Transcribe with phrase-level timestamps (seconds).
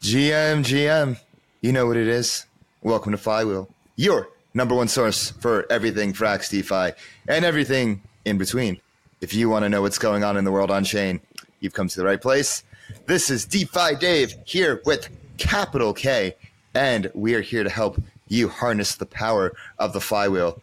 [0.00, 1.18] GM, GM,
[1.62, 2.46] you know what it is.
[2.82, 6.96] Welcome to Flywheel, your number one source for everything Frax DeFi
[7.26, 8.80] and everything in between.
[9.20, 11.20] If you want to know what's going on in the world on chain,
[11.60, 12.62] you've come to the right place.
[13.06, 15.08] This is DeFi Dave here with
[15.38, 16.36] capital K,
[16.74, 20.62] and we are here to help you harness the power of the flywheel.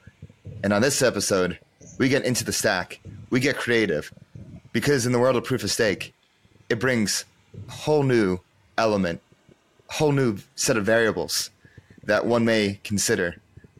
[0.63, 1.57] And on this episode,
[1.97, 4.13] we get into the stack, we get creative,
[4.71, 6.13] because in the world of proof of stake,
[6.69, 7.25] it brings
[7.67, 8.39] a whole new
[8.77, 9.21] element,
[9.87, 11.49] whole new set of variables
[12.05, 13.35] that one may consider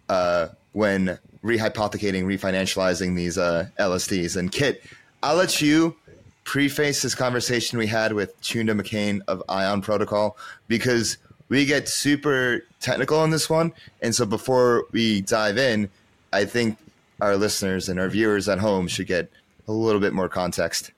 [0.09, 4.37] uh, when rehypothecating, refinancializing these uh, LSDs.
[4.37, 4.81] And Kiet,
[5.21, 5.95] I'll let you
[6.43, 11.17] preface this conversation we had with Chunda McCain of Ion Protocol because
[11.49, 13.73] we get super technical on this one.
[14.01, 15.89] And so before we dive in,
[16.31, 16.77] I think
[17.21, 19.29] our listeners and our viewers at home should get
[19.67, 20.91] a little bit more context.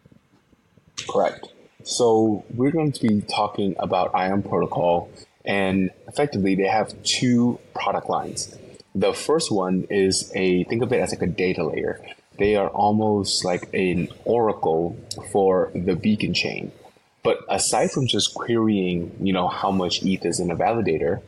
[1.09, 1.47] Correct.
[1.85, 5.07] So we're going to be talking about Ion Protocol,
[5.45, 8.57] and effectively they have two product lines.
[8.95, 12.01] The first one is a think of it as like a data layer.
[12.39, 14.97] They are almost like an oracle
[15.31, 16.71] for the beacon chain.
[17.21, 21.21] But aside from just querying, you know, how much ETH is in a validator,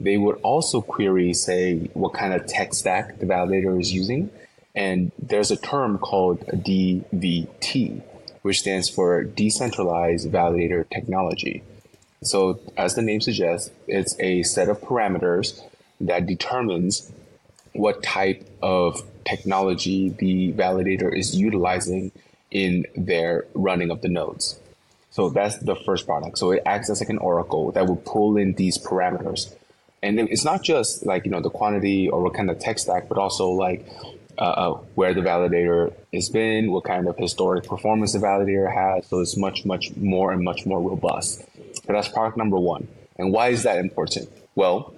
[0.00, 4.30] they would also query, say, what kind of tech stack the validator is using.
[4.74, 8.02] And there's a term called DVT,
[8.48, 11.62] which stands for Decentralized Validator Technology.
[12.22, 15.60] So, as the name suggests, it's a set of parameters
[16.00, 17.12] that determines
[17.74, 22.10] what type of technology the validator is utilizing
[22.50, 24.58] in their running of the nodes.
[25.10, 26.38] So that's the first product.
[26.38, 29.54] So it acts as like an oracle that will pull in these parameters.
[30.02, 33.10] And it's not just like, you know, the quantity or what kind of tech stack,
[33.10, 33.86] but also like
[34.38, 39.06] uh, uh, where the validator has been, what kind of historic performance the validator has.
[39.06, 41.44] So it's much, much more and much more robust.
[41.86, 42.86] But that's product number one.
[43.16, 44.30] And why is that important?
[44.54, 44.94] Well,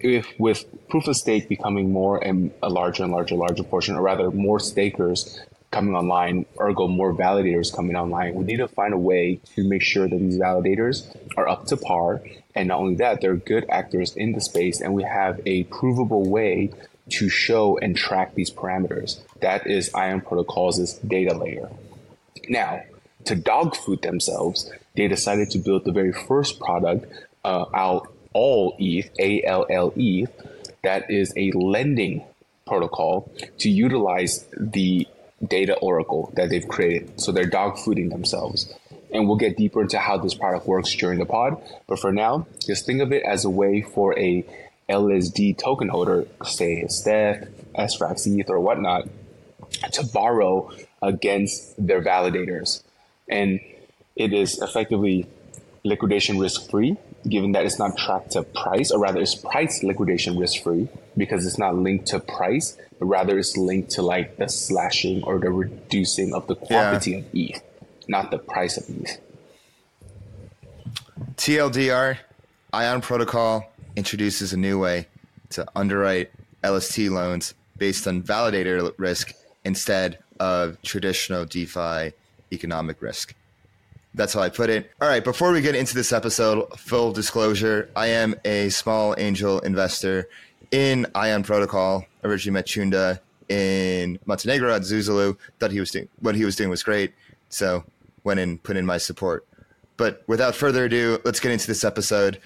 [0.00, 4.02] if with proof of stake becoming more and a larger and larger, larger portion, or
[4.02, 5.40] rather more stakers
[5.72, 9.82] coming online, ergo more validators coming online, we need to find a way to make
[9.82, 12.22] sure that these validators are up to par.
[12.54, 16.28] And not only that, they're good actors in the space, and we have a provable
[16.28, 16.70] way
[17.10, 19.20] to show and track these parameters.
[19.40, 21.70] That is Ion Protocol's data layer.
[22.48, 22.82] Now,
[23.24, 27.06] to dog food themselves, they decided to build the very first product
[27.44, 30.26] uh, out all ETH, A L L E,
[30.82, 32.22] that is a lending
[32.66, 35.06] protocol to utilize the
[35.46, 37.20] data oracle that they've created.
[37.20, 38.72] So they're dog fooding themselves.
[39.12, 41.62] And we'll get deeper into how this product works during the pod.
[41.86, 44.44] But for now, just think of it as a way for a
[44.88, 49.08] LSD token holder, say stETH, SFrax ETH, or whatnot,
[49.92, 50.70] to borrow
[51.02, 52.82] against their validators.
[53.28, 53.60] And
[54.14, 55.26] it is effectively
[55.84, 56.96] liquidation risk free,
[57.28, 61.46] given that it's not tracked to price, or rather, it's price liquidation risk free because
[61.46, 65.50] it's not linked to price, but rather it's linked to like the slashing or the
[65.50, 67.18] reducing of the quantity yeah.
[67.18, 67.62] of ETH,
[68.08, 69.20] not the price of ETH.
[71.36, 72.18] TLDR,
[72.72, 75.08] Ion Protocol introduces a new way
[75.50, 76.30] to underwrite
[76.64, 79.34] LST loans based on validator risk
[79.64, 82.12] instead of traditional DeFi
[82.52, 83.34] economic risk.
[84.14, 84.90] That's how I put it.
[85.00, 89.58] All right, before we get into this episode, full disclosure I am a small angel
[89.60, 90.28] investor
[90.70, 92.06] in Ion Protocol.
[92.24, 95.36] Originally met Chunda in Montenegro at Zuzalu.
[95.58, 97.12] Thought he was doing what he was doing was great.
[97.50, 97.84] So
[98.24, 99.46] went in, put in my support.
[99.96, 102.40] But without further ado, let's get into this episode.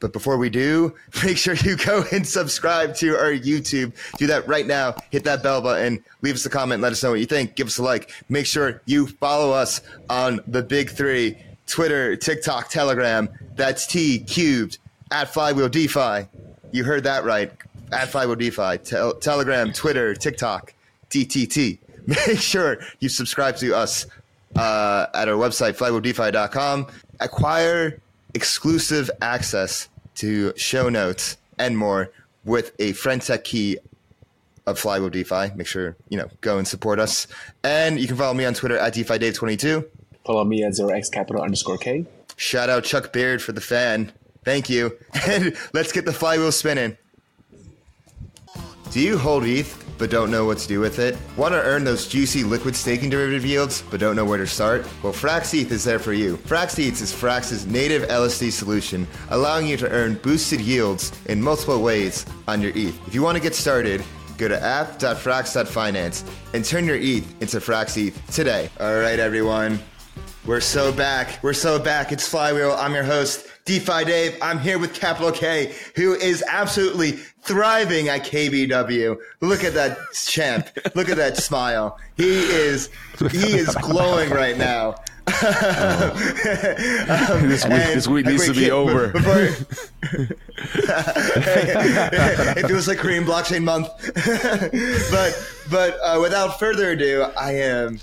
[0.00, 0.94] But before we do,
[1.24, 3.92] make sure you go and subscribe to our YouTube.
[4.16, 4.96] Do that right now.
[5.10, 6.02] Hit that bell button.
[6.22, 6.82] Leave us a comment.
[6.82, 7.54] Let us know what you think.
[7.54, 8.12] Give us a like.
[8.28, 13.28] Make sure you follow us on the big three Twitter, TikTok, Telegram.
[13.54, 14.78] That's T cubed
[15.12, 16.26] at Flywheel DeFi.
[16.72, 17.52] You heard that right.
[17.92, 18.78] At Flywheel DeFi.
[18.78, 20.74] Te- Telegram, Twitter, TikTok,
[21.10, 21.78] TTT.
[22.06, 24.06] Make sure you subscribe to us
[24.56, 26.86] uh, at our website, flywheeldefi.com.
[27.20, 28.00] Acquire
[28.34, 29.88] exclusive access
[30.20, 32.10] to show notes and more
[32.44, 33.78] with a friend Friendtech key
[34.66, 35.54] of Flywheel DeFi.
[35.54, 37.26] Make sure, you know, go and support us.
[37.64, 39.86] And you can follow me on Twitter at DeFiDave22.
[40.24, 42.06] Follow me at 0x capital underscore K.
[42.36, 44.12] Shout out Chuck Beard for the fan.
[44.44, 44.96] Thank you.
[45.26, 46.96] And let's get the flywheel spinning.
[48.90, 51.16] Do you hold ETH but don't know what to do with it?
[51.36, 54.88] Want to earn those juicy liquid staking derivative yields but don't know where to start?
[55.02, 56.38] Well, FraxETH is there for you.
[56.38, 62.24] FraxETH is Frax's native LSD solution, allowing you to earn boosted yields in multiple ways
[62.48, 62.98] on your ETH.
[63.06, 64.02] If you want to get started,
[64.38, 66.24] go to app.frax.finance
[66.54, 68.70] and turn your ETH into FraxETH today.
[68.80, 69.78] All right, everyone.
[70.46, 71.38] We're so back.
[71.42, 72.10] We're so back.
[72.10, 72.72] It's Flywheel.
[72.72, 74.38] I'm your host, DeFi Dave.
[74.42, 77.12] I'm here with Capital K, who is absolutely
[77.42, 79.16] thriving at KBW.
[79.40, 80.68] Look at that champ.
[80.94, 81.98] Look at that smile.
[82.16, 82.90] He is
[83.30, 84.96] he is glowing right now.
[85.30, 85.38] um,
[87.48, 89.08] this week, this week needs to be over.
[89.08, 89.42] Before,
[92.56, 93.88] it feels like Korean Blockchain Month.
[95.10, 98.00] but but uh, without further ado, I am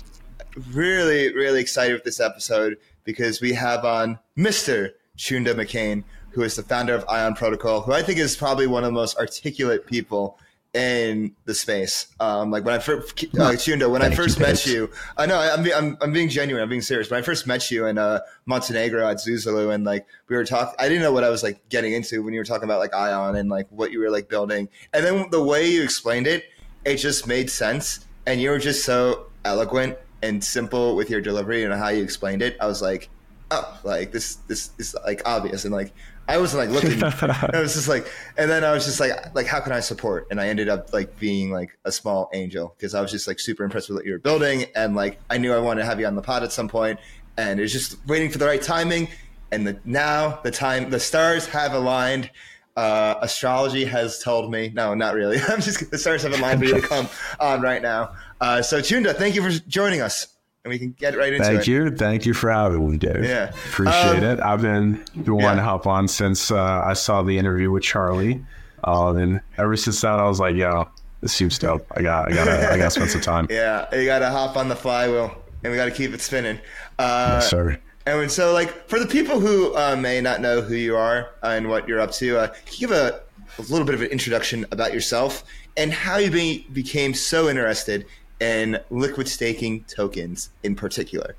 [0.72, 4.90] really, really excited with this episode because we have on Mr.
[5.18, 8.84] Chunda McCain, who is the founder of Ion Protocol, who I think is probably one
[8.84, 10.38] of the most articulate people
[10.74, 12.08] in the space.
[12.20, 15.66] Um, like when I first, uh, Chunda, when I first met you, I know I'm,
[15.74, 17.10] I'm, I'm being genuine, I'm being serious.
[17.10, 20.74] When I first met you in uh, Montenegro at Zuzalu, and like we were talking,
[20.78, 22.94] I didn't know what I was like getting into when you were talking about like
[22.94, 26.44] Ion and like what you were like building, and then the way you explained it,
[26.84, 31.64] it just made sense, and you were just so eloquent and simple with your delivery
[31.64, 33.08] and how you explained it, I was like,
[33.50, 35.64] oh, like this, this is like obvious.
[35.64, 35.92] And like,
[36.28, 37.02] I wasn't like looking,
[37.54, 38.06] I was just like,
[38.36, 40.26] and then I was just like, like, how can I support?
[40.30, 43.40] And I ended up like being like a small angel because I was just like
[43.40, 44.66] super impressed with what you were building.
[44.74, 47.00] And like, I knew I wanted to have you on the pod at some point
[47.38, 49.08] and it's just waiting for the right timing.
[49.50, 52.30] And the, now the time, the stars have aligned.
[52.76, 55.40] Uh, astrology has told me, no, not really.
[55.48, 57.08] I'm just, the stars have aligned for you to come
[57.40, 58.14] on right now.
[58.40, 60.37] Uh, so, Chunda, thank you for joining us.
[60.68, 61.56] And we can get right into thank it.
[61.56, 61.96] Thank you.
[61.96, 63.24] Thank you for having me, Dave.
[63.24, 63.48] Yeah.
[63.70, 64.40] Appreciate um, it.
[64.40, 65.54] I've been wanting yeah.
[65.54, 68.44] to hop on since uh, I saw the interview with Charlie.
[68.84, 70.86] Uh, and ever since that, I was like, yo,
[71.22, 71.86] this seems dope.
[71.96, 73.46] I got, I got, I got to spend some time.
[73.50, 75.34] Yeah, you got to hop on the flywheel,
[75.64, 76.58] and we got to keep it spinning.
[76.98, 77.78] Uh, yes, sir.
[78.04, 81.68] And so, like, for the people who uh, may not know who you are and
[81.70, 83.22] what you're up to, uh, can you give a,
[83.58, 85.44] a, little bit of an introduction about yourself
[85.78, 88.04] and how you be, became so interested
[88.40, 91.34] and liquid staking tokens in particular?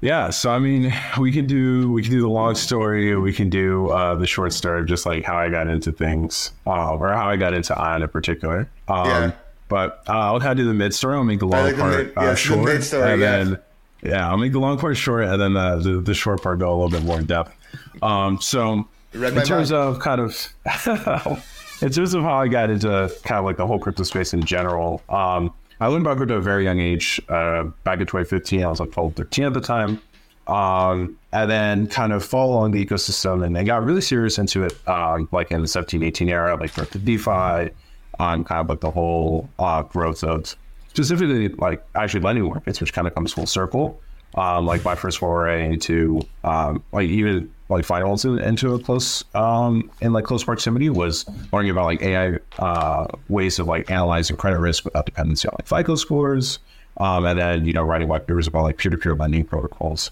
[0.00, 3.48] Yeah, so I mean, we can do we can do the long story, we can
[3.48, 7.12] do uh, the short story, of just like how I got into things, uh, or
[7.12, 8.68] how I got into Ion in particular.
[8.88, 9.32] Um, yeah.
[9.68, 11.14] But uh, I'll kind of do the mid story.
[11.14, 13.44] I'll make the long like part the mid, uh, short, the story, and yeah.
[13.44, 13.58] then
[14.02, 16.68] yeah, I'll make the long part short, and then the, the, the short part go
[16.68, 17.56] a little bit more in depth.
[18.02, 19.72] Um, so in terms mind.
[19.72, 20.34] of kind of
[21.82, 24.44] in terms of how I got into kind of like the whole crypto space in
[24.44, 25.00] general.
[25.08, 27.20] Um, I learned about crypto at a very young age.
[27.28, 30.00] Uh, back in 2015, I was like 12, 13 at the time.
[30.46, 34.62] Um, and then kind of follow along the ecosystem and then got really serious into
[34.62, 37.74] it, uh, like in the 17, 18 era, like the DeFi,
[38.20, 40.54] on kind of like the whole uh, growth of
[40.88, 44.00] specifically like actually lending markets, which kind of comes full circle.
[44.36, 49.90] Um, like my first foray into um, like even like finals into a close um,
[50.00, 54.58] in like close proximity was learning about like AI uh, ways of like analyzing credit
[54.58, 56.58] risk without dependency on like FICO scores,
[56.98, 60.10] um, and then you know writing white papers about like peer-to-peer lending protocols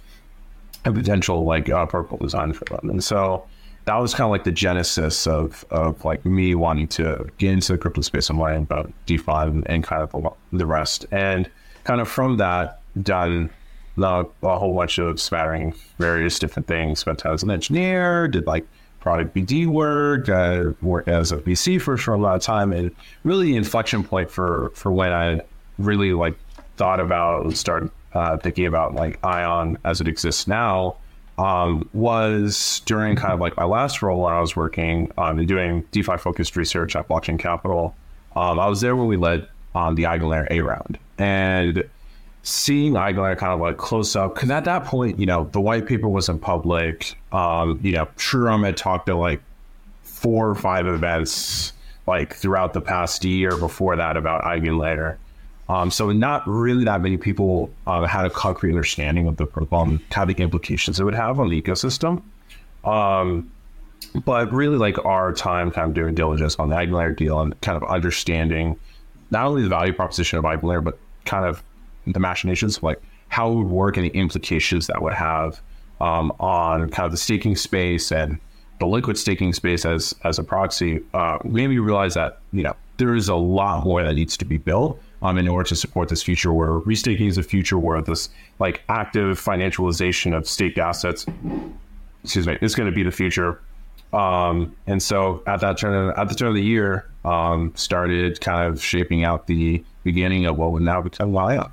[0.84, 2.90] and potential like uh, protocol design for them.
[2.90, 3.46] And so
[3.84, 7.72] that was kind of like the genesis of of like me wanting to get into
[7.72, 11.06] the crypto space and learning about DeFi and, and kind of the rest.
[11.10, 11.50] And
[11.84, 13.50] kind of from that, done
[14.02, 17.00] a, whole bunch of spattering various different things.
[17.00, 18.66] Spent time as an engineer, did like
[19.00, 22.94] product BD work, uh, worked as a VC for, a lot of time, and
[23.24, 25.40] really the inflection point for for when I
[25.78, 26.38] really like
[26.76, 30.96] thought about and started uh, thinking about like Ion as it exists now.
[31.38, 35.86] Um, was during kind of like my last role when I was working um, doing
[35.90, 37.96] DeFi focused research at Blockchain Capital.
[38.36, 40.98] Um, I was there when we led on the Eigenlayer A round.
[41.18, 41.88] And
[42.42, 45.86] seeing Eigenlayer kind of like close up, because at that point, you know, the white
[45.86, 47.16] paper wasn't public.
[47.32, 49.40] Um, you know, Sreeram had talked to like
[50.02, 51.72] four or five events
[52.06, 55.16] like throughout the past year before that about Eigenlayer.
[55.68, 60.00] Um, so not really that many people uh, had a concrete understanding of the and
[60.10, 62.22] how the implications it would have on the ecosystem.
[62.84, 63.52] Um,
[64.24, 67.76] but really like our time kind of doing diligence on the Eigenlayer deal and kind
[67.76, 68.76] of understanding
[69.30, 71.62] not only the value proposition of Eigenlayer, but kind of
[72.06, 75.60] the machinations of like how it would work and the implications that would have
[76.00, 78.38] um, on kind of the staking space and
[78.78, 82.74] the liquid staking space as as a proxy, uh, made me realize that you know
[82.96, 86.08] there is a lot more that needs to be built um, in order to support
[86.08, 91.26] this future where restaking is a future where this like active financialization of staked assets,
[92.24, 93.60] excuse me, is going to be the future.
[94.12, 98.66] Um, and so at that turn at the turn of the year, um, started kind
[98.66, 101.70] of shaping out the beginning of what would now become Ion.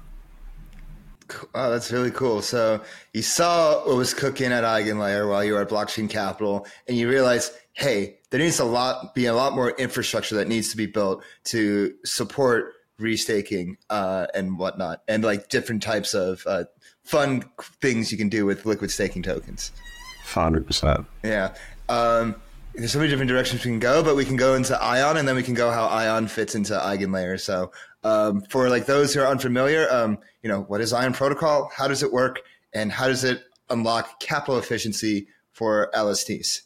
[1.54, 2.42] Oh, that's really cool.
[2.42, 2.82] So
[3.14, 7.10] you saw what was cooking at Eigenlayer while you were at Blockchain Capital, and you
[7.10, 10.86] realized, hey, there needs a lot be a lot more infrastructure that needs to be
[10.86, 16.64] built to support restaking uh, and whatnot, and like different types of uh,
[17.04, 17.44] fun
[17.82, 19.72] things you can do with liquid staking tokens.
[20.26, 21.06] Hundred percent.
[21.24, 21.54] Yeah.
[21.90, 22.36] Um,
[22.78, 25.28] there's so many different directions we can go, but we can go into Ion, and
[25.28, 27.40] then we can go how Ion fits into EigenLayer.
[27.40, 27.72] So,
[28.04, 31.70] um, for like those who are unfamiliar, um, you know, what is Ion Protocol?
[31.76, 32.40] How does it work?
[32.74, 36.62] And how does it unlock capital efficiency for LSTs?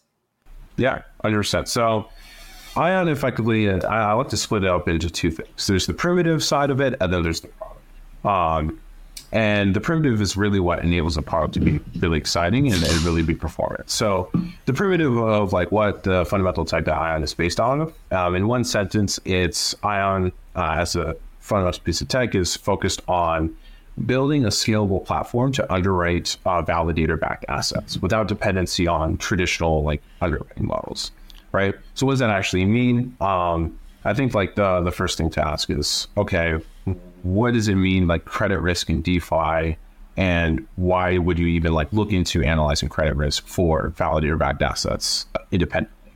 [0.77, 1.67] Yeah, understand.
[1.67, 2.07] So,
[2.77, 5.65] Ion effectively, I, I like to split it up into two things.
[5.65, 7.81] There's the primitive side of it, and then there's the product.
[8.23, 8.79] Um,
[9.31, 13.01] and the primitive is really what enables a product to be really exciting and, and,
[13.01, 13.89] really be performant.
[13.89, 14.29] So
[14.65, 18.47] the primitive of like what the fundamental type that Ion is based on, um, in
[18.47, 23.55] one sentence, it's Ion uh, as a fundamental piece of tech is focused on
[24.05, 30.65] building a scalable platform to underwrite uh, validator-backed assets without dependency on traditional like underwriting
[30.65, 31.11] models,
[31.51, 31.75] right?
[31.93, 33.15] So what does that actually mean?
[33.21, 36.59] Um, I think like the the first thing to ask is okay,
[37.23, 39.77] what does it mean like credit risk in DeFi,
[40.17, 45.27] and why would you even like look into analyzing credit risk for validator backed assets
[45.51, 46.13] independently?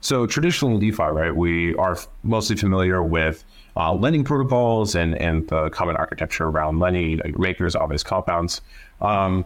[0.00, 3.44] So traditionally in DeFi, right, we are mostly familiar with
[3.78, 8.60] uh, lending protocols and and the common architecture around lending, like makers, Aave's compounds.
[9.00, 9.44] Um,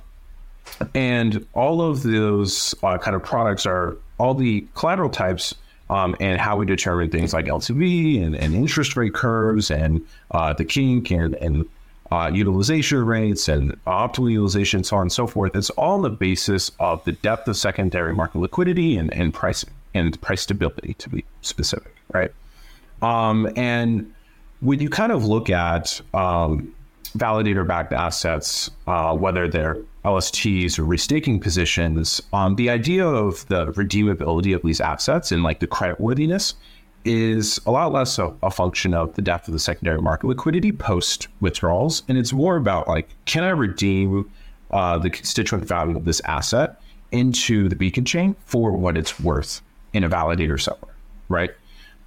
[0.95, 5.55] and all of those uh, kind of products are all the collateral types
[5.91, 10.53] um, and how we determine things like LTV and, and interest rate curves and uh,
[10.53, 11.67] the kink and, and
[12.11, 15.57] uh, utilization rates and optimal utilization, so on and so forth.
[15.57, 19.71] It's all on the basis of the depth of secondary market liquidity and, and pricing
[19.95, 22.33] and price stability, to be specific, right?
[23.03, 24.13] Um, and
[24.63, 26.73] when you kind of look at um,
[27.17, 33.67] validator backed assets, uh, whether they're LSTs or restaking positions, um, the idea of the
[33.73, 36.55] redeemability of these assets and like the creditworthiness
[37.05, 40.71] is a lot less a, a, function of the depth of the secondary market liquidity
[40.71, 42.05] post withdrawals.
[42.07, 44.31] And it's more about like, can I redeem
[44.71, 49.61] uh, the constituent value of this asset into the beacon chain for what it's worth
[49.93, 50.95] in a validator somewhere,
[51.29, 51.51] right?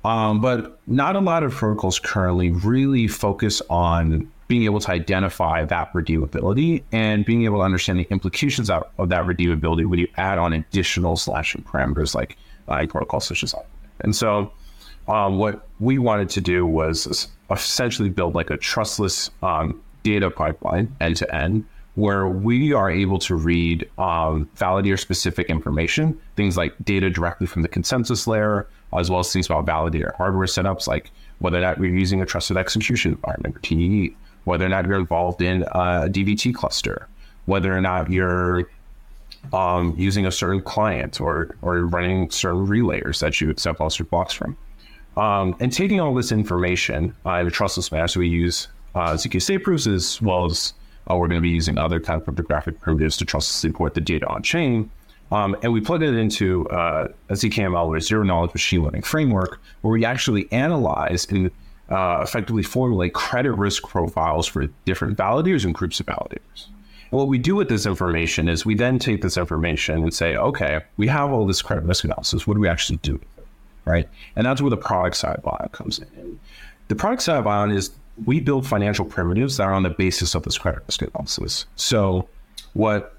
[0.06, 5.66] Um, but not a lot of protocols currently really focus on being able to identify
[5.66, 10.08] that redeemability and being able to understand the implications of, of that redeemability when you
[10.18, 13.56] add on additional slashing parameters like uh, protocols such as
[14.02, 14.52] and so
[15.08, 20.96] um, what we wanted to do was essentially build like a trustless um, data pipeline
[21.02, 26.76] end to end where we are able to read um, validator specific information things like
[26.84, 28.68] data directly from the consensus layer
[29.00, 32.26] as well as things about validator hardware setups like whether or not we're using a
[32.26, 37.08] trusted execution environment or TEE whether or not you're involved in a DVT cluster,
[37.46, 38.70] whether or not you're
[39.54, 44.34] um, using a certain client or or running certain relayers that you accept Ulster blocks
[44.34, 44.58] from.
[45.18, 49.14] Um, and taking all this information uh, in a trustless manner, so we use uh,
[49.14, 50.74] ZK state proofs as well as
[51.10, 54.02] uh, we're going to be using other kind of cryptographic primitives to trustlessly port the
[54.02, 54.90] data on chain.
[55.32, 59.60] Um, and we plug it into uh, a ZKML or zero knowledge machine learning framework
[59.82, 61.50] where we actually analyze and
[61.90, 66.68] uh, effectively formulate credit risk profiles for different validators and groups of validators.
[67.12, 70.36] And what we do with this information is we then take this information and say,
[70.36, 72.48] okay, we have all this credit risk analysis.
[72.48, 73.20] What do we actually do?
[73.86, 74.10] Right.
[74.36, 76.40] And that's where the product side of comes in.
[76.88, 77.92] The product side of is
[78.26, 81.66] we build financial primitives that are on the basis of this credit risk analysis.
[81.76, 82.28] So
[82.74, 83.15] what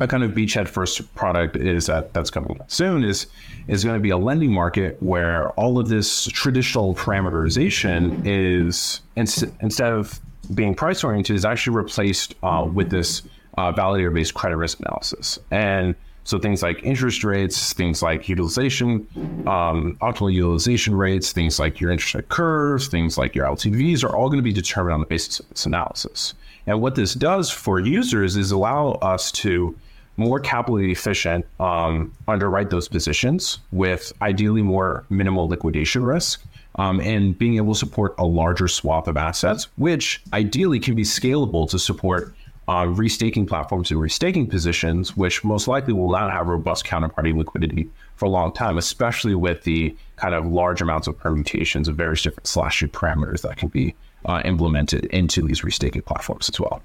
[0.00, 3.26] a kind of beachhead first product is that that's coming soon is
[3.66, 9.92] is going to be a lending market where all of this traditional parameterization is instead
[9.92, 10.20] of
[10.54, 13.22] being price oriented is actually replaced uh, with this
[13.56, 15.94] uh, validator based credit risk analysis and
[16.28, 19.08] so things like interest rates, things like utilization,
[19.46, 24.14] um, optimal utilization rates, things like your interest rate curves, things like your LTVs are
[24.14, 26.34] all going to be determined on the basis of this analysis.
[26.68, 29.74] And what this does for users is allow us to
[30.18, 36.44] more capital efficient um, underwrite those positions with ideally more minimal liquidation risk
[36.74, 41.04] um, and being able to support a larger swath of assets, which ideally can be
[41.04, 42.34] scalable to support
[42.68, 47.88] uh, restaking platforms and restaking positions, which most likely will not have robust counterparty liquidity
[48.16, 52.20] for a long time, especially with the kind of large amounts of permutations of various
[52.20, 53.94] different slashing parameters that can be
[54.24, 56.82] uh, implemented into these restaking platforms as well.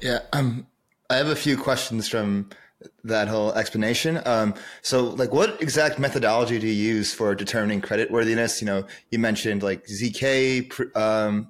[0.00, 0.66] Yeah, um,
[1.10, 2.50] I have a few questions from
[3.04, 4.20] that whole explanation.
[4.24, 8.60] Um, so, like, what exact methodology do you use for determining credit worthiness?
[8.60, 11.48] You know, you mentioned like ZK um,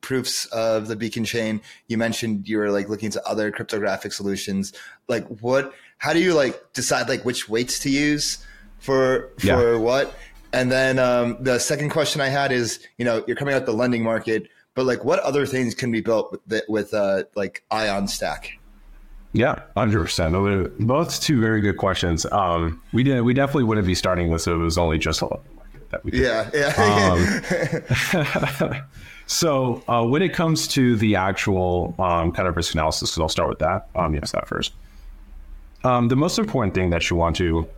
[0.00, 1.60] proofs of the beacon chain.
[1.88, 4.72] You mentioned you were like looking into other cryptographic solutions.
[5.08, 5.72] Like, what?
[5.98, 8.44] How do you like decide like which weights to use
[8.78, 9.76] for for yeah.
[9.76, 10.14] what?
[10.56, 13.74] And then um, the second question I had is, you know, you're coming out the
[13.74, 18.08] lending market, but like, what other things can be built with, with uh, like Ion
[18.08, 18.58] Stack?
[19.34, 20.32] Yeah, hundred percent.
[20.80, 22.24] Both two very good questions.
[22.32, 23.20] Um, we did.
[23.20, 26.12] We definitely wouldn't be starting this if it was only just a market that we.
[26.12, 26.22] Did.
[26.22, 26.50] Yeah,
[28.14, 28.72] yeah.
[28.72, 28.82] Um,
[29.26, 33.28] so uh, when it comes to the actual um, kind of risk analysis, because I'll
[33.28, 33.88] start with that.
[33.94, 34.72] Um, yes, that first.
[35.84, 37.68] Um, the most important thing that you want to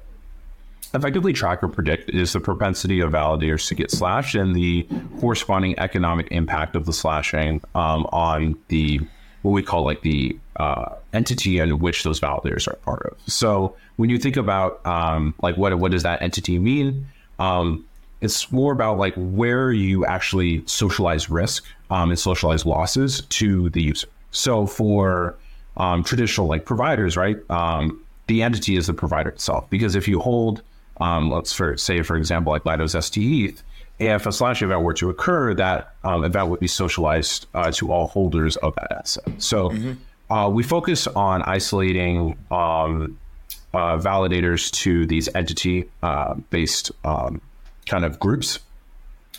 [0.94, 4.86] effectively track or predict is the propensity of validators to get slashed and the
[5.20, 9.00] corresponding economic impact of the slashing um, on the
[9.42, 13.16] what we call like the uh, entity in which those validators are part of.
[13.30, 17.06] So when you think about um, like what what does that entity mean?
[17.38, 17.84] Um,
[18.20, 23.82] it's more about like where you actually socialize risk um, and socialize losses to the
[23.82, 24.08] user.
[24.32, 25.36] So for
[25.76, 27.38] um, traditional like providers, right?
[27.50, 29.68] Um, the entity is the provider itself.
[29.70, 30.62] Because if you hold,
[31.00, 33.62] um, let's for, say for example, like Lido's ST
[33.98, 37.92] if a slash event were to occur, that um, event would be socialized uh, to
[37.92, 39.24] all holders of that asset.
[39.38, 40.32] So mm-hmm.
[40.32, 43.18] uh, we focus on isolating um,
[43.74, 47.40] uh, validators to these entity uh, based um,
[47.86, 48.60] kind of groups.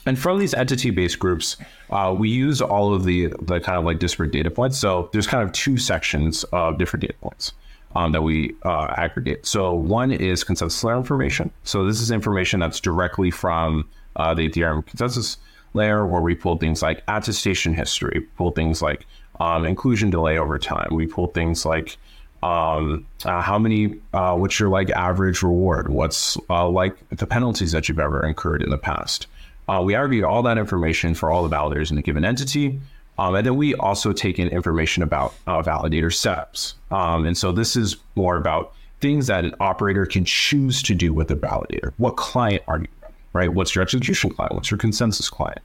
[0.06, 1.56] And from these entity based groups,
[1.90, 4.78] uh, we use all of the, the kind of like disparate data points.
[4.78, 7.54] So there's kind of two sections of different data points.
[7.96, 9.48] Um, that we uh, aggregate.
[9.48, 11.50] So one is consensus layer information.
[11.64, 15.38] So this is information that's directly from uh, the Ethereum consensus
[15.74, 19.08] layer, where we pull things like attestation history, pull things like
[19.40, 20.90] um, inclusion delay over time.
[20.92, 21.98] We pull things like
[22.44, 25.90] um, uh, how many, uh, what's your like average reward?
[25.90, 29.28] What's uh, like the penalties that you've ever incurred in the past?
[29.68, 32.80] Uh, we aggregate all that information for all the validators in a given entity.
[33.20, 36.76] Um, and then we also take in information about uh, validator setups.
[36.90, 41.14] Um, and so this is more about things that an operator can choose to do
[41.14, 41.92] with a validator.
[41.98, 42.88] What client are you
[43.34, 43.54] right?
[43.54, 44.56] What's your execution client?
[44.56, 45.60] What's your consensus client?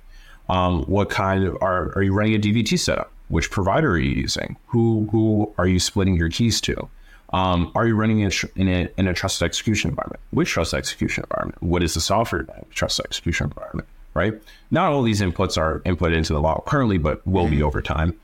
[0.48, 3.10] Um, what kind of are, are you running a DVT setup?
[3.28, 4.56] Which provider are you using?
[4.66, 6.88] Who who are you splitting your keys to?
[7.32, 10.20] Um, are you running in a, in a trusted execution environment?
[10.30, 11.62] Which trusted execution environment?
[11.62, 13.88] What is the software trusted execution environment?
[14.14, 14.40] Right?
[14.70, 18.18] Not all these inputs are input into the law currently, but will be over time.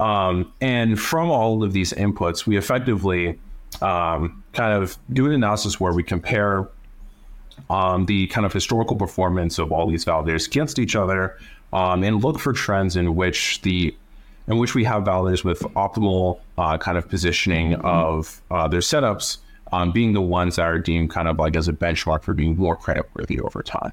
[0.00, 3.38] Um, and from all of these inputs, we effectively
[3.80, 6.68] um, kind of do an analysis where we compare
[7.70, 11.38] um, the kind of historical performance of all these validators against each other
[11.72, 13.94] um, and look for trends in which the
[14.48, 17.86] in which we have validators with optimal uh, kind of positioning mm-hmm.
[17.86, 19.38] of uh, their setups
[19.72, 22.56] um, being the ones that are deemed kind of like as a benchmark for being
[22.56, 23.92] more creditworthy over time.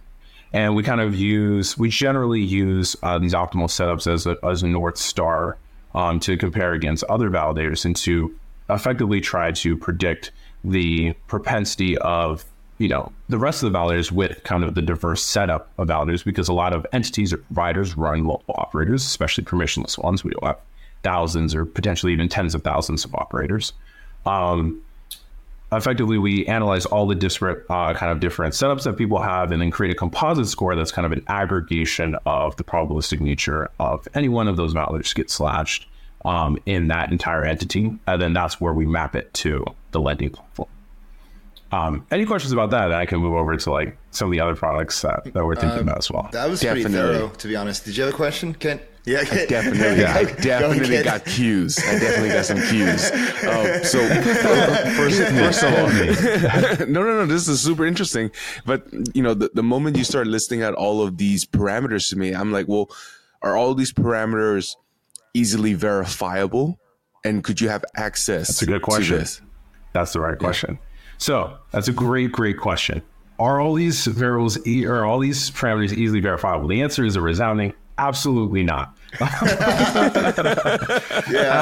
[0.53, 4.61] And we kind of use, we generally use uh, these optimal setups as a, as
[4.61, 5.57] a North Star
[5.95, 8.33] um, to compare against other validators and to
[8.69, 10.31] effectively try to predict
[10.63, 12.45] the propensity of
[12.79, 16.25] you know, the rest of the validators with kind of the diverse setup of validators
[16.25, 20.23] because a lot of entities or providers run multiple operators, especially permissionless ones.
[20.23, 20.57] We have
[21.03, 23.73] thousands or potentially even tens of thousands of operators.
[24.25, 24.81] Um,
[25.77, 29.61] effectively, we analyze all the disparate uh, kind of different setups that people have and
[29.61, 34.07] then create a composite score that's kind of an aggregation of the probabilistic nature of
[34.13, 35.87] any one of those validators get slashed
[36.25, 37.97] um, in that entire entity.
[38.07, 40.69] And then that's where we map it to the lending platform.
[41.71, 42.91] Um, any questions about that?
[42.91, 45.79] I can move over to like some of the other products that, that we're thinking
[45.79, 46.29] um, about as well.
[46.31, 46.93] That was definitely.
[46.93, 47.85] pretty thorough, to be honest.
[47.85, 48.79] Did you have a question, Kiet?
[49.05, 51.77] Yeah, I definitely, yeah, I definitely Go got cues.
[51.77, 53.11] I definitely got some cues.
[53.43, 53.99] Um, so
[54.95, 55.87] first, first of all,
[56.87, 58.31] no, no, no, this is super interesting.
[58.65, 62.17] But you know, the, the moment you start listing out all of these parameters to
[62.17, 62.89] me, I'm like, well,
[63.41, 64.77] are all these parameters
[65.33, 66.79] easily verifiable?
[67.25, 68.47] And could you have access?
[68.47, 69.25] That's a good question.
[69.91, 70.79] That's the right question.
[70.81, 70.87] Yeah.
[71.17, 73.01] So that's a great, great question.
[73.39, 76.69] Are all these variables e- or all these parameters easily verifiable?
[76.69, 78.95] The answer is a resounding absolutely not.
[79.21, 79.29] yeah.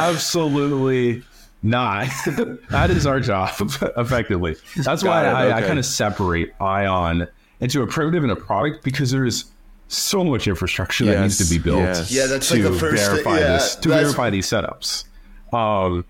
[0.09, 1.23] Absolutely
[1.63, 2.07] not.
[2.69, 3.51] that is our job,
[3.97, 4.55] effectively.
[4.77, 5.53] That's why I, okay.
[5.53, 7.27] I kind of separate Ion
[7.59, 9.51] into a primitive and a product because there's
[9.87, 11.15] so much infrastructure yes.
[11.15, 11.79] that needs to be built.
[11.79, 12.11] Yes.
[12.11, 15.05] Yeah, that's to like the first verify yeah, this to verify these setups.
[15.53, 16.05] Um,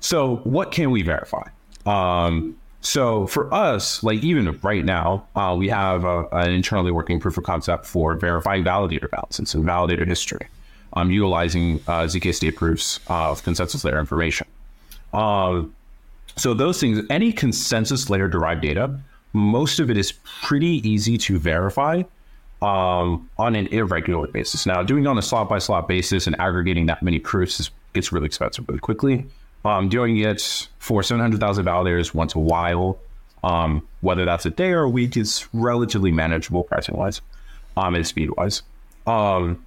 [0.00, 1.48] so what can we verify?
[1.84, 7.18] Um, so for us, like even right now, uh, we have a, an internally working
[7.18, 10.46] proof of concept for verifying validator balances and validator history,
[10.92, 14.46] um, utilizing uh, zk state proofs of consensus layer information.
[15.12, 15.74] Um,
[16.36, 18.96] so those things, any consensus layer derived data,
[19.32, 20.12] most of it is
[20.44, 22.04] pretty easy to verify
[22.62, 24.64] um, on an irregular basis.
[24.64, 28.12] Now, doing on a slot by slot basis and aggregating that many proofs is, gets
[28.12, 29.26] really expensive really quickly.
[29.66, 32.98] Um, doing it for 700,000 validators once a while,
[33.42, 37.20] um, whether that's a day or a week, is relatively manageable pricing wise
[37.76, 38.62] um, and speed wise.
[39.06, 39.66] Um,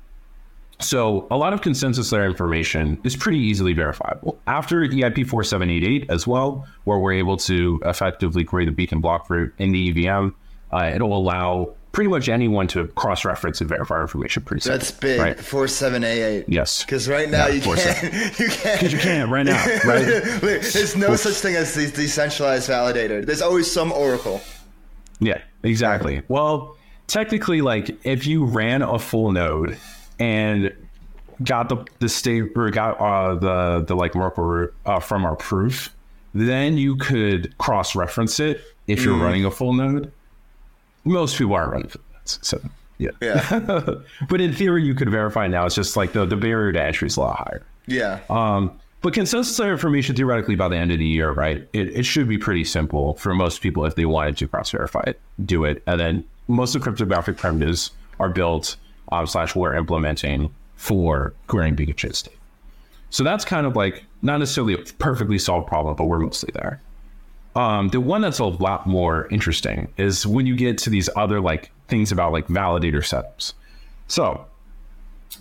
[0.81, 4.39] So a lot of consensus layer information is pretty easily verifiable.
[4.47, 9.53] After EIP 4788 as well, where we're able to effectively create a beacon block root
[9.57, 10.29] in the EVM,
[10.71, 14.77] uh, it'll allow pretty much anyone to cross-reference and verify information pretty simple.
[14.77, 15.19] That's big.
[15.19, 15.37] Right?
[15.37, 16.45] 4788.
[16.47, 16.85] Yes.
[16.85, 18.03] Because right now yeah, you, can't,
[18.39, 18.79] you can't.
[18.79, 19.61] Because you can't right now.
[19.83, 20.05] Right?
[20.39, 23.25] There's no such thing as the decentralized validator.
[23.25, 24.39] There's always some oracle.
[25.19, 26.21] Yeah, exactly.
[26.29, 29.77] Well, technically, like if you ran a full node
[30.19, 30.73] and
[31.43, 35.93] got the the state or got uh, the the like Merkle uh, from our proof,
[36.33, 39.21] then you could cross reference it if you're mm.
[39.21, 40.13] running a full node.
[41.03, 42.59] Most people aren't running full nodes, so
[42.97, 43.11] yeah.
[43.21, 43.79] Yeah.
[44.29, 45.65] but in theory, you could verify now.
[45.65, 47.65] It's just like the the barrier to entry is a lot higher.
[47.87, 48.19] Yeah.
[48.29, 48.79] Um.
[49.01, 51.65] But consensus information theoretically by the end of the year, right?
[51.71, 55.03] It, it should be pretty simple for most people if they wanted to cross verify
[55.07, 55.81] it, do it.
[55.87, 58.75] And then most of the cryptographic primitives are built
[59.13, 62.37] um, slash we're implementing for querying Beacon state.
[63.09, 66.81] So that's kind of like not necessarily a perfectly solved problem, but we're mostly there.
[67.55, 71.41] Um, the one that's a lot more interesting is when you get to these other
[71.41, 73.53] like things about like validator setups.
[74.07, 74.45] So,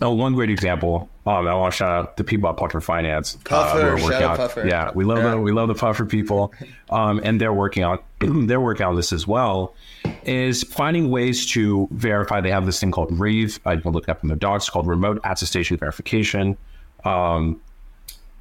[0.02, 1.08] uh, one great example.
[1.26, 3.36] Um, I want to shout out the people at Puffer Finance.
[3.44, 4.66] Puffer, uh, shout out Puffer.
[4.66, 5.30] Yeah, we love yeah.
[5.32, 6.52] the we love the Puffer people,
[6.90, 7.98] um, and they're working on
[8.46, 9.74] they're working on this as well
[10.24, 12.40] is finding ways to verify.
[12.40, 13.58] They have this thing called RAVE.
[13.64, 16.56] I can look up in their docs called Remote Attestation Verification.
[17.04, 17.60] Um,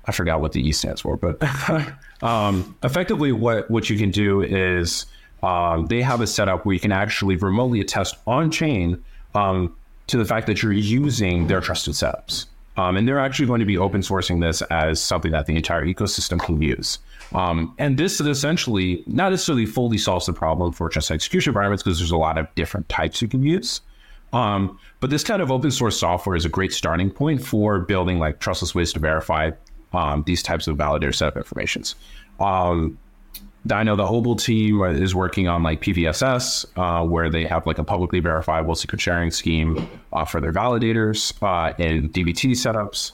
[0.07, 1.41] I forgot what the E stands for, but
[2.23, 5.05] um, effectively, what what you can do is
[5.43, 9.03] um, they have a setup where you can actually remotely attest on chain
[9.35, 9.75] um,
[10.07, 12.45] to the fact that you're using their trusted setups.
[12.77, 15.83] Um, and they're actually going to be open sourcing this as something that the entire
[15.83, 16.99] ecosystem can use.
[17.33, 21.97] Um, and this essentially not necessarily fully solves the problem for trust execution environments because
[21.97, 23.81] there's a lot of different types you can use.
[24.31, 28.19] Um, but this kind of open source software is a great starting point for building
[28.19, 29.51] like trustless ways to verify
[29.93, 31.95] um, these types of validator setup informations.
[32.39, 32.97] Um,
[33.71, 37.77] I know the Obol team is working on like PVSS, uh, where they have like
[37.79, 43.11] a publicly verifiable secret sharing scheme uh, for their validators uh, and DVT setups.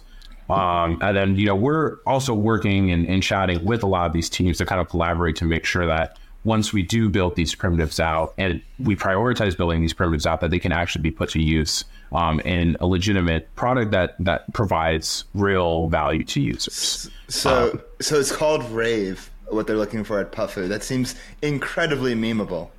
[0.50, 4.14] Um, and then, you know, we're also working and, and chatting with a lot of
[4.14, 7.56] these teams to kind of collaborate to make sure that once we do build these
[7.56, 11.30] primitives out and we prioritize building these primitives out, that they can actually be put
[11.30, 17.10] to use um, in a legitimate product that that provides real value to users.
[17.28, 19.30] So, um, so it's called Rave.
[19.50, 20.68] What they're looking for at Puffer.
[20.68, 22.70] That seems incredibly memeable.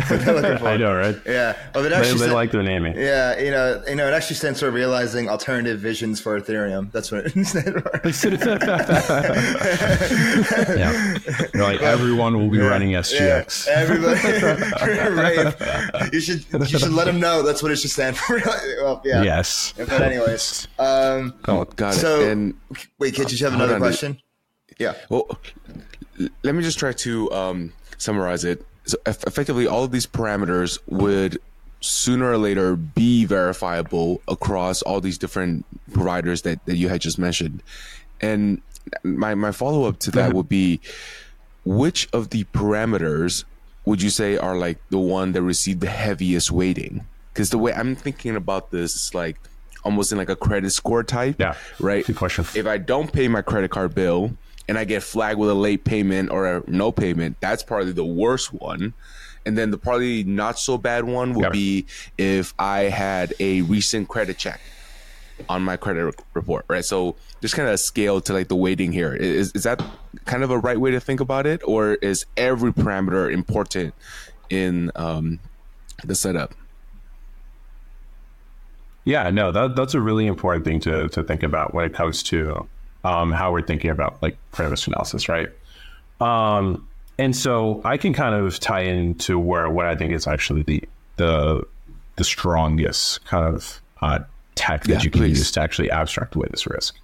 [0.64, 1.16] I know, right?
[1.26, 1.56] Yeah.
[1.74, 2.96] Well, it actually they, they like their naming.
[2.96, 6.90] Yeah, you know, you know, it actually stands for realizing alternative visions for Ethereum.
[6.92, 8.00] That's what it stands for.
[10.76, 11.18] yeah.
[11.54, 12.64] You're like everyone will be yeah.
[12.64, 13.66] running SGX.
[13.66, 13.72] Yeah.
[13.72, 14.20] Everybody,
[15.14, 16.12] right?
[16.12, 18.40] You should you should let them know that's what it should stand for.
[18.82, 19.22] well, yeah.
[19.22, 19.72] Yes.
[19.76, 22.32] But anyways, um, oh, got so, it.
[22.32, 22.54] And
[22.98, 24.20] wait, did you have another question?
[24.78, 24.94] Yeah.
[25.10, 25.28] Well,
[26.42, 31.38] let me just try to um, summarize it so effectively all of these parameters would
[31.80, 37.18] sooner or later be verifiable across all these different providers that, that you had just
[37.18, 37.62] mentioned.
[38.20, 38.60] And
[39.02, 40.36] my, my follow up to that mm-hmm.
[40.36, 40.80] would be
[41.64, 43.44] which of the parameters
[43.86, 47.06] would you say are like the one that received the heaviest weighting?
[47.32, 49.38] Because the way I'm thinking about this is like
[49.84, 51.36] almost in like a credit score type.
[51.38, 51.54] Yeah.
[51.78, 52.04] Right.
[52.04, 52.44] Good question.
[52.54, 54.36] If I don't pay my credit card bill,
[54.68, 58.04] and I get flagged with a late payment or a no payment, that's probably the
[58.04, 58.94] worst one.
[59.46, 61.86] And then the probably not so bad one would be
[62.18, 64.60] if I had a recent credit check
[65.48, 66.84] on my credit report, right?
[66.84, 69.14] So just kind of scale to like the weighting here.
[69.14, 69.82] Is is that
[70.26, 73.94] kind of a right way to think about it, or is every parameter important
[74.50, 75.40] in um,
[76.04, 76.54] the setup?
[79.04, 82.22] Yeah, no, that that's a really important thing to to think about when it comes
[82.24, 82.68] to
[83.04, 85.48] um, how we're thinking about like premise analysis, right?
[86.20, 86.86] Um,
[87.18, 90.82] and so I can kind of tie into where what I think is actually the
[91.16, 91.66] the
[92.16, 94.20] the strongest kind of uh,
[94.54, 95.38] tech that yeah, you can please.
[95.38, 96.96] use to actually abstract away this risk.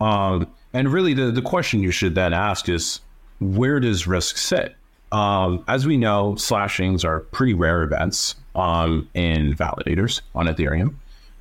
[0.00, 3.00] Um, and really, the the question you should then ask is
[3.40, 4.76] where does risk sit?
[5.12, 10.94] Um, as we know, slashings are pretty rare events um, in validators on Ethereum.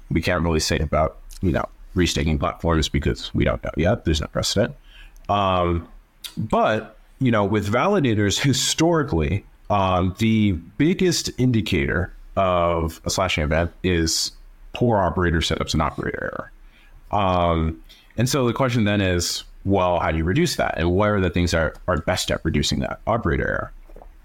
[0.09, 4.05] We can't really say about you know restaking platforms because we don't know yet.
[4.05, 4.75] There's no precedent.
[5.29, 5.87] Um,
[6.37, 14.31] but you know, with validators, historically, um, the biggest indicator of a slashing event is
[14.73, 16.51] poor operator setups and operator error.
[17.11, 17.81] Um,
[18.17, 20.77] and so the question then is, well, how do you reduce that?
[20.77, 23.71] And what are the things that are, are best at reducing that operator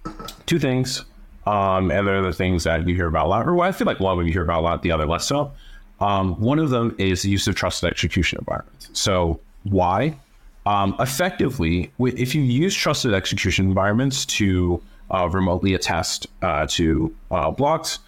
[0.05, 0.17] error?
[0.47, 1.05] Two things.
[1.47, 3.99] Um, and they're the things that you hear about a lot, or I feel like
[3.99, 5.53] one of them you hear about a lot, the other less so
[6.01, 8.89] Um, one of them is the use of trusted execution environments.
[8.93, 10.19] So why?
[10.67, 17.51] Um, effectively, if you use trusted execution environments to uh, remotely attest uh, to uh,
[17.51, 17.99] blocks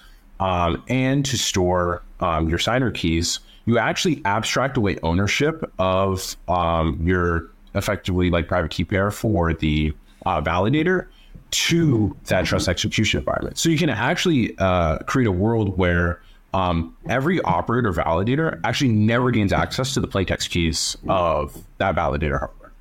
[0.41, 6.99] um, and to store um, your signer keys, you actually abstract away ownership of um,
[7.03, 9.93] your effectively like private key pair for the
[10.27, 11.07] uh, validator
[11.51, 13.59] to that trust execution environment.
[13.59, 16.21] So you can actually uh, create a world where
[16.55, 22.39] um, every operator validator actually never gains access to the plaintext keys of that validator
[22.39, 22.73] hardware,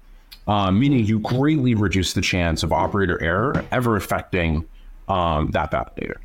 [0.48, 4.66] um, meaning you greatly reduce the chance of operator error ever affecting
[5.08, 6.18] um, that validator.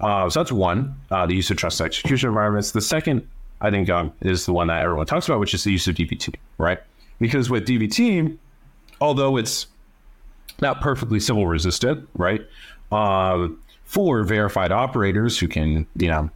[0.00, 2.72] Uh, so that's one, uh, the use of trusted execution environments.
[2.72, 3.26] The second,
[3.60, 5.94] I think, um, is the one that everyone talks about, which is the use of
[5.94, 6.80] DVT, right?
[7.20, 8.36] Because with DVT,
[9.00, 9.66] although it's
[10.60, 12.40] not perfectly Sybil resistant, right?
[12.90, 16.30] Um, for verified operators who can, you know,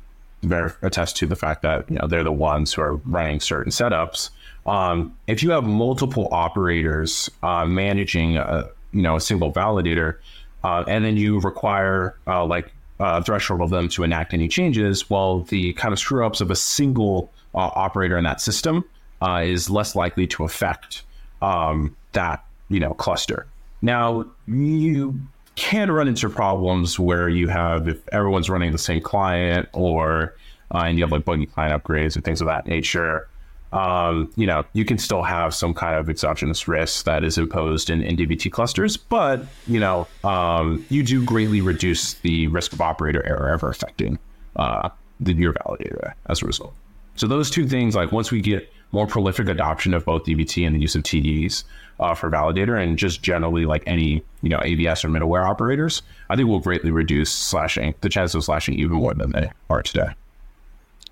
[0.83, 4.31] attest to the fact that you know they're the ones who are running certain setups.
[4.67, 10.17] Um, if you have multiple operators uh, managing a you know a single validator,
[10.63, 15.11] uh, and then you require uh, like a threshold of them to enact any changes,
[15.11, 18.85] well, the kind of screw ups of a single uh, operator in that system
[19.21, 21.03] uh, is less likely to affect
[21.43, 23.47] um, that you know cluster.
[23.83, 25.21] Now you
[25.57, 30.35] can run into problems where you have if everyone's running the same client or
[30.75, 33.29] uh, and you have like buggy client upgrades or things of that nature.
[33.73, 37.91] Um, you know, you can still have some kind of exogenous risk that is imposed
[37.91, 42.81] in, in DVT clusters, but you know, um, you do greatly reduce the risk of
[42.81, 44.19] operator error ever affecting
[44.57, 44.89] uh,
[45.19, 46.75] the, your validator as a result.
[47.17, 50.75] So those two things, like once we get more prolific adoption of both DVT and
[50.75, 51.65] the use of TDs
[52.01, 56.37] uh, for validator, and just generally like any you know AVS or middleware operators, I
[56.37, 60.09] think will greatly reduce slashing the chances of slashing even more than they are today.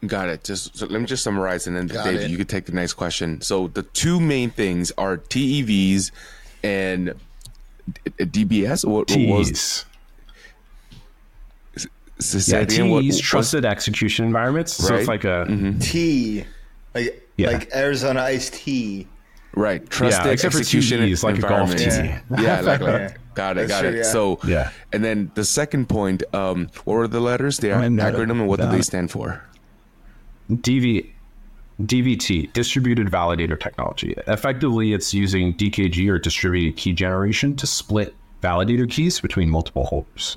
[0.06, 0.44] Got it.
[0.44, 2.30] Just so let me just summarize, and then Got Dave, it.
[2.30, 3.40] you could take the next question.
[3.40, 6.10] So the two main things are TEVs
[6.62, 7.14] and
[8.18, 8.84] DBS.
[8.84, 9.84] What, what was?
[12.48, 14.80] yeah, TEs, trusted execution environments.
[14.80, 14.88] Right?
[14.88, 15.78] So it's like a mm-hmm.
[15.78, 16.44] T,
[16.94, 17.50] like yeah.
[17.50, 19.06] like Arizona iced tea.
[19.54, 19.88] Right.
[19.88, 21.84] Trusted yeah, execution for T's, like a golf tee.
[21.84, 23.96] Yeah, yeah like, like, got it, got true, it.
[23.96, 24.02] Yeah.
[24.02, 27.58] So yeah, and then the second point, um, what were the letters?
[27.58, 29.44] The acronym, and what do they stand for?
[30.50, 31.10] DV,
[31.82, 34.14] DVT, distributed validator technology.
[34.26, 40.36] Effectively, it's using DKG or distributed key generation to split validator keys between multiple holders.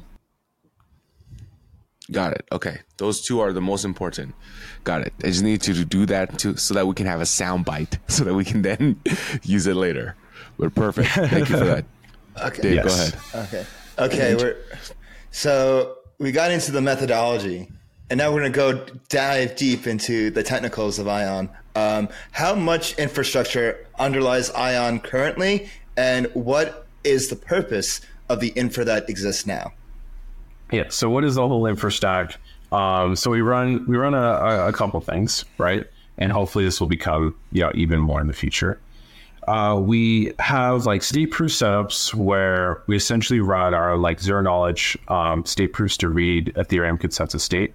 [2.12, 2.48] Got it.
[2.52, 2.80] Okay.
[2.98, 4.36] Those two are the most important.
[4.84, 5.14] Got it.
[5.24, 7.66] I just need you to do that to, so that we can have a sound
[7.66, 9.00] bite so that we can then
[9.44, 10.16] use it later.
[10.58, 11.10] We're perfect.
[11.10, 11.86] Thank you for that.
[12.38, 12.62] Okay.
[12.64, 13.12] Dave, yes.
[13.32, 13.48] go ahead.
[13.48, 13.66] Okay.
[13.98, 14.36] Okay.
[14.36, 14.58] We're,
[15.32, 17.70] so we got into the methodology
[18.10, 21.50] and now we're going to go dive deep into the technicals of Ion.
[21.76, 28.86] Um, how much infrastructure underlies Ion currently, and what is the purpose of the infra
[28.86, 29.74] that exists now?
[30.72, 30.86] Yeah.
[30.90, 32.38] So, what is the whole infra stack?
[32.72, 35.86] Um, so we run we run a, a, couple things, right?
[36.18, 38.80] And hopefully this will become you know even more in the future.
[39.48, 44.98] Uh, we have like state proof setups where we essentially run our like zero knowledge
[45.08, 47.74] um, state proofs to read Ethereum consensus state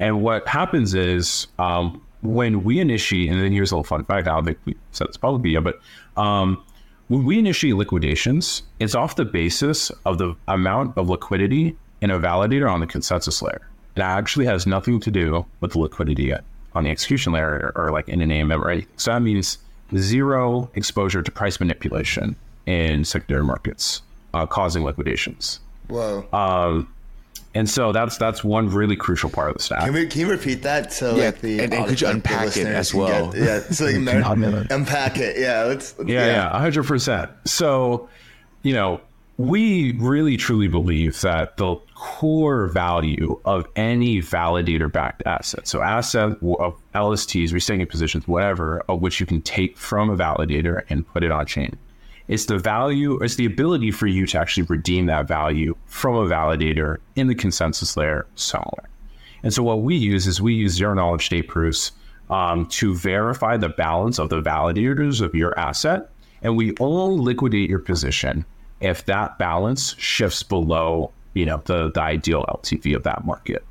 [0.00, 4.26] and what happens is um, when we initiate, and then here's a little fun fact,
[4.26, 5.80] I don't think we said this publicly yet, but
[6.16, 6.62] um,
[7.08, 12.18] when we initiate liquidations, it's off the basis of the amount of liquidity in a
[12.18, 13.66] validator on the consensus layer.
[13.96, 16.34] It actually has nothing to do with the liquidity
[16.74, 18.92] on the execution layer or, or like in an AMM or anything.
[18.98, 19.56] So that means
[19.96, 22.36] zero exposure to price manipulation
[22.66, 24.02] in secondary markets,
[24.34, 25.60] uh, causing liquidations.
[25.88, 26.26] Whoa.
[26.32, 26.92] Um,
[27.54, 29.84] and so that's that's one really crucial part of the stack.
[29.84, 32.56] Can, we, can you repeat that so yeah, like the and, and could you unpack
[32.56, 33.32] it as well?
[33.32, 35.38] Get, yeah, so you can unpack it.
[35.38, 37.30] Yeah, let's, let's yeah, yeah, hundred percent.
[37.46, 38.08] So,
[38.62, 39.00] you know,
[39.36, 46.36] we really truly believe that the core value of any validator backed asset, so asset
[46.58, 51.22] of LSTs, restaking positions, whatever, of which you can take from a validator and put
[51.22, 51.76] it on chain,
[52.26, 56.26] it's the value, it's the ability for you to actually redeem that value from a
[56.26, 58.88] validator in the consensus layer somewhere.
[59.42, 61.92] And so what we use is we use zero knowledge state proofs
[62.30, 66.10] um, to verify the balance of the validators of your asset.
[66.42, 68.46] And we only liquidate your position
[68.80, 73.64] if that balance shifts below, you know, the, the ideal LTV of that market.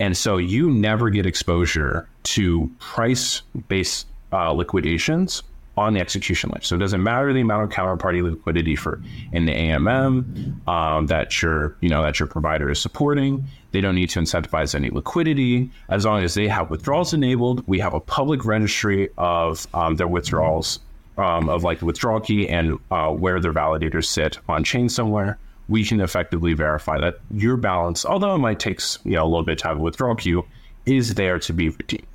[0.00, 5.42] And so you never get exposure to price based uh, liquidations
[5.76, 6.62] on the execution layer.
[6.62, 9.00] So it doesn't matter the amount of counterparty liquidity for
[9.32, 13.46] in the AMM um, that your you know that your provider is supporting.
[13.70, 17.66] They don't need to incentivize any liquidity as long as they have withdrawals enabled.
[17.66, 20.80] We have a public registry of um, their withdrawals
[21.16, 25.38] um, of like the withdrawal key and uh, where their validators sit on chain somewhere.
[25.72, 29.42] We can effectively verify that your balance, although it might take you know a little
[29.42, 30.44] bit of time, withdrawal queue
[30.84, 32.06] is there to be redeemed.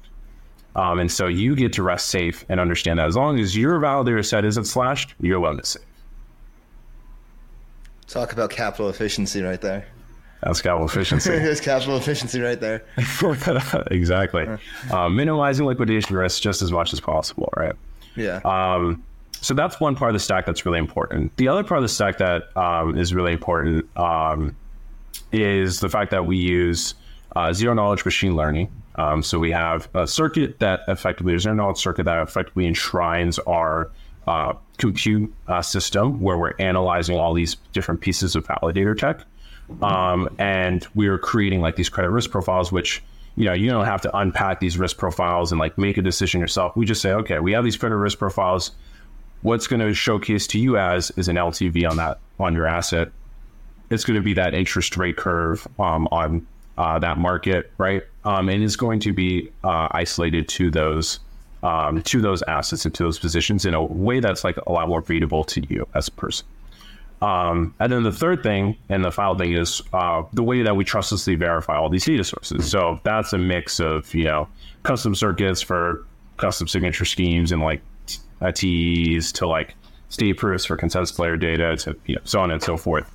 [0.76, 3.80] Um, and so you get to rest safe and understand that as long as your
[3.80, 5.84] validator set isn't slashed, your is safe.
[8.08, 9.88] Talk about capital efficiency right there.
[10.44, 11.32] That's capital efficiency.
[11.32, 12.86] There's capital efficiency right there.
[13.92, 14.48] exactly.
[14.92, 17.74] Um, minimizing liquidation risk just as much as possible, right?
[18.16, 18.42] Yeah.
[18.46, 19.04] Um,
[19.42, 21.36] so that's one part of the stack that's really important.
[21.38, 24.56] The other part of the stack that um, is really important um,
[25.32, 26.96] is the fact that we use
[27.36, 31.56] uh, zero knowledge machine learning um, so we have a circuit that effectively, there's an
[31.58, 33.92] knowledge circuit that effectively enshrines our
[34.28, 39.22] uh, compute uh, system where we're analyzing all these different pieces of validator tech.
[39.82, 43.04] Um, and we're creating like these credit risk profiles, which,
[43.36, 46.42] you know, you don't have to unpack these risk profiles and like make a decision
[46.42, 46.76] yourself.
[46.76, 48.72] We just say, okay, we have these credit risk profiles.
[49.42, 53.12] What's going to showcase to you as is an LTV on that, on your asset.
[53.90, 56.46] It's going to be that interest rate curve um, on
[56.78, 58.04] uh, that market, right?
[58.26, 61.20] Um, and is going to be uh, isolated to those
[61.64, 64.88] um, to those assets and to those positions in a way that's like a lot
[64.88, 66.46] more readable to you as a person.
[67.22, 70.76] Um, and then the third thing and the final thing is uh, the way that
[70.76, 72.70] we trustlessly verify all these data sources.
[72.70, 74.48] So that's a mix of you know
[74.84, 76.06] custom circuits for
[76.38, 77.82] custom signature schemes and like
[78.42, 79.76] uh, TEs to like
[80.10, 83.12] state proofs for consensus layer data to you know, so on and so forth.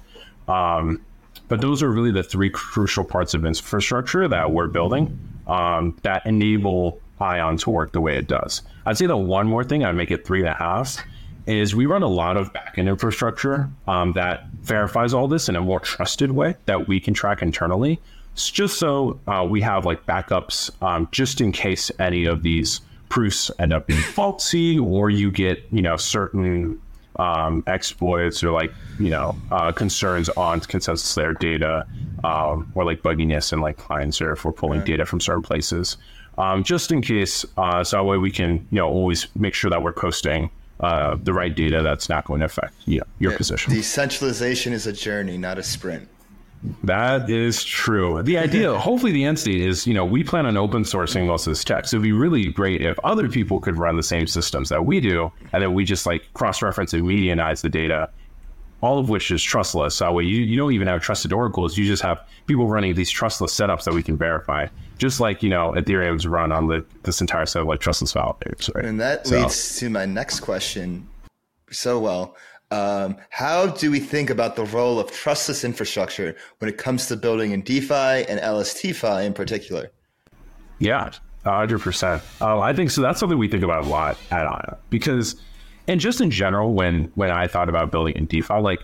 [0.49, 1.01] Um,
[1.49, 6.25] but those are really the three crucial parts of infrastructure that we're building um, that
[6.27, 8.63] enable Ion to work the way it does.
[8.85, 10.99] I'd say the one more thing, I'd make it three and a half,
[11.47, 15.61] is we run a lot of backend infrastructure um, that verifies all this in a
[15.61, 18.01] more trusted way that we can track internally.
[18.33, 22.81] It's just so uh, we have like backups um, just in case any of these
[23.12, 26.81] proofs end up being faulty or you get, you know, certain
[27.16, 31.87] um, exploits or like you know uh, concerns on consensus layer data
[32.25, 35.98] um, or like bugginess and like clients or if we're pulling data from certain places.
[36.38, 39.68] Um, just in case uh, so that way we can you know always make sure
[39.68, 43.33] that we're posting uh, the right data that's not going to affect you know, your
[43.33, 43.75] yeah, position.
[43.75, 46.09] decentralization is a journey not a sprint
[46.85, 48.22] that is true.
[48.22, 51.46] The idea, hopefully, the end state is, you know, we plan on open sourcing most
[51.46, 51.87] of this tech.
[51.87, 55.01] So it'd be really great if other people could run the same systems that we
[55.01, 58.09] do, and then we just like cross reference and medianize the data,
[58.81, 59.98] all of which is trustless.
[59.98, 61.77] That way, you, you don't even have trusted oracles.
[61.77, 65.51] You just have people running these trustless setups that we can verify, just like, you
[65.51, 68.72] know, Ethereum's run on the, this entire set of like trustless validators.
[68.75, 68.85] Right?
[68.85, 71.09] And that so, leads to my next question
[71.72, 72.37] so well.
[72.73, 77.17] Um, how do we think about the role of trustless infrastructure when it comes to
[77.17, 79.91] building in DeFi and LSTFi in particular?
[80.79, 81.11] Yeah,
[81.45, 82.23] 100%.
[82.41, 83.03] Uh, I think so.
[83.03, 85.37] That's something we think about a lot at Ion because,
[85.87, 88.81] and just in general, when when I thought about building in DeFi, like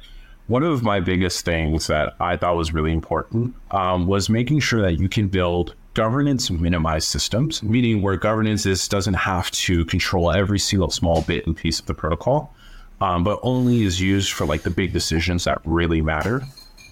[0.49, 4.83] one of my biggest things that I thought was really important um, was making sure
[4.83, 10.31] that you can build governance minimized systems, meaning where governance is doesn't have to control
[10.31, 12.55] every single small bit and piece of the protocol
[13.01, 16.43] um, but only is used for like the big decisions that really matter.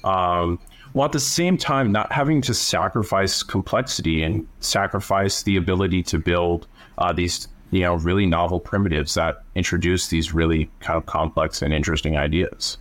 [0.05, 0.59] Um,
[0.92, 6.19] while at the same time not having to sacrifice complexity and sacrifice the ability to
[6.19, 6.66] build
[6.99, 11.75] uh, these you know really novel primitives that introduce these really kind of complex and
[11.75, 12.79] interesting ideas.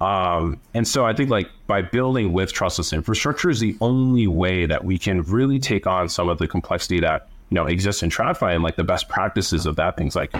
[0.00, 4.64] Um, and so I think like by building with trustless infrastructure is the only way
[4.64, 8.08] that we can really take on some of the complexity that you know exists in
[8.08, 10.32] TradFi and like the best practices of that things like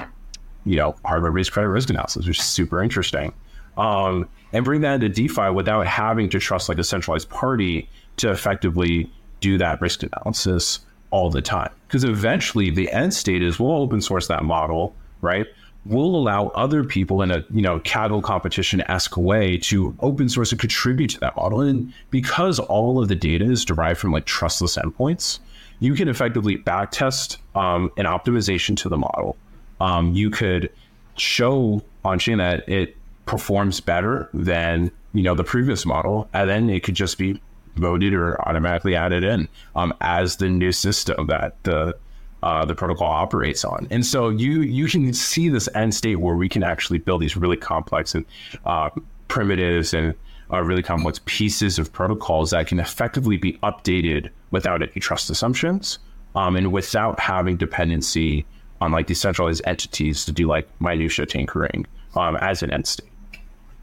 [0.64, 3.32] you know, hardware-based credit risk analysis, which is super interesting.
[3.76, 8.30] Um, and bring that into DeFi without having to trust like a centralized party to
[8.30, 11.70] effectively do that risk analysis all the time.
[11.86, 15.46] Because eventually the end state is we'll open source that model, right?
[15.86, 20.52] We'll allow other people in a you know Kaggle competition esque way to open source
[20.52, 21.62] and contribute to that model.
[21.62, 25.38] And because all of the data is derived from like trustless endpoints,
[25.78, 29.36] you can effectively backtest um, an optimization to the model
[29.80, 30.70] um, you could
[31.16, 36.70] show on chain that it performs better than you know the previous model, and then
[36.70, 37.40] it could just be
[37.76, 41.96] voted or automatically added in um, as the new system that the
[42.42, 43.86] uh, the protocol operates on.
[43.90, 47.36] And so you you can see this end state where we can actually build these
[47.36, 48.24] really complex and
[48.64, 48.90] uh,
[49.28, 50.14] primitives and
[50.52, 55.98] uh, really complex pieces of protocols that can effectively be updated without any trust assumptions
[56.34, 58.44] um, and without having dependency
[58.80, 63.08] on like decentralized entities to do like minutia tinkering um, as an entity.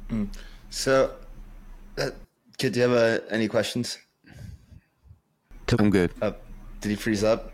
[0.09, 0.29] Mm.
[0.69, 1.11] So,
[1.97, 2.09] uh,
[2.57, 3.97] Kiet, do you have uh, any questions?
[5.77, 6.11] I'm good.
[6.21, 6.31] Uh,
[6.81, 7.53] did he freeze up?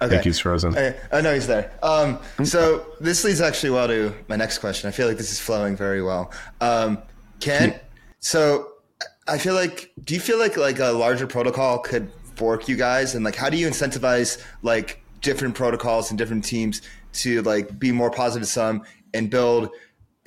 [0.00, 0.06] Okay.
[0.06, 0.72] I think he's frozen.
[0.72, 0.98] Okay.
[1.12, 1.72] Oh no, he's there.
[1.82, 4.88] Um, so this leads actually well to my next question.
[4.88, 6.32] I feel like this is flowing very well.
[6.60, 6.98] Um,
[7.40, 7.78] can
[8.20, 8.72] so
[9.28, 13.14] I feel like do you feel like like a larger protocol could fork you guys
[13.14, 17.92] and like how do you incentivize like different protocols and different teams to like be
[17.92, 18.82] more positive sum
[19.14, 19.70] and build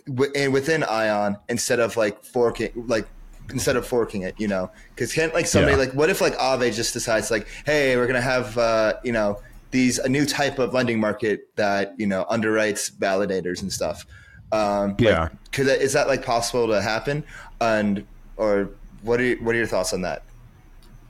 [0.07, 3.07] w- and within Ion instead of like forking like
[3.51, 5.83] instead of forking it, you know, because can't like somebody yeah.
[5.83, 9.39] like what if like Aave just decides like, hey, we're gonna have uh, you know
[9.71, 14.05] these a new type of lending market that you know underwrites validators and stuff.
[14.51, 17.23] Um, yeah, like, could that, is that like possible to happen?
[17.59, 18.05] And
[18.37, 18.69] or
[19.01, 20.23] what are what are your thoughts on that?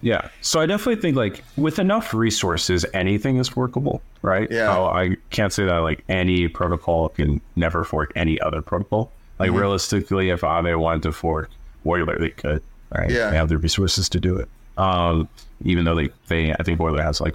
[0.05, 4.47] Yeah, so I definitely think like with enough resources, anything is workable, right?
[4.51, 9.11] Yeah, oh, I can't say that like any protocol can never fork any other protocol.
[9.39, 9.57] Like mm-hmm.
[9.57, 11.49] realistically, if Aave wanted to fork
[11.87, 12.61] Euler, they could,
[12.95, 13.09] right?
[13.09, 14.47] Yeah, they have the resources to do it.
[14.77, 15.27] Um,
[15.63, 17.33] even though they, they I think Euler has like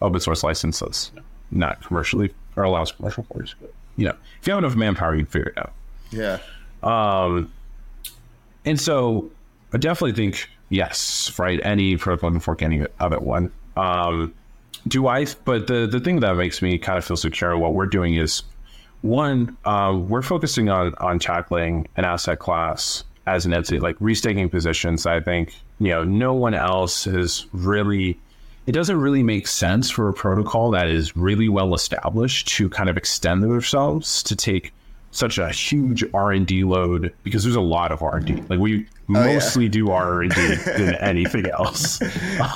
[0.00, 1.10] open source license that's
[1.50, 3.56] not commercially or allows commercial forks.
[3.60, 5.72] But you know, if you have enough manpower, you can figure it out.
[6.12, 6.38] Yeah.
[6.84, 7.52] Um,
[8.64, 9.28] and so
[9.72, 11.60] I definitely think yes, right?
[11.62, 13.52] Any protocol fork any it one.
[13.76, 14.34] Um,
[14.88, 15.26] do I?
[15.44, 18.42] But the the thing that makes me kind of feel secure what we're doing is
[19.02, 24.50] one, um, we're focusing on on tackling an asset class as an entity, like restaking
[24.50, 25.06] positions.
[25.06, 28.18] I think you know no one else has really.
[28.64, 32.88] It doesn't really make sense for a protocol that is really well established to kind
[32.88, 34.72] of extend themselves to take
[35.12, 38.42] such a huge R and D load because there's a lot of R and D.
[38.48, 39.70] Like we oh, mostly yeah.
[39.70, 42.02] do R and D than anything else.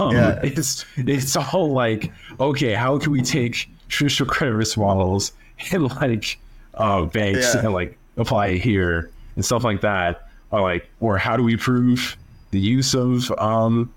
[0.00, 0.40] Um, yeah.
[0.42, 5.32] It's it's all like okay, how can we take traditional credit risk models
[5.70, 6.38] and like
[6.74, 7.60] uh, banks yeah.
[7.60, 11.56] and like apply it here and stuff like that, or like or how do we
[11.56, 12.16] prove
[12.52, 13.92] the use of um,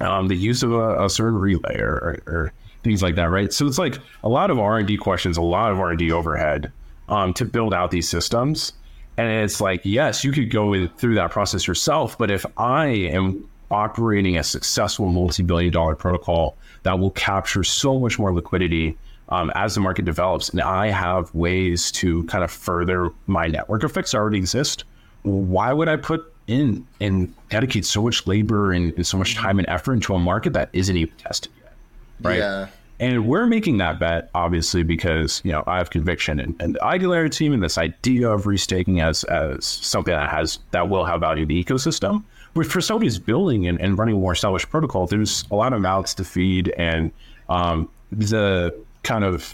[0.00, 2.52] um the use of a, a certain relay or, or, or
[2.84, 3.52] things like that, right?
[3.52, 5.98] So it's like a lot of R and D questions, a lot of R and
[5.98, 6.70] D overhead
[7.08, 8.72] um, to build out these systems
[9.16, 13.48] and it's like, yes, you could go through that process yourself, but if I am
[13.70, 18.96] operating a successful multi-billion dollar protocol that will capture so much more liquidity
[19.28, 23.84] um, as the market develops, and I have ways to kind of further my network
[23.84, 24.84] effects already exist,
[25.22, 29.58] why would I put in and dedicate so much labor and, and so much time
[29.58, 31.74] and effort into a market that isn't even tested yet?
[32.20, 32.38] Right.
[32.38, 32.68] Yeah.
[33.02, 36.84] And we're making that bet, obviously, because you know I have conviction in, in the
[36.84, 41.18] Ideality team and this idea of restaking as as something that has that will have
[41.18, 42.22] value to the ecosystem.
[42.54, 45.72] But for somebody who's building and, and running a more established protocol, there's a lot
[45.72, 47.10] of mouths to feed, and
[47.48, 48.72] um, the
[49.02, 49.52] kind of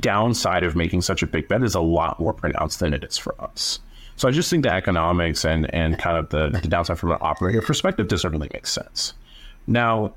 [0.00, 3.18] downside of making such a big bet is a lot more pronounced than it is
[3.18, 3.78] for us.
[4.16, 7.18] So I just think the economics and and kind of the, the downside from an
[7.20, 9.12] operator perspective doesn't really make sense.
[9.66, 10.14] Now,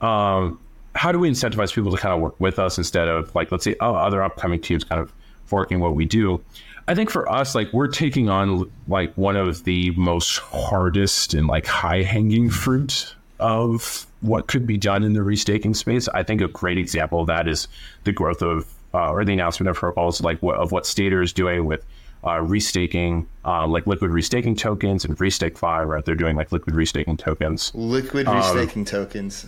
[0.00, 0.60] um,
[0.94, 3.64] how do we incentivize people to kind of work with us instead of like let's
[3.64, 5.12] say oh other upcoming teams kind of
[5.44, 6.42] forking what we do
[6.88, 11.46] i think for us like we're taking on like one of the most hardest and
[11.46, 16.40] like high hanging fruit of what could be done in the restaking space i think
[16.40, 17.68] a great example of that is
[18.04, 21.32] the growth of uh, or the announcement of protocols like what, of what Stader is
[21.32, 21.84] doing with
[22.24, 26.04] uh, restaking, uh, like liquid restaking tokens and RestakeFi, right?
[26.04, 27.72] They're doing like liquid restaking tokens.
[27.74, 29.46] Liquid um, restaking um, tokens.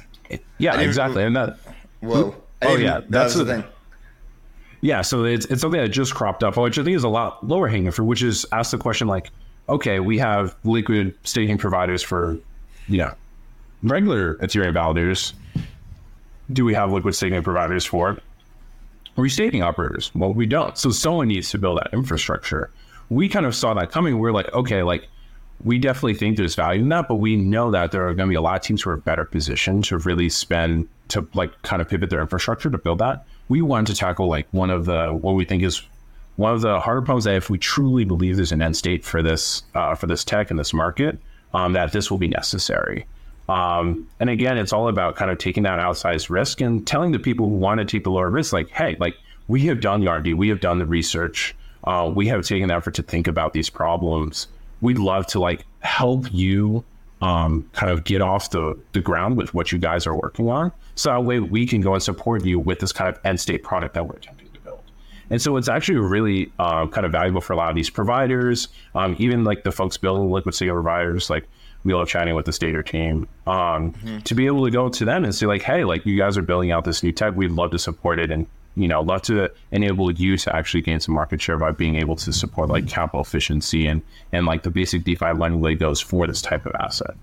[0.59, 1.23] Yeah, exactly.
[1.25, 1.59] And that.
[2.01, 2.35] Whoa.
[2.63, 3.65] Oh yeah, that's the thing.
[4.81, 7.47] Yeah, so it's it's something that just cropped up, which I think is a lot
[7.47, 8.05] lower hanging fruit.
[8.05, 9.31] Which is ask the question like,
[9.69, 12.39] okay, we have liquid staking providers for,
[12.87, 13.15] you know,
[13.83, 15.33] regular Ethereum validators.
[16.53, 18.19] Do we have liquid staking providers for
[19.17, 20.15] restaking operators?
[20.15, 20.77] Well, we don't.
[20.77, 22.71] So someone needs to build that infrastructure.
[23.09, 24.19] We kind of saw that coming.
[24.19, 25.09] We're like, okay, like
[25.65, 28.33] we definitely think there's value in that, but we know that there are going to
[28.33, 31.81] be a lot of teams who are better positioned to really spend to like kind
[31.81, 33.25] of pivot their infrastructure to build that.
[33.49, 35.83] We want to tackle like one of the what we think is
[36.37, 39.23] one of the harder problems that if we truly believe there's an end state for
[39.23, 41.19] this uh, for this tech and this market,
[41.55, 43.07] um, that this will be necessary.
[43.49, 47.19] Um, and again, it's all about kind of taking that outsized risk and telling the
[47.19, 49.17] people who want to take the lower risk, like, hey, like
[49.49, 51.55] we have done the R&D, we have done the research,
[51.85, 54.49] uh, we have taken the effort to think about these problems
[54.85, 56.85] we'd love to like help you
[57.23, 60.71] um, kind of get off the, the ground with what you guys are working on.
[60.95, 63.63] So that way we can go and support you with this kind of end state
[63.63, 64.83] product that we're attempting to build.
[65.31, 68.69] And so it's actually really um, kind of valuable for a lot of these providers,
[68.95, 71.49] um, even like the folks building liquid staking providers, like
[71.85, 74.19] we love chatting with the Stader team, um, mm-hmm.
[74.19, 76.43] to be able to go to them and say like, hey, like you guys are
[76.43, 78.47] building out this new tech, we'd love to support it and
[78.77, 82.17] you know, love to enable you to actually gain some market share by being able
[82.17, 84.03] to support like capital efficiency and
[84.33, 87.15] and like the basic DeFi lending legos for this type of asset.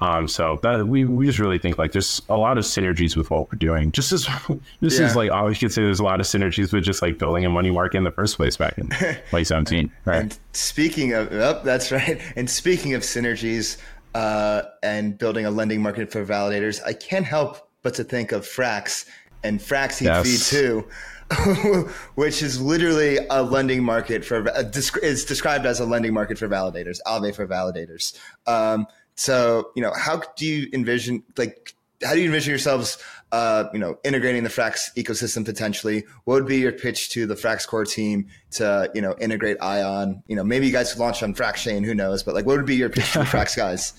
[0.00, 3.30] Um, so that we, we just really think like there's a lot of synergies with
[3.30, 3.92] what we're doing.
[3.92, 4.26] Just as
[4.80, 5.06] this yeah.
[5.06, 7.44] is like I always could say there's a lot of synergies with just like building
[7.44, 9.92] a money market in the first place back in 2017.
[10.04, 10.20] Right.
[10.20, 12.20] And speaking of, oh, that's right.
[12.34, 13.78] And speaking of synergies
[14.14, 18.42] uh, and building a lending market for validators, I can't help but to think of
[18.44, 19.06] Frax
[19.44, 20.26] and Frax yes.
[20.26, 24.64] V2, which is literally a lending market for uh,
[25.02, 28.18] is described as a lending market for validators, Aave for validators.
[28.46, 32.98] Um, so, you know, how do you envision like how do you envision yourselves
[33.34, 36.04] uh, you know, integrating the Frax ecosystem potentially?
[36.22, 40.22] What would be your pitch to the Frax core team to, you know, integrate Ion?
[40.28, 42.22] You know, maybe you guys could launch on Frax Chain, who knows?
[42.22, 43.92] But like, what would be your pitch to the Frax guys?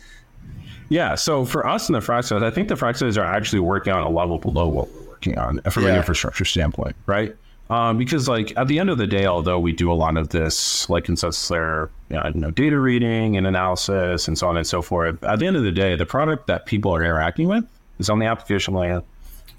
[0.88, 3.60] Yeah, so for us in the Frax guys, I think the Frax guys are actually
[3.60, 4.88] working on a level below what
[5.26, 5.92] working on from yeah.
[5.92, 7.36] an infrastructure standpoint, right?
[7.70, 10.30] Um, because like at the end of the day, although we do a lot of
[10.30, 14.82] this like consensus layer, you know, data reading and analysis and so on and so
[14.82, 17.66] forth, at the end of the day, the product that people are interacting with
[17.98, 19.02] is on the application layer.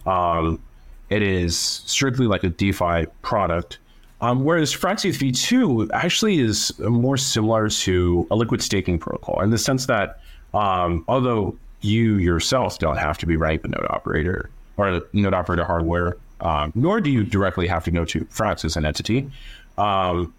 [0.07, 0.63] Um,
[1.11, 3.79] it is strictly like a DeFi product.
[4.21, 9.59] Um, whereas Fraxeth V2 actually is more similar to a liquid staking protocol in the
[9.59, 10.21] sense that
[10.55, 16.17] um, although you yourself don't have to be the node operator or node operator hardware,
[16.41, 19.31] um, nor do you directly have to go to Frax as an entity.
[19.79, 20.35] Um,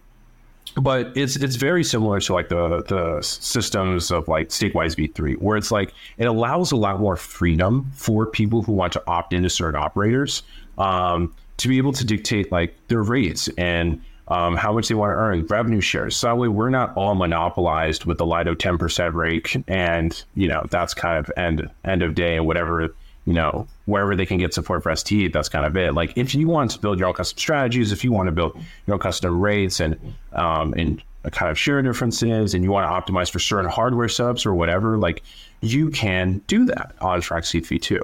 [0.76, 5.58] but it's it's very similar to like the the systems of like Stakewise V3, where
[5.58, 9.50] it's like it allows a lot more freedom for people who want to opt into
[9.50, 10.44] certain operators
[10.78, 15.12] um, to be able to dictate like their rates and um, how much they want
[15.12, 16.16] to earn, revenue shares.
[16.16, 20.66] So that way we're not all monopolized with the Lido 10% rate, and you know
[20.70, 22.94] that's kind of end end of day and whatever
[23.28, 25.94] you know, wherever they can get support for ST, that's kind of it.
[25.94, 28.58] Like if you want to build your own custom strategies, if you want to build
[28.88, 30.00] your own custom rates and
[30.32, 34.46] um, and kind of share differences, and you want to optimize for certain hardware subs
[34.46, 35.24] or whatever, like
[35.60, 38.02] you can do that on Frax v2.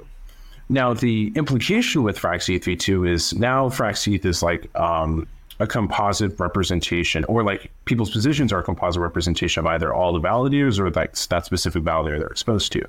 [0.68, 5.26] Now the implication with Frax v2 is now Frax is like um,
[5.62, 10.20] a composite representation, or like people's positions are a composite representation of either all the
[10.20, 12.86] validators or like that specific validator they're exposed to.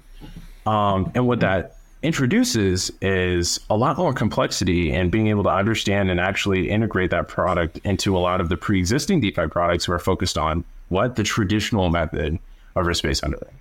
[0.67, 6.11] Um, and what that introduces is a lot more complexity and being able to understand
[6.11, 9.99] and actually integrate that product into a lot of the pre-existing DeFi products who are
[9.99, 12.39] focused on what the traditional method
[12.77, 13.59] of risk-based underwriting.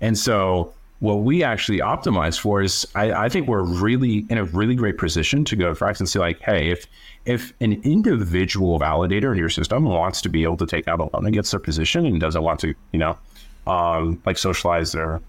[0.00, 4.44] And so what we actually optimize for is I, I, think we're really in a
[4.44, 6.86] really great position to go to Frax and say like, hey, if
[7.24, 11.08] if an individual validator in your system wants to be able to take out a
[11.12, 13.18] loan against their position and doesn't want to, you know,
[13.66, 15.20] um, like socialize their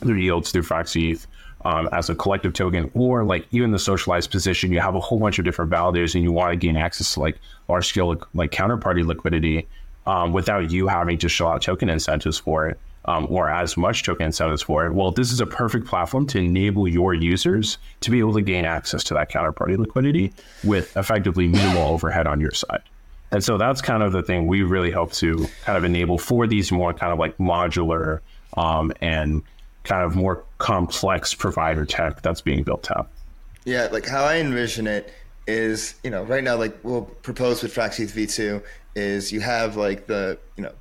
[0.00, 1.26] their yields through Frax ETH,
[1.66, 5.18] um, as a collective token, or like even the socialized position, you have a whole
[5.18, 8.52] bunch of different validators and you want to gain access to like large scale like
[8.52, 9.66] counterparty liquidity
[10.06, 12.78] um, without you having to shell out token incentives for it.
[13.08, 14.92] Um, or as much token incentives for it.
[14.92, 18.64] Well, this is a perfect platform to enable your users to be able to gain
[18.64, 20.32] access to that counterparty liquidity
[20.64, 22.82] with effectively minimal overhead on your side.
[23.30, 26.48] And so that's kind of the thing we really hope to kind of enable for
[26.48, 28.18] these more kind of like modular
[28.56, 29.44] um, and
[29.86, 33.08] kind of more complex provider tech that's being built out.
[33.64, 35.12] Yeah, like how I envision it
[35.46, 38.62] is, you know, right now, like we'll propose with FraxETH V2
[38.94, 40.72] is you have like the, you know,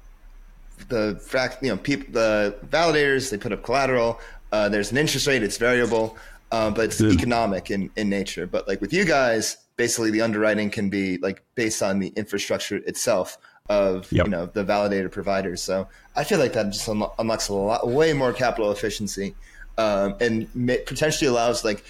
[0.89, 4.19] the frac, you know, people, the validators, they put up collateral.
[4.51, 6.17] Uh, there's an interest rate, it's variable,
[6.51, 7.13] uh, but it's Good.
[7.13, 8.47] economic in, in nature.
[8.47, 12.77] But like with you guys, basically the underwriting can be like based on the infrastructure
[12.77, 13.37] itself
[13.69, 14.25] of yep.
[14.25, 15.61] you know the validator providers.
[15.61, 19.35] So I feel like that just unlocks a lot, way more capital efficiency,
[19.77, 21.83] um, and may, potentially allows like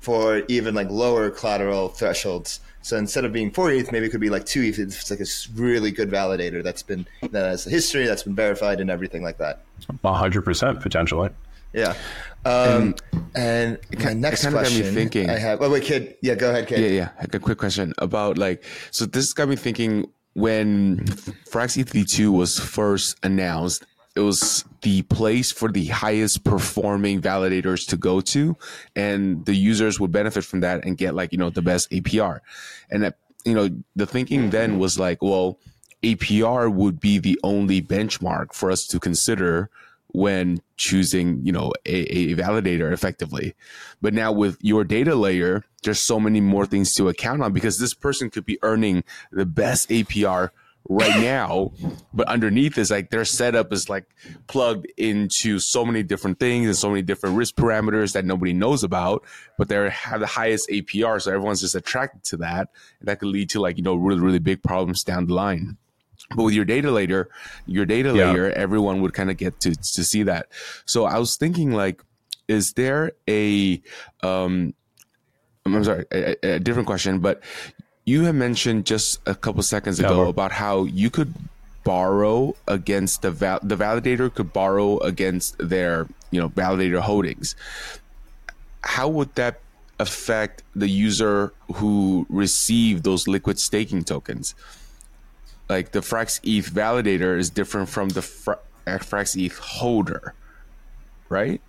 [0.00, 2.60] for even like lower collateral thresholds.
[2.82, 4.78] So instead of being four ETH, maybe it could be like two ETH.
[4.78, 5.26] It's like a
[5.58, 9.38] really good validator that's been that has a history that's been verified and everything like
[9.38, 9.62] that.
[10.04, 11.30] hundred percent potentially.
[11.72, 11.94] Yeah.
[12.44, 12.94] Um,
[13.34, 15.30] and, and my next question, thinking.
[15.30, 15.62] I have.
[15.62, 16.16] Oh wait, Kiet.
[16.20, 16.78] Yeah, go ahead, Kiet.
[16.78, 17.08] Yeah, yeah.
[17.18, 18.62] A quick question about like.
[18.90, 20.98] So this got me thinking when
[21.50, 27.96] Frax ETH2 was first announced, it was the place for the highest performing validators to
[27.96, 28.56] go to,
[28.94, 32.40] and the users would benefit from that and get like you know the best APR.
[32.90, 35.58] And that, you know the thinking then was like, well,
[36.02, 39.70] APR would be the only benchmark for us to consider
[40.08, 43.54] when choosing, you know, a, a validator effectively.
[44.00, 47.78] But now with your data layer, there's so many more things to account on because
[47.78, 50.50] this person could be earning the best APR
[50.88, 51.72] right now,
[52.12, 54.04] but underneath is like their setup is like
[54.46, 58.84] plugged into so many different things and so many different risk parameters that nobody knows
[58.84, 59.24] about,
[59.56, 62.68] but they have the highest APR, so everyone's just attracted to that,
[63.00, 65.76] and that could lead to like you know really really big problems down the line.
[66.34, 67.28] But with your data layer,
[67.66, 68.32] your data yeah.
[68.32, 70.48] layer, everyone would kind of get to to see that.
[70.84, 72.02] So I was thinking like,
[72.48, 73.82] is there a
[74.22, 74.74] um,
[75.66, 77.42] I'm sorry, a, a, different question, but
[78.04, 81.32] you have mentioned just a couple seconds ago about how you could
[81.84, 87.56] borrow against the val- the validator could borrow against their you know validator holdings.
[88.82, 89.60] How would that
[89.98, 94.54] affect the user who received those liquid staking tokens?
[95.70, 100.34] Like the Frax ETH validator is different from the Fra- Frax ETH holder,
[101.30, 101.62] right?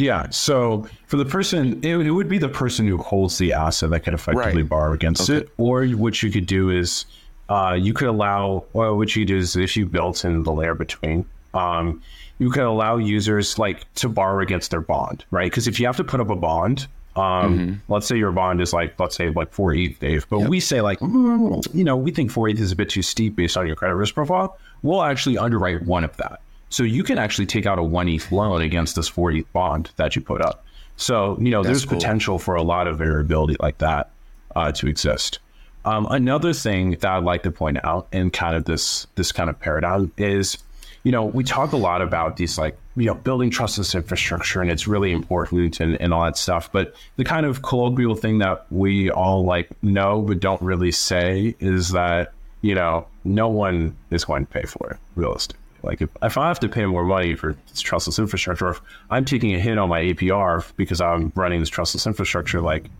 [0.00, 0.30] Yeah.
[0.30, 4.00] So for the person, it, it, would be the person who holds the asset that
[4.00, 4.68] could effectively right.
[4.68, 5.40] borrow against okay.
[5.40, 5.50] it.
[5.58, 7.04] Or what you could do is
[7.50, 10.74] uh, you could allow, well, what you do is if you built in the layer
[10.74, 12.02] between, um,
[12.38, 15.50] you could allow users like to borrow against their bond, right?
[15.50, 16.86] Because if you have to put up a bond,
[17.16, 17.92] um, mm-hmm.
[17.92, 20.48] let's say your bond is like, let's say like four ETH, Dave, but yep.
[20.48, 23.36] we say like, mm, you know, we think four ETH is a bit too steep
[23.36, 24.56] based on your credit risk profile.
[24.82, 26.40] We'll actually underwrite one of that.
[26.70, 29.90] So you can actually take out a one ETH loan against this four ETH bond
[29.96, 30.64] that you put up.
[30.96, 31.98] So, you know, That's there's cool.
[31.98, 34.10] potential for a lot of variability like that
[34.54, 35.40] uh, to exist.
[35.84, 39.48] Um, another thing that I'd like to point out in kind of this this kind
[39.48, 40.58] of paradigm is,
[41.04, 44.70] you know, we talk a lot about these like, you know, building trustless infrastructure and
[44.70, 46.70] it's really important and, and all that stuff.
[46.70, 51.56] But the kind of colloquial thing that we all like know but don't really say
[51.60, 55.59] is that, you know, no one is going to pay for it realistically.
[55.82, 58.80] Like if, if I have to pay more money for this trustless infrastructure, or if
[59.10, 62.90] I'm taking a hit on my APR because I'm running this trustless infrastructure, like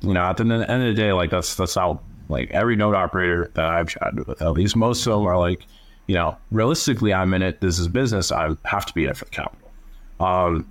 [0.00, 2.94] you know, at the end of the day, like that's that's how like every node
[2.94, 5.64] operator that I've chatted with, at least most of them are like,
[6.06, 7.60] you know, realistically, I'm in it.
[7.60, 8.32] This is business.
[8.32, 9.70] I have to be in it for the capital.
[10.20, 10.68] Um,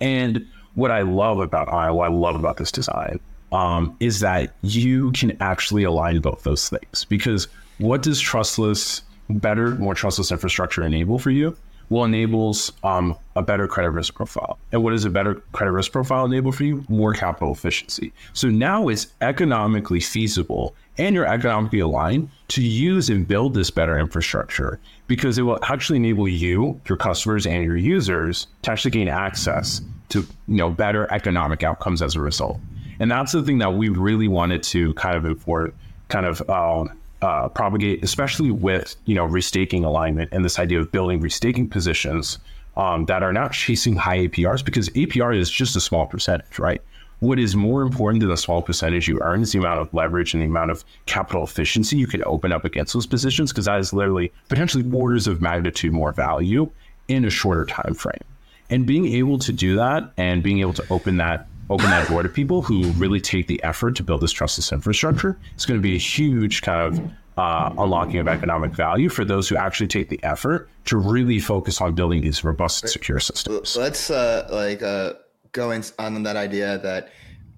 [0.00, 3.20] and what I love about I, what I love about this design,
[3.52, 7.04] um, is that you can actually align both those things.
[7.04, 7.48] Because
[7.78, 11.56] what does trustless better, more trustless infrastructure enable for you?
[11.88, 14.58] Well, enables um, a better credit risk profile.
[14.72, 16.84] And what does a better credit risk profile enable for you?
[16.88, 18.12] More capital efficiency.
[18.32, 23.98] So now it's economically feasible and you're economically aligned to use and build this better
[23.98, 29.08] infrastructure because it will actually enable you, your customers, and your users to actually gain
[29.08, 32.58] access to you know better economic outcomes as a result.
[32.98, 35.74] And that's the thing that we really wanted to kind of import,
[36.08, 36.86] kind of uh,
[37.22, 42.38] uh, propagate, especially with you know restaking alignment and this idea of building restaking positions
[42.76, 46.82] um, that are not chasing high APRs because APR is just a small percentage, right?
[47.20, 50.34] What is more important than the small percentage you earn is the amount of leverage
[50.34, 53.80] and the amount of capital efficiency you can open up against those positions because that
[53.80, 56.70] is literally potentially orders of magnitude more value
[57.08, 58.20] in a shorter time frame.
[58.68, 62.22] And being able to do that and being able to open that open that door
[62.22, 65.38] to people who really take the effort to build this trustless infrastructure.
[65.54, 69.48] It's going to be a huge kind of uh, unlocking of economic value for those
[69.48, 73.76] who actually take the effort to really focus on building these robust, secure systems.
[73.76, 75.14] Let's uh, like uh,
[75.52, 77.10] go in on that idea that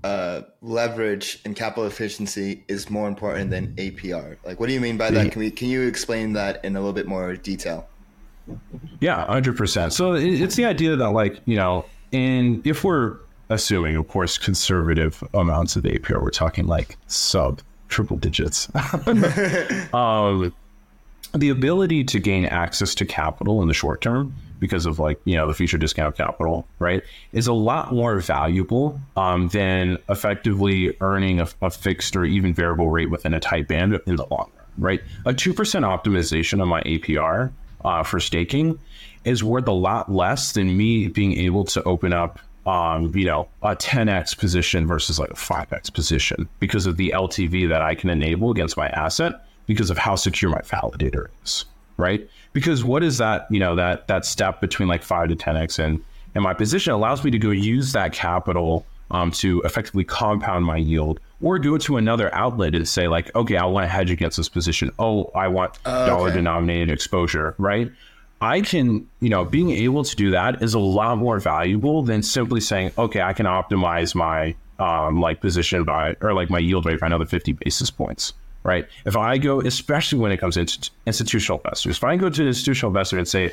[0.04, 4.36] uh, leverage and capital efficiency is more important than APR.
[4.44, 5.32] Like, what do you mean by that?
[5.32, 7.88] Can we can you explain that in a little bit more detail?
[9.00, 9.92] Yeah, hundred percent.
[9.92, 13.18] So it's the idea that like you know, and if we're
[13.50, 16.22] assuming, of course, conservative amounts of APR.
[16.22, 18.68] We're talking like sub triple digits.
[19.94, 20.52] um,
[21.34, 25.36] the ability to gain access to capital in the short term because of like you
[25.36, 31.40] know the future discount capital right is a lot more valuable um, than effectively earning
[31.40, 34.66] a, a, fixed or even variable rate within a tight band in the long run
[34.78, 37.52] right a 2% optimization on my apr
[37.84, 38.78] uh, for staking
[39.24, 43.48] is worth a lot less than me being able to open up um, you know,
[43.62, 48.10] a 10x position versus like a 5x position because of the LTV that I can
[48.10, 51.64] enable against my asset because of how secure my validator is,
[51.96, 52.28] right?
[52.52, 56.04] Because what is that, you know, that that step between like 5 to 10x and
[56.34, 60.76] and my position allows me to go use that capital um, to effectively compound my
[60.76, 64.10] yield or do it to another outlet and say like, okay, I want to hedge
[64.10, 64.92] against this position.
[64.98, 67.90] Oh, I want uh, dollar denominated exposure, right?
[68.40, 72.22] I can, you know, being able to do that is a lot more valuable than
[72.22, 76.86] simply saying, okay, I can optimize my um, like position by or like my yield
[76.86, 78.32] rate by another 50 basis points,
[78.62, 78.86] right?
[79.04, 82.48] If I go, especially when it comes to institutional investors, if I go to an
[82.48, 83.52] institutional investor and say,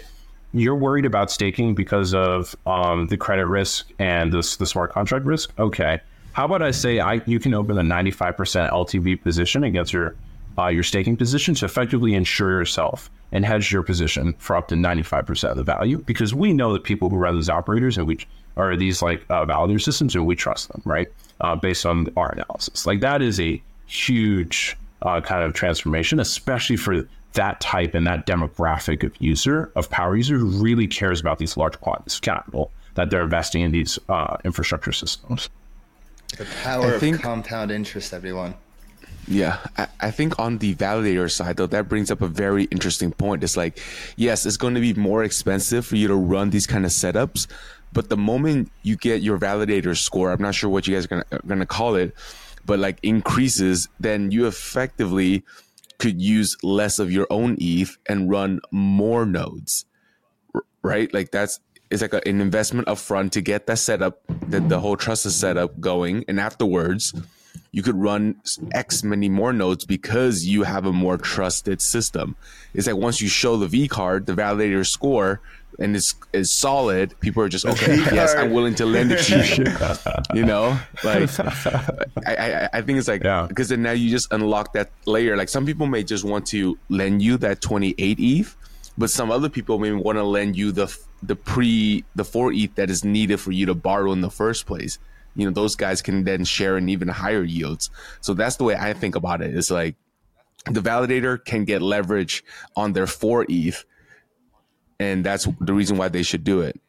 [0.54, 5.26] you're worried about staking because of um, the credit risk and this the smart contract
[5.26, 6.00] risk, okay.
[6.34, 10.16] How about I say I you can open a 95% LTV position against your
[10.58, 14.76] uh, your staking position to effectively insure yourself and hedge your position for up to
[14.76, 18.18] 95% of the value because we know that people who run these operators and we
[18.56, 21.10] are these like uh, validator systems and we trust them, right?
[21.42, 22.86] Uh, based on our analysis.
[22.86, 28.26] Like that is a huge uh, kind of transformation, especially for that type and that
[28.26, 32.72] demographic of user, of power user who really cares about these large quantities of capital
[32.94, 35.50] that they're investing in these uh, infrastructure systems.
[36.38, 38.56] The power I think, of compound interest, everyone.
[39.28, 43.12] Yeah, I, I, think on the validator side, though, that brings up a very interesting
[43.12, 43.44] point.
[43.44, 43.80] It's like,
[44.18, 47.48] yes, it's going to be more expensive for you to run these kind of setups,
[47.92, 51.24] but the moment you get your validator score, I'm not sure what you guys are
[51.32, 52.14] going uh, to call it,
[52.66, 55.44] but like increases, then you effectively
[55.98, 59.86] could use less of your own ETH and run more nodes,
[60.84, 61.12] right?
[61.14, 61.60] Like that's
[61.90, 65.36] it's like a, an investment upfront to get that setup, that the whole trust is
[65.36, 67.14] set up going, and afterwards
[67.76, 68.38] you could run
[68.72, 72.38] X many more nodes because you have a more trusted system.
[72.74, 75.42] It's like once you show the V card, the validator score,
[75.78, 77.98] and it's is solid, people are just okay.
[78.16, 79.66] yes, I'm willing to lend it to you.
[80.40, 81.30] you know, like
[82.26, 83.76] I, I, I think it's like because yeah.
[83.76, 85.36] then now you just unlock that layer.
[85.36, 88.56] Like some people may just want to lend you that 28 ETH,
[88.98, 92.74] but some other people may want to lend you the the pre the four ETH
[92.76, 94.98] that is needed for you to borrow in the first place.
[95.36, 97.90] You know, those guys can then share in even higher yields.
[98.22, 99.56] So that's the way I think about it.
[99.56, 99.96] It's like
[100.66, 102.44] the validator can get leverage
[102.76, 103.84] on their four ETH
[105.00, 106.80] and that's the reason why they should do it.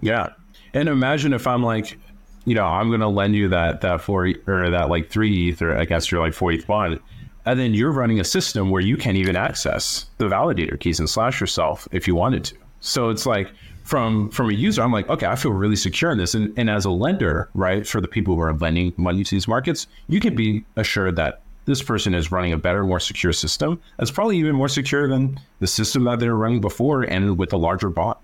[0.00, 0.30] Yeah,
[0.74, 1.98] and imagine if I'm like,
[2.44, 5.76] you know, I'm to lend you that that four or that like three ETH or
[5.76, 7.00] I guess you're like four ETH one,
[7.44, 11.08] and then you're running a system where you can't even access the validator keys and
[11.08, 12.56] slash yourself if you wanted to.
[12.80, 13.50] So it's like
[13.88, 16.68] from from a user, I'm like, okay, I feel really secure in this, and, and
[16.68, 20.20] as a lender, right, for the people who are lending money to these markets, you
[20.20, 23.80] can be assured that this person is running a better, more secure system.
[23.96, 27.50] That's probably even more secure than the system that they were running before and with
[27.54, 28.20] a larger bot,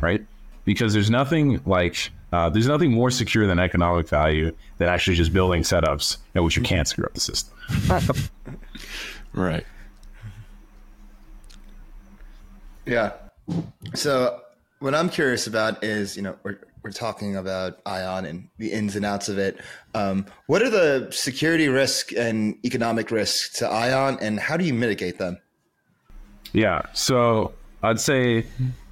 [0.00, 0.24] right?
[0.64, 5.32] Because there's nothing like uh, there's nothing more secure than economic value than actually just
[5.32, 7.52] building setups in which you can't screw up the system.
[9.32, 9.66] right.
[12.86, 13.10] Yeah.
[13.94, 14.40] So
[14.80, 18.96] what I'm curious about is, you know, we're we're talking about Ion and the ins
[18.96, 19.58] and outs of it.
[19.94, 24.72] Um, what are the security risk and economic risks to Ion, and how do you
[24.72, 25.38] mitigate them?
[26.52, 27.52] Yeah, so
[27.82, 28.46] I'd say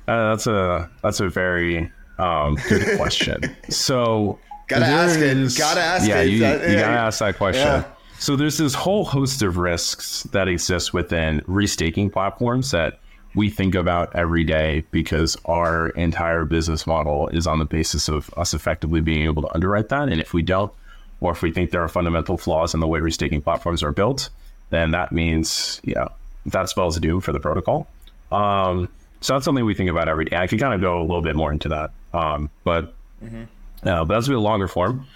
[0.07, 3.57] uh, that's a that's a very um, good question.
[3.71, 5.59] so gotta ask is, it.
[5.59, 6.27] Gotta ask yeah, it.
[6.27, 7.67] You, you gotta ask that question.
[7.67, 7.85] Yeah.
[8.19, 12.99] So there's this whole host of risks that exist within restaking platforms that
[13.39, 18.29] we think about every day because our entire business model is on the basis of
[18.37, 20.09] us effectively being able to underwrite that.
[20.09, 20.73] And if we don't,
[21.21, 24.29] or if we think there are fundamental flaws in the way restaking platforms are built,
[24.71, 26.09] then that means, yeah,
[26.47, 27.87] that spells doom for the protocol.
[28.33, 28.89] Um,
[29.21, 30.37] so that's something we think about every day.
[30.37, 31.93] I could kind of go a little bit more into that.
[32.13, 33.45] Um, but, mm-hmm.
[33.89, 35.07] uh, but that's a longer form.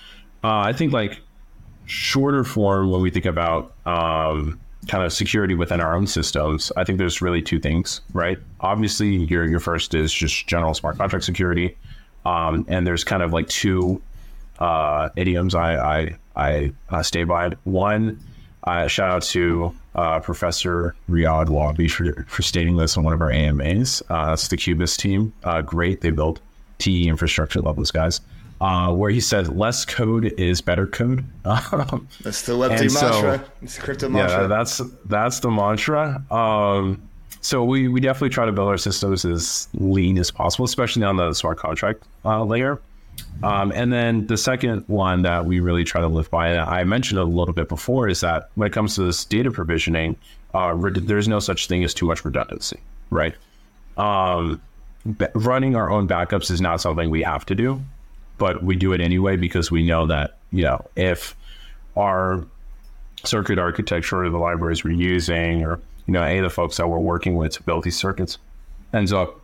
[0.44, 1.20] Uh, I think like
[1.86, 6.85] shorter form when we think about um, kind of security within our own systems, I
[6.85, 8.39] think there's really two things, right?
[8.61, 11.76] Obviously, your your first is just general smart contract security,
[12.24, 14.03] um, and there's kind of like two
[14.59, 17.51] uh, idioms I I, I uh, stay by.
[17.64, 18.20] One,
[18.64, 23.20] uh, shout out to uh, Professor Riad Wahby for for stating this on one of
[23.20, 24.03] our AMAs.
[24.09, 25.33] Uh, that's the Cubist team.
[25.45, 26.41] Uh, great, they built
[26.78, 27.61] TE infrastructure.
[27.61, 28.20] Love those guys
[28.62, 31.24] uh, where he says less code is better code.
[31.42, 33.44] that's the Web3 so, mantra.
[33.60, 34.42] It's the crypto mantra.
[34.42, 36.24] Yeah, that's that's the mantra.
[36.30, 37.02] Um,
[37.40, 41.16] so we, we definitely try to build our systems as lean as possible, especially on
[41.16, 42.80] the smart contract uh, layer.
[43.42, 46.84] Um, and then the second one that we really try to live by, and I
[46.84, 50.14] mentioned a little bit before, is that when it comes to this data provisioning,
[50.54, 52.78] uh, there's no such thing as too much redundancy,
[53.10, 53.34] right?
[53.96, 54.62] Um,
[55.34, 57.82] running our own backups is not something we have to do
[58.43, 61.36] but we do it anyway because we know that you know if
[61.97, 62.45] our
[63.22, 66.88] circuit architecture or the libraries we're using or you know any of the folks that
[66.88, 68.38] we're working with to build these circuits
[68.93, 69.38] ends up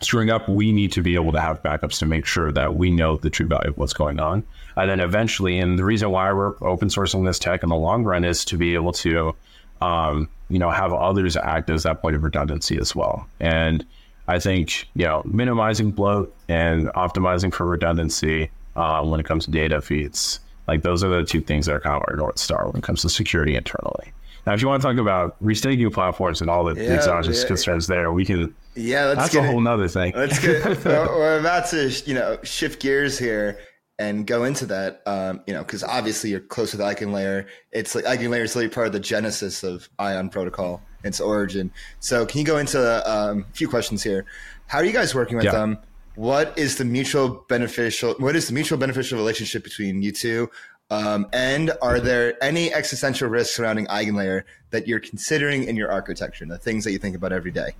[0.00, 2.88] screwing up we need to be able to have backups to make sure that we
[2.88, 4.44] know the true value of what's going on.
[4.76, 8.04] And then eventually and the reason why we're open sourcing this tech in the long
[8.04, 9.34] run is to be able to
[9.80, 13.26] um, you know have others act as that point of redundancy as well.
[13.40, 13.84] And
[14.28, 19.50] I think you know minimizing bloat and optimizing for redundancy uh, when it comes to
[19.50, 22.66] data feeds, like those are the two things that are kind of our north star
[22.66, 24.12] when it comes to security internally.
[24.46, 27.48] Now, if you want to talk about restaking platforms and all the yeah, exogenous yeah,
[27.48, 28.54] concerns there, we can.
[28.74, 30.14] Yeah, that's a whole nother thing.
[30.16, 30.64] Let's get.
[30.84, 33.58] we're about to, you know, shift gears here
[33.98, 37.46] and go into that, um, you know, because obviously you're close with EigenLayer.
[37.72, 41.70] It's like EigenLayer is really part of the genesis of Ion Protocol, its origin.
[42.00, 42.78] So can you go into
[43.10, 44.24] um, a few questions here?
[44.66, 45.52] How are you guys working with yeah.
[45.52, 45.78] them?
[46.14, 48.14] What is the mutual beneficial?
[48.18, 50.50] What is the mutual beneficial relationship between you two?
[50.90, 56.46] Um, and are there any existential risks surrounding EigenLayer that you're considering in your architecture,
[56.46, 57.72] the things that you think about every day?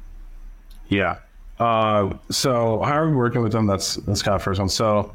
[0.89, 1.19] Yeah.
[1.59, 3.67] Uh, so how are we working with them?
[3.67, 4.69] That's that's kind of first one.
[4.69, 5.13] So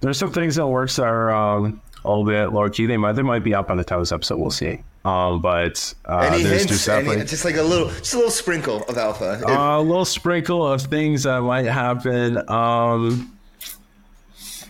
[0.00, 2.86] there's some things that works that are um, a little bit lower key.
[2.86, 4.38] They might they might be up on the Taos episode.
[4.38, 4.82] We'll see.
[5.04, 6.88] Um, but uh, any hints?
[6.88, 9.42] Any, just like a little, just a little sprinkle of alpha.
[9.46, 12.48] Uh, a little sprinkle of things that might happen.
[12.48, 13.36] Um,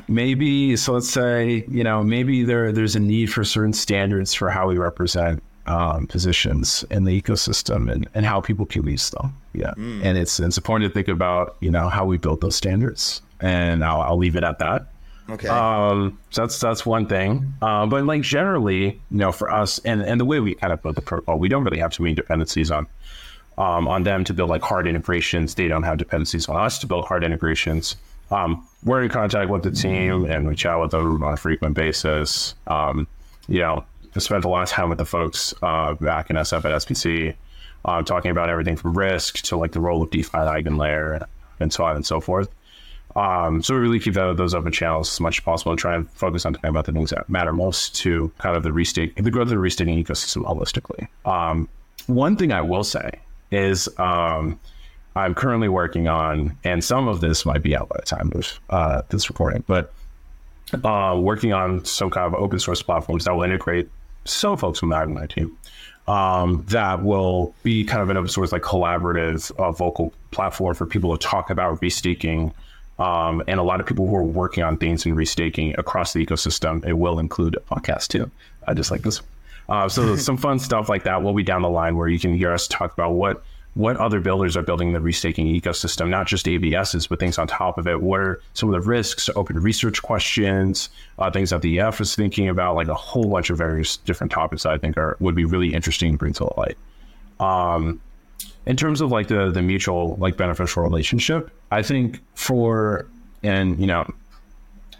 [0.09, 0.95] maybe so.
[0.95, 4.77] Let's say you know maybe there there's a need for certain standards for how we
[4.77, 9.37] represent um, positions in the ecosystem and, and how people can use them.
[9.53, 10.05] Yeah, mm.
[10.05, 13.85] and it's it's important to think about you know how we build those standards, and
[13.85, 14.89] I'll, I'll leave it at that.
[15.29, 15.49] Okay.
[15.49, 17.55] Um, so that's that's one thing.
[17.63, 20.83] Uh, but like generally, you know, for us and and the way we kind of
[20.83, 22.87] build the protocol, we don't really have too many dependencies on
[23.57, 25.55] um, on them to build like hard integrations.
[25.55, 27.97] They don't have dependencies on us to build hard integrations.
[28.31, 31.75] Um, we're in contact with the team and we chat with them on a frequent
[31.75, 32.55] basis.
[32.67, 33.07] Um,
[33.49, 33.85] you know,
[34.17, 37.35] I spent a lot of time with the folks uh, back in SF at SPC,
[37.85, 41.25] uh, talking about everything from risk to like the role of DeFi and eigenlayer
[41.61, 42.49] and so on and so forth.
[43.17, 45.95] Um, so we really keep that, those open channels as much as possible and try
[45.95, 49.15] and focus on talking about the things that matter most to kind of the restake,
[49.23, 51.07] the growth of the restaking ecosystem holistically.
[51.31, 51.69] Um,
[52.07, 53.11] one thing I will say
[53.51, 54.59] is um,
[55.15, 58.61] I'm currently working on, and some of this might be out by the time of
[58.71, 59.93] uh, this recording, but
[60.83, 63.89] uh, working on some kind of open source platforms that will integrate
[64.25, 65.57] some folks from the Iron team
[66.07, 70.87] um, that will be kind of an open source, like collaborative, uh, vocal platform for
[70.87, 72.53] people to talk about restaking
[72.99, 76.25] um, and a lot of people who are working on things and restaking across the
[76.25, 76.85] ecosystem.
[76.87, 78.31] It will include a podcast too.
[78.67, 79.21] I just like this.
[79.69, 82.37] Uh, so some fun stuff like that will be down the line where you can
[82.37, 83.43] hear us talk about what
[83.75, 87.77] what other builders are building the restaking ecosystem, not just AVSs, but things on top
[87.77, 88.01] of it.
[88.01, 90.89] What are some of the risks, open research questions,
[91.19, 94.31] uh, things that the EF is thinking about, like a whole bunch of various different
[94.31, 96.79] topics that I think are would be really interesting to bring to light.
[97.41, 98.01] Um,
[98.67, 103.07] in terms of like the the mutual like beneficial relationship, I think for
[103.43, 104.11] and you know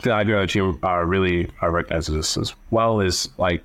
[0.03, 3.65] the IBO team uh, really uh, recognizes this as well is like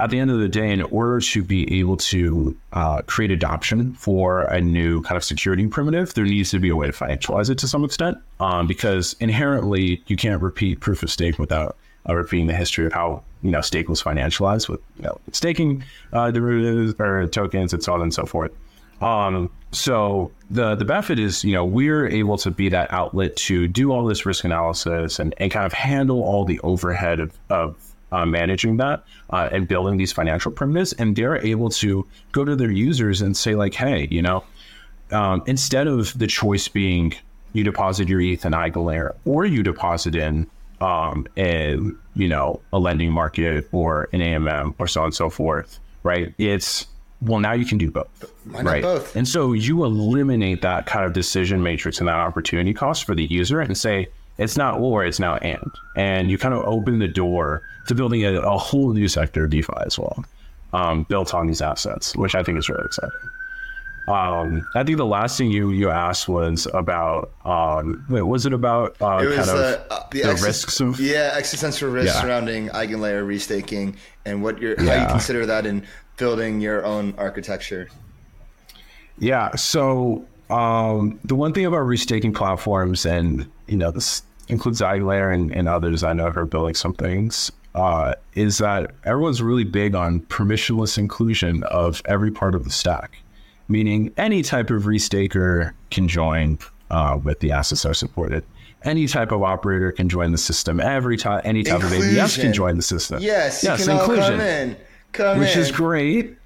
[0.00, 3.94] at the end of the day, in order to be able to uh, create adoption
[3.94, 7.50] for a new kind of security primitive, there needs to be a way to financialize
[7.50, 11.76] it to some extent, um, because inherently you can't repeat proof of stake without
[12.08, 15.82] uh, repeating the history of how you know stake was financialized with you know, staking
[16.12, 18.52] uh, derivatives or tokens and so on and so forth.
[19.00, 23.68] Um, so the the benefit is, you know, we're able to be that outlet to
[23.68, 27.76] do all this risk analysis and, and kind of handle all the overhead of, of
[28.12, 30.92] uh, managing that uh, and building these financial primitives.
[30.94, 34.44] And they're able to go to their users and say, like, hey, you know,
[35.12, 37.14] um, instead of the choice being
[37.52, 40.46] you deposit your ETH in EigenLayer or you deposit in
[40.80, 41.78] um, a,
[42.14, 46.34] you know, a lending market or an AMM or so on and so forth, right?
[46.38, 46.86] It's
[47.20, 48.32] well, now you can do both.
[48.46, 48.82] right.
[48.82, 49.16] Both?
[49.16, 53.24] And so you eliminate that kind of decision matrix and that opportunity cost for the
[53.24, 54.08] user and say,
[54.38, 55.70] it's not or, it's now and.
[55.96, 59.50] And you kind of open the door to building a, a whole new sector of
[59.50, 60.24] DeFi as well,
[60.72, 63.18] um, built on these assets, which I think is really exciting.
[64.08, 68.52] Um, I think the last thing you you asked was about um, wait, was it
[68.52, 69.58] about uh, it kind of
[69.90, 72.22] uh, the, the risks of yeah existential risks yeah.
[72.22, 74.96] surrounding eigenlayer restaking and what you're yeah.
[74.96, 75.86] how you consider that in
[76.18, 77.88] building your own architecture?
[79.18, 79.54] Yeah.
[79.56, 85.50] So um, the one thing about restaking platforms, and you know, this includes EigenLayer and,
[85.52, 89.94] and others I know who are building some things, uh, is that everyone's really big
[89.94, 93.18] on permissionless inclusion of every part of the stack.
[93.68, 96.58] Meaning, any type of restaker can join
[96.90, 98.44] uh, with the assets are supported.
[98.84, 100.80] Any type of operator can join the system.
[100.80, 102.18] Every time, any type inclusion.
[102.18, 103.20] of AVS can join the system.
[103.20, 104.76] Yes, yes, inclusion.
[105.12, 105.60] Come which in.
[105.60, 106.36] is great.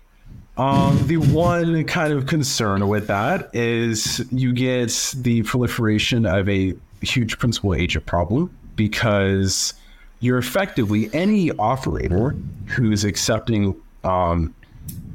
[0.57, 6.75] Um, the one kind of concern with that is you get the proliferation of a
[7.01, 9.75] huge principal agent problem because
[10.21, 14.55] you're effectively any operator who's accepting um,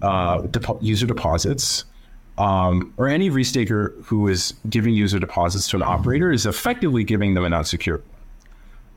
[0.01, 0.41] uh,
[0.81, 1.85] user deposits
[2.37, 7.33] um, or any restaker who is giving user deposits to an operator is effectively giving
[7.33, 8.03] them an unsecured.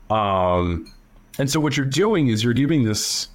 [0.09, 0.91] Um,
[1.39, 3.29] and so what you're doing is you're giving this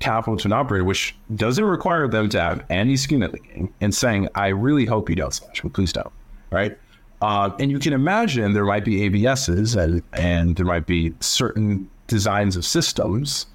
[0.00, 3.74] capital to an operator, which doesn't require them to have any skin in the game,
[3.80, 6.12] and saying, "I really hope you don't slash, but please don't."
[6.50, 6.78] Right?
[7.20, 11.90] Uh, and you can imagine there might be AVSs and and there might be certain
[12.06, 13.46] designs of systems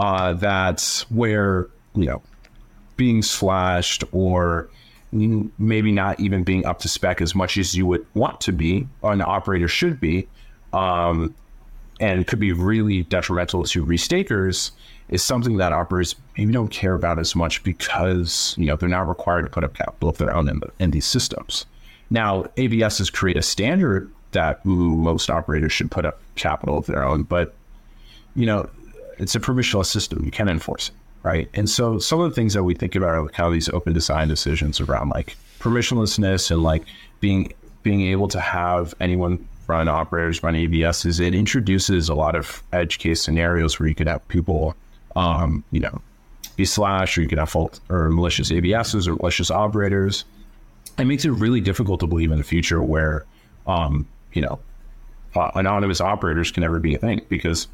[0.00, 2.22] uh, that's where you know
[2.96, 4.68] being slashed or
[5.12, 8.86] maybe not even being up to spec as much as you would want to be,
[9.02, 10.28] or an operator should be,
[10.72, 11.34] um,
[11.98, 14.70] and could be really detrimental to restakers,
[15.08, 19.08] is something that operators maybe don't care about as much because you know they're not
[19.08, 21.66] required to put up capital of their own in, the, in these systems.
[22.10, 27.04] Now, AVS has created a standard that most operators should put up capital of their
[27.04, 27.54] own, but
[28.36, 28.68] you know,
[29.18, 30.24] it's a permissionless system.
[30.24, 31.48] You can't enforce it, right?
[31.54, 33.92] And so some of the things that we think about are kind of these open
[33.92, 36.84] design decisions around like permissionlessness and like
[37.20, 37.52] being
[37.82, 42.62] being able to have anyone run operators run AVS is it introduces a lot of
[42.72, 44.74] edge case scenarios where you could have people,
[45.16, 46.00] um, you know,
[46.56, 50.24] be slash or you could have fault or malicious AVSs or malicious operators.
[50.98, 53.24] It makes it really difficult to believe in the future where,
[53.66, 54.58] um, you know,
[55.36, 57.68] uh, anonymous operators can never be a thing because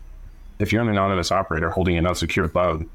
[0.59, 2.89] if you're an anonymous operator holding an unsecured loan,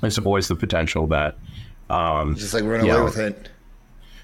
[0.00, 1.36] there's always the potential that
[1.88, 3.48] um, just like run away know, with it.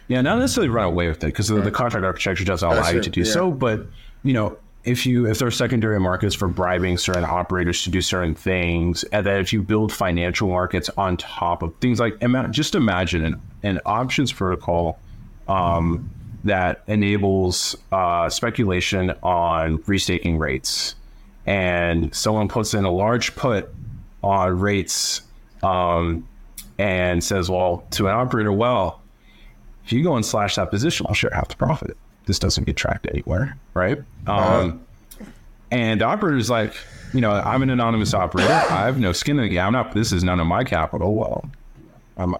[0.08, 3.00] Yeah, not necessarily run away with it because the, the, contract architecture doesn't allow you
[3.00, 3.32] to do yeah.
[3.32, 3.50] so.
[3.50, 3.86] But
[4.22, 8.00] you know, if you if there are secondary markets for bribing certain operators to do
[8.00, 12.18] certain things, and then if you build financial markets on top of things like
[12.50, 14.98] just imagine an, an options protocol
[15.48, 16.08] um,
[16.44, 20.94] that enables uh, speculation on restaking rates
[21.46, 23.72] and someone puts in a large put
[24.22, 25.22] on rates
[25.62, 26.26] um,
[26.78, 29.00] and says, well, to an operator, well,
[29.84, 31.96] if you go and slash that position, I'll share half the profit.
[32.26, 33.98] This doesn't get tracked anywhere, right?
[34.26, 34.60] Uh-huh.
[34.60, 34.86] Um,
[35.70, 36.74] and the operator's like,
[37.12, 38.52] you know, I'm an anonymous operator.
[38.52, 39.60] I have no skin in the game.
[39.60, 39.94] I'm not.
[39.94, 41.14] This is none of my capital.
[41.14, 41.48] Well,
[42.16, 42.34] I'm,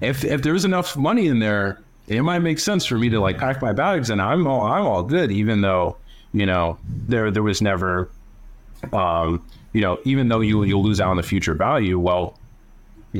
[0.00, 3.38] if if there's enough money in there, it might make sense for me to like
[3.38, 5.96] pack my bags and I'm all I'm all good, even though
[6.32, 8.08] you know there there was never
[8.92, 12.38] um, you know, even though you you'll lose out on the future value, well,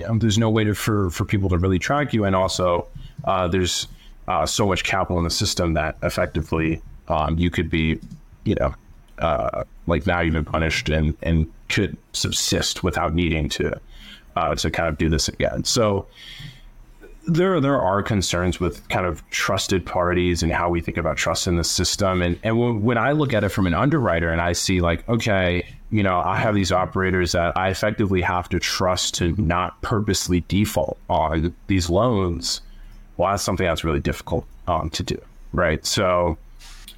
[0.03, 2.87] know, there's no way to, for for people to really track you, and also
[3.25, 3.87] uh, there's
[4.29, 8.01] uh, so much capital in the system that effectively um, you could be,
[8.45, 8.75] you know,
[9.19, 13.79] uh, like now you've been punished and and could subsist without needing to
[14.37, 15.65] uh, to kind of do this again.
[15.65, 16.07] So
[17.27, 21.47] there there are concerns with kind of trusted parties and how we think about trust
[21.47, 24.53] in the system and and when I look at it from an underwriter and I
[24.53, 29.15] see like okay you know I have these operators that I effectively have to trust
[29.15, 32.61] to not purposely default on these loans
[33.17, 35.21] well that's something that's really difficult um, to do
[35.53, 36.37] right so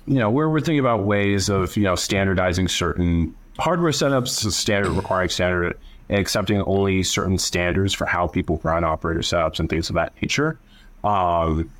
[0.06, 4.90] you know we're, we're thinking about ways of you know standardizing certain hardware setups standard
[4.92, 5.76] requiring standard
[6.08, 10.12] and accepting only certain standards for how people run operator setups and things of that
[10.22, 10.58] nature.
[11.04, 11.70] Um,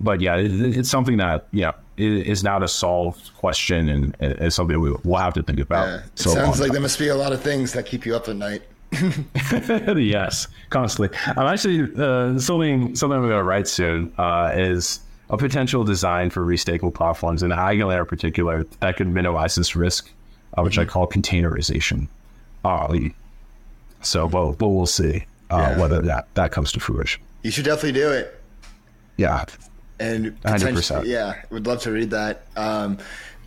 [0.00, 4.80] but yeah, it, it's something that yeah is not a solved question, and it's something
[4.80, 5.86] we will have to think about.
[5.86, 6.02] Yeah.
[6.14, 8.36] So sounds like there must be a lot of things that keep you up at
[8.36, 8.62] night.
[8.92, 11.16] yes, constantly.
[11.26, 16.30] I'm actually uh, something something I'm going to write soon uh, is a potential design
[16.30, 20.10] for restaking platforms in Eigenlayer in particular that could minimize this risk,
[20.56, 20.82] uh, which mm-hmm.
[20.82, 22.08] I call containerization.
[22.64, 22.98] Uh,
[24.02, 25.78] so, well, but we'll see uh, yeah.
[25.78, 27.22] whether that that comes to fruition.
[27.42, 28.40] You should definitely do it.
[29.16, 29.44] Yeah,
[29.98, 31.06] and hundred percent.
[31.06, 32.46] Yeah, would love to read that.
[32.56, 32.98] Um,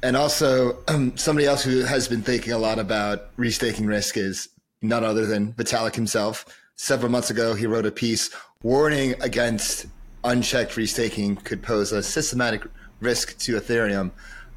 [0.01, 4.49] and also, um, somebody else who has been thinking a lot about restaking risk is
[4.81, 6.45] none other than Vitalik himself.
[6.75, 8.29] Several months ago, he wrote a piece
[8.63, 9.87] warning against
[10.23, 12.63] unchecked restaking could pose a systematic
[12.99, 14.11] risk to Ethereum.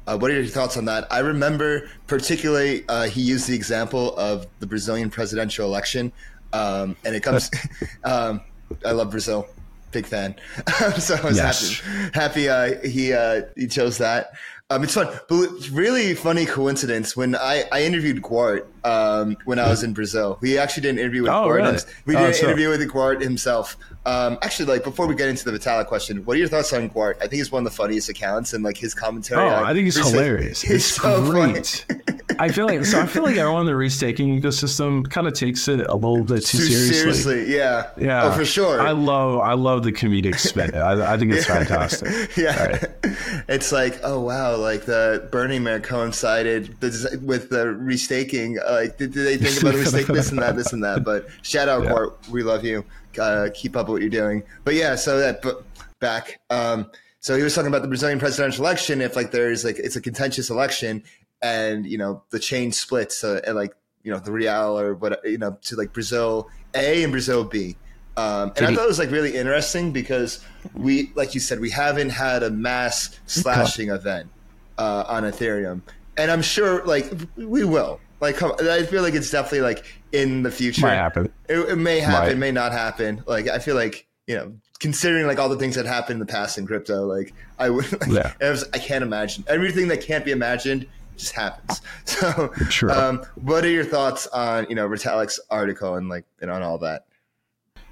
[0.05, 1.07] Uh, what are your thoughts on that?
[1.11, 6.11] I remember particularly uh, he used the example of the Brazilian presidential election,
[6.51, 7.49] um, and it comes.
[8.03, 8.41] um,
[8.85, 9.47] I love Brazil,
[9.93, 10.35] big fan.
[10.99, 11.79] so I was yes.
[11.79, 12.11] happy.
[12.13, 14.31] Happy uh, he uh, he chose that.
[14.69, 17.15] Um, it's fun, but it's really funny coincidence.
[17.15, 20.99] When I, I interviewed Gwart um, when I was in Brazil, we actually did an
[20.99, 21.55] interview with oh, Gwart.
[21.55, 21.77] Really?
[22.05, 22.45] We did oh, an so.
[22.47, 23.77] interview with Gwart himself.
[24.05, 26.89] Um, actually, like before we get into the Vitalik question, what are your thoughts on
[26.89, 27.15] Gwart?
[27.17, 29.41] I think he's one of the funniest accounts, and like his commentary.
[29.41, 30.61] Oh, I think he's hilarious.
[30.61, 31.85] He's so great.
[32.39, 32.99] I feel like so.
[32.99, 36.45] I feel like everyone in the restaking ecosystem kind of takes it a little bit
[36.45, 36.93] too, too seriously.
[36.93, 38.81] Seriously, yeah, yeah, oh, for sure.
[38.81, 40.73] I love, I love the comedic spin.
[40.75, 41.63] I, I think it's yeah.
[41.63, 42.35] fantastic.
[42.35, 42.85] yeah, right.
[43.47, 48.57] it's like, oh wow, like the Burning Man coincided with the restaking.
[48.69, 51.05] Like, did, did they think about the restake this and that, this and that?
[51.05, 52.31] But shout out, yeah.
[52.31, 52.83] we love you
[53.19, 54.43] uh, keep up with what you're doing.
[54.63, 55.63] But yeah, so that but
[55.99, 56.39] back.
[56.49, 59.01] Um, so he was talking about the Brazilian presidential election.
[59.01, 61.03] If like there's like it's a contentious election,
[61.41, 65.19] and you know the chain splits, uh, and like you know the real or what
[65.23, 67.77] you know to like Brazil A and Brazil B.
[68.15, 70.45] Um, and I thought it was like really interesting because
[70.75, 74.29] we, like you said, we haven't had a mass slashing event
[74.77, 75.81] uh, on Ethereum,
[76.17, 77.99] and I'm sure like we will.
[78.19, 80.81] Like, I feel like it's definitely like in the future.
[80.81, 81.33] Might happen.
[81.49, 82.37] It, it may happen, Might.
[82.37, 83.23] may not happen.
[83.25, 86.31] Like, I feel like you know, considering like all the things that happened in the
[86.31, 88.33] past in crypto, like I would, like, yeah.
[88.41, 90.87] I, was, I can't imagine everything that can't be imagined
[91.17, 91.81] just happens.
[92.05, 92.91] So, True.
[92.91, 96.77] Um, what are your thoughts on you know Vitalik's article and like and on all
[96.79, 97.05] that?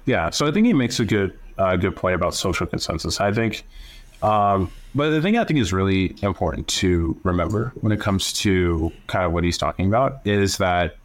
[0.04, 3.20] Yeah, so I think he makes a good uh, good point about social consensus.
[3.20, 3.64] I think,
[4.22, 8.90] um, but the thing I think is really important to remember when it comes to
[9.06, 10.96] kind of what he's talking about is that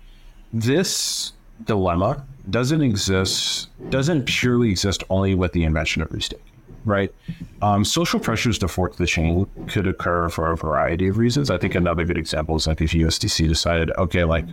[0.53, 1.33] this
[1.65, 6.39] dilemma doesn't exist doesn't purely exist only with the invention of restaking
[6.85, 7.13] right?
[7.61, 11.49] Um, social pressures to fork the chain could occur for a variety of reasons.
[11.49, 14.45] I think another good example is like if usdc decided okay like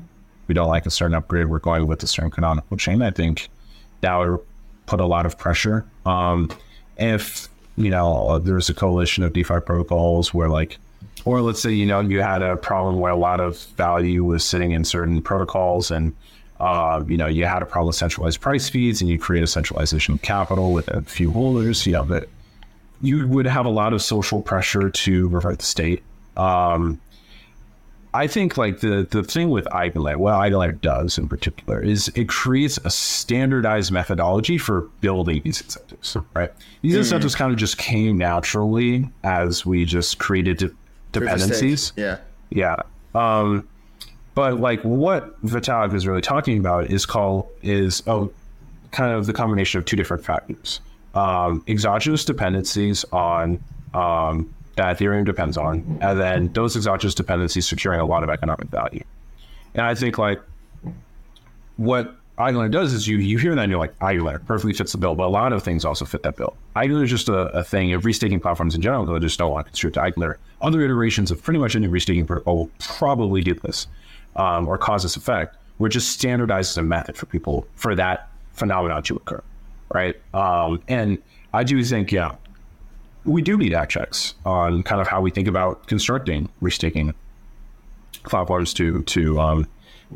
[0.49, 3.49] we don't like a certain upgrade we're going with a certain canonical chain i think
[4.03, 4.39] that would
[4.87, 5.85] put a lot of pressure.
[6.07, 6.51] Um,
[6.97, 10.79] if you know there's a coalition of defi protocols where like
[11.25, 14.45] or let's say you know you had a problem where a lot of value was
[14.45, 16.15] sitting in certain protocols and
[16.61, 19.47] uh, you know, you had a problem with centralized price feeds and you create a
[19.47, 22.29] centralization of capital with a few holders, you know, that
[23.03, 26.03] you would have a lot of social pressure to revert the state.
[26.37, 27.01] Um,
[28.15, 32.29] I think like the the thing with Eigenlayer, what Eigenlayer does in particular is it
[32.29, 36.53] creates a standardized methodology for building these incentives, right?
[36.83, 36.99] These mm.
[36.99, 40.75] incentives kind of just came naturally as we just created
[41.15, 41.93] dependencies.
[41.97, 42.19] Yeah.
[42.51, 42.77] Yeah.
[43.15, 43.69] Um,
[44.35, 48.33] but like what Vitalik is really talking about is called is oh
[48.91, 50.81] kind of the combination of two different factors.
[51.15, 53.63] Um, exogenous dependencies on
[53.93, 58.69] um, that Ethereum depends on, and then those exogenous dependencies securing a lot of economic
[58.69, 59.05] value.
[59.75, 60.41] And I think like
[61.77, 64.99] what Eigenlayer does is you you hear that and you're like Eigenlayer perfectly fits the
[64.99, 66.57] bill, but a lot of things also fit that bill.
[66.75, 69.67] Eigenlayer is just a, a thing of restaking platforms in general they just don't want
[69.67, 70.37] to contribute to Eigenlayer.
[70.61, 73.87] Other iterations of pretty much any restaking protocol will probably do this
[74.37, 79.03] um, or cause this effect, we're just standardizes a method for people for that phenomenon
[79.05, 79.43] to occur,
[79.93, 80.17] right?
[80.33, 81.19] Um, and
[81.53, 82.37] I do think, yeah,
[83.25, 87.15] we do need act checks on kind of how we think about constructing restaking
[88.25, 89.67] platforms to to um,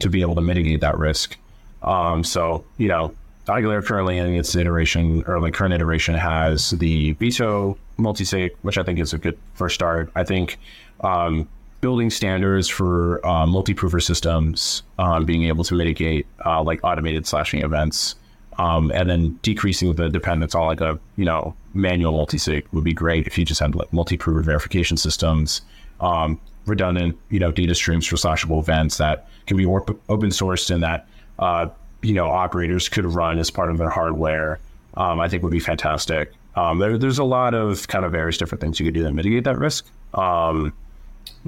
[0.01, 1.37] to be able to mitigate that risk.
[1.83, 3.14] Um, so you know,
[3.47, 8.83] Eigenlayer currently in its iteration or like current iteration has the veto multisig, which I
[8.83, 10.11] think is a good first start.
[10.14, 10.59] I think
[11.01, 11.49] um,
[11.81, 17.62] building standards for uh, multi-prover systems, um, being able to mitigate uh, like automated slashing
[17.62, 18.16] events,
[18.59, 22.93] um, and then decreasing the dependence on like a you know manual multi-sig would be
[22.93, 25.62] great if you just had like multi-prover verification systems,
[26.01, 30.83] um, redundant you know data streams for slashable events that can be open sourced and
[30.83, 31.07] that
[31.39, 31.68] uh,
[32.03, 34.59] you know operators could run as part of their hardware.
[34.95, 36.32] Um, I think would be fantastic.
[36.57, 39.12] Um, there, there's a lot of kind of various different things you could do to
[39.12, 39.86] mitigate that risk.
[40.14, 40.72] Um,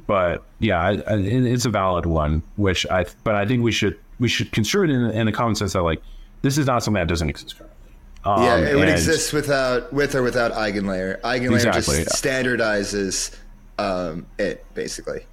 [0.07, 2.43] but yeah, I, I, it's a valid one.
[2.57, 5.55] Which I, but I think we should we should consider it in, in the common
[5.55, 6.03] sense that like
[6.43, 7.77] this is not something that doesn't exist currently.
[8.25, 11.21] Um, yeah, it would exist without with or without Eigenlayer.
[11.23, 12.31] Eigenlayer exactly, just yeah.
[12.33, 13.37] standardizes
[13.79, 15.25] um, it basically.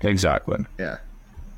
[0.00, 0.64] Exactly.
[0.78, 0.98] Yeah.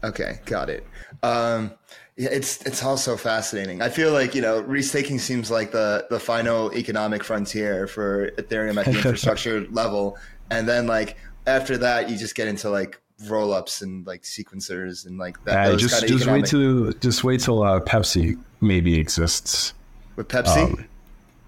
[0.05, 0.87] Okay, got it.
[1.23, 1.73] Um,
[2.17, 3.83] it's it's also fascinating.
[3.83, 8.79] I feel like you know restaking seems like the the final economic frontier for Ethereum
[8.79, 10.19] at the infrastructure level,
[10.51, 15.07] and then like after that, you just get into like roll ups and like sequencers
[15.07, 15.73] and like that.
[15.73, 19.75] Uh, just just wait till just wait till uh, PEPC maybe exists.
[20.17, 20.57] With PEPC.
[20.57, 20.89] Um,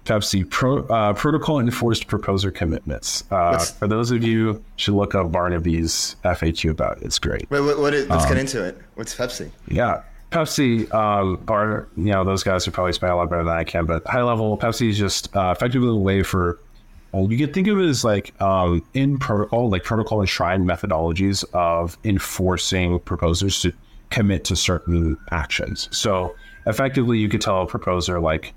[0.05, 3.23] PEPC pro, uh, protocol enforced proposer commitments.
[3.29, 7.03] Uh, for those of you should look up Barnabé's FAQ about it.
[7.03, 7.49] It's great.
[7.51, 8.79] Wait, what, what is, let's um, get into it.
[8.95, 9.51] What's PEPC?
[9.67, 10.01] Yeah,
[10.31, 13.63] PEPC um, are you know those guys are probably spend a lot better than I
[13.63, 16.59] can, but high level PEPC is just uh, effectively a way for
[17.11, 21.43] well, you can think of it as like um, in protocol, like protocol enshrined methodologies
[21.53, 23.73] of enforcing proposers to
[24.11, 25.89] commit to certain actions.
[25.91, 26.35] So
[26.67, 28.53] effectively, you could tell a proposer like,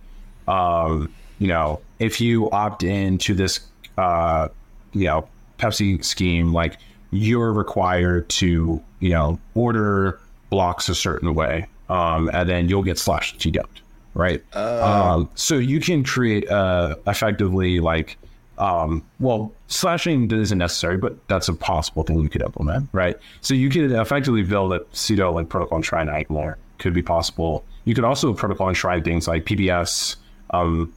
[0.49, 3.61] um, you know, if you opt in to this,
[3.97, 4.49] uh,
[4.93, 5.29] you know,
[5.59, 6.77] PEPC scheme, like
[7.11, 10.21] you're required to, you know, order
[10.51, 13.81] blocks a certain way, um, and then you'll get slashed if you don't.
[14.15, 14.43] Right.
[14.55, 15.15] Uh.
[15.15, 18.19] Um, so you can create uh, effectively like
[18.59, 23.17] um, well, slashing isn't necessary, but that's a possible thing you could implement, right?
[23.41, 26.57] So you could effectively build a pseudo like protocol enshrine Eigenlayer.
[26.79, 27.65] Could be possible.
[27.85, 30.17] You could also protocol enshrine things like PBS.
[30.51, 30.93] Um,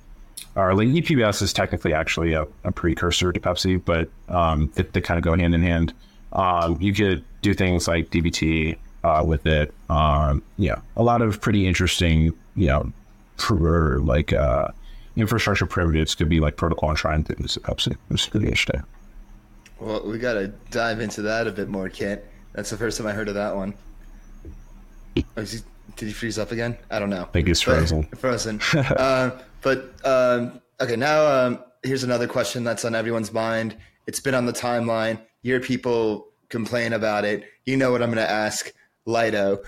[0.56, 5.02] or like ePBS is technically actually a, a precursor to PEPC, but um, they, they
[5.02, 5.94] kind of go hand in hand.
[6.34, 9.74] Um, you could do things like DVT uh, with it.
[9.90, 12.92] Um, yeah, a lot of pretty interesting, you know,
[14.02, 14.70] like uh,
[15.16, 17.58] infrastructure primitives could be like protocol enshrined things.
[17.64, 17.96] PEPC.
[18.10, 18.84] It's pretty interesting.
[19.80, 22.22] Well, we got to dive into that a bit more, Kiet.
[22.54, 23.74] That's the first time I heard of that one.
[25.38, 25.60] Oh, he,
[25.96, 26.78] did he freeze up again?
[26.92, 27.22] I don't know.
[27.22, 28.06] I think he's frozen.
[28.10, 28.60] But, frozen.
[28.76, 33.78] uh, but um, okay, now um, here's another question that's on everyone's mind.
[34.08, 35.22] It's been on the timeline.
[35.42, 37.46] You hear people complain about it.
[37.64, 38.74] You know what I'm going to ask.
[39.06, 39.62] Lido.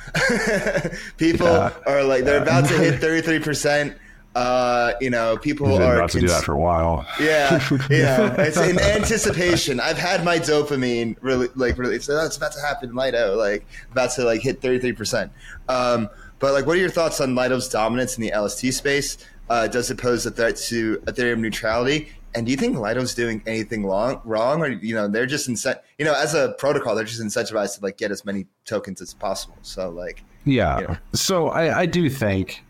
[1.17, 1.73] people yeah.
[1.85, 3.97] are like they're about to hit 33 percent
[4.37, 7.07] uh, you know, people are about to do that for a while.
[7.19, 7.59] Yeah,
[7.89, 8.35] yeah.
[8.37, 9.79] it's in anticipation.
[9.79, 11.99] I've had my dopamine really, like, really.
[11.99, 12.93] So that's about to happen.
[12.93, 15.31] Lido, like, about to like hit thirty three percent.
[15.67, 16.07] Um,
[16.37, 19.17] but like, what are your thoughts on Lido's dominance in the LST space?
[19.49, 22.09] Uh, does it pose a threat to Ethereum neutrality?
[22.35, 25.79] And do you think Lido's doing anything wrong, wrong, or you know, they're just incent,
[25.97, 29.13] you know, as a protocol, they're just incentivized to like get as many tokens as
[29.13, 29.57] possible.
[29.61, 30.79] So like, yeah.
[30.79, 30.97] You know.
[31.13, 32.63] So I, I do think,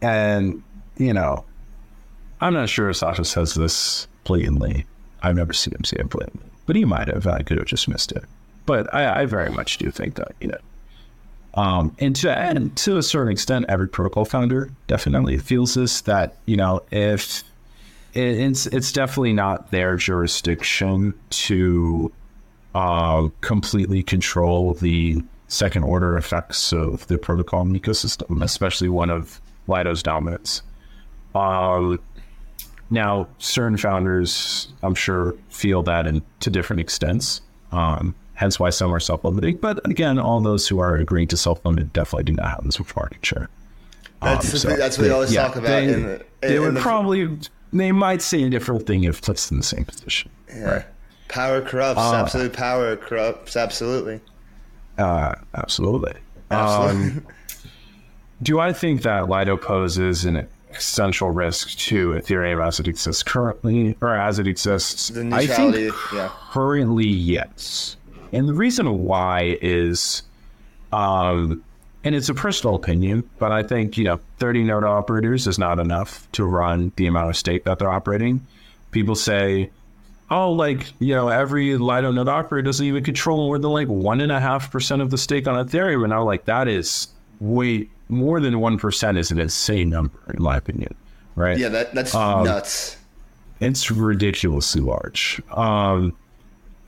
[0.00, 0.62] and
[0.96, 1.44] you know,
[2.40, 4.86] I'm not sure if Sasha says this blatantly.
[5.22, 7.26] I've never seen him say it blatantly, but he might have.
[7.26, 8.24] I could have just missed it.
[8.66, 10.58] But I, I very much do think that, you know,
[11.54, 16.36] um, and to and to a certain extent, every protocol founder definitely feels this that
[16.46, 17.44] you know if
[18.14, 22.12] it's it's definitely not their jurisdiction to
[22.74, 30.02] uh, completely control the second order effects of the protocol ecosystem, especially one of Lido's
[30.02, 30.62] dominance.
[31.34, 32.00] Um,
[32.90, 37.40] now, CERN founders, I'm sure, feel that in, to different extents.
[37.70, 39.58] Um, hence why some are self-limiting.
[39.58, 43.24] But again, all those who are agreeing to self-limit definitely do not have this market
[43.24, 43.48] share.
[44.20, 45.68] That's, um, so that's what they always yeah, talk about.
[45.68, 47.38] They, in the, they would the, probably,
[47.72, 50.30] they might say a different thing if placed in the same position.
[50.48, 50.70] Yeah.
[50.70, 50.84] Right?
[51.28, 52.00] Power corrupts.
[52.00, 53.56] Uh, absolute power corrupts.
[53.56, 54.20] Absolutely.
[54.98, 56.14] Uh, absolutely.
[56.50, 57.12] Absolutely.
[57.12, 57.26] Um,
[58.42, 60.46] do I think that Lido poses an
[60.76, 65.16] essential risk to Ethereum as it exists currently, or as it exists.
[65.16, 66.30] I think yeah.
[66.50, 67.96] currently, yes.
[68.32, 70.22] And the reason why is,
[70.92, 71.62] um,
[72.04, 75.78] and it's a personal opinion, but I think you know, 30 node operators is not
[75.78, 78.46] enough to run the amount of stake that they're operating.
[78.90, 79.70] People say,
[80.30, 84.20] oh, like you know, every Lido node operator doesn't even control more than like one
[84.20, 87.08] and a half percent of the stake on Ethereum, and I'm like, that is
[87.40, 90.94] way more than 1% is an insane number, in my opinion.
[91.34, 91.58] Right?
[91.58, 92.98] Yeah, that, that's um, nuts.
[93.60, 95.40] It's ridiculously large.
[95.50, 96.14] Um,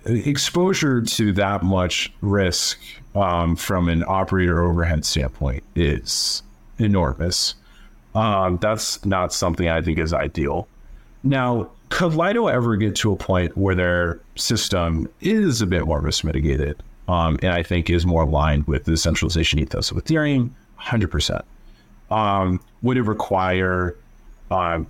[0.05, 2.79] exposure to that much risk
[3.15, 6.43] um, from an operator overhead standpoint is
[6.79, 7.55] enormous.
[8.15, 10.69] Um, that's not something I think is ideal.
[11.23, 16.01] Now, could Lido ever get to a point where their system is a bit more
[16.01, 20.51] risk mitigated um, and I think is more aligned with the centralization ethos of Ethereum?
[20.81, 21.43] 100%.
[22.11, 23.97] Um, would it require
[24.51, 24.87] um,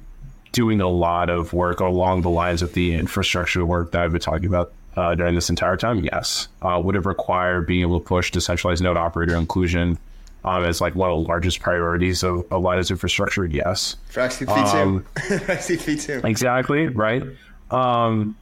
[0.52, 4.20] doing a lot of work along the lines of the infrastructure work that I've been
[4.20, 6.04] talking about uh, during this entire time?
[6.04, 6.48] Yes.
[6.62, 9.98] Uh, would it require being able to push decentralized node operator inclusion
[10.44, 13.44] um, as like one of the largest priorities of, of Lido's infrastructure?
[13.44, 13.96] Yes.
[14.10, 14.74] For XCP2.
[14.74, 16.24] Um, XCP2.
[16.24, 17.22] Exactly, right?
[17.70, 18.36] Um,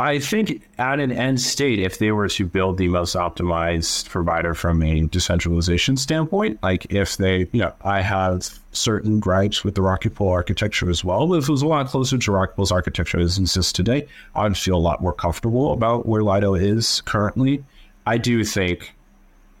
[0.00, 4.54] I think at an end state, if they were to build the most optimized provider
[4.54, 9.82] from a decentralization standpoint, like if they, you know, I have certain gripes with the
[9.82, 11.34] Rocket Pool architecture as well.
[11.34, 14.56] If it was a lot closer to Rocket Pool's architecture as it exists today, I'd
[14.56, 17.62] feel a lot more comfortable about where Lido is currently.
[18.06, 18.94] I do think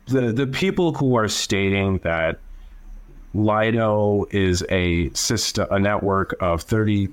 [0.06, 2.38] the the people who are stating that
[3.34, 7.10] Lido is a system, a network of 30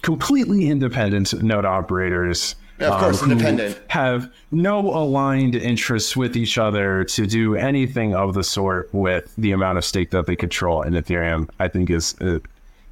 [0.00, 3.78] completely independent node operators of course, um, independent.
[3.88, 9.52] Have no aligned interests with each other to do anything of the sort with the
[9.52, 11.48] amount of stake that they control in Ethereum.
[11.58, 12.38] I think is uh,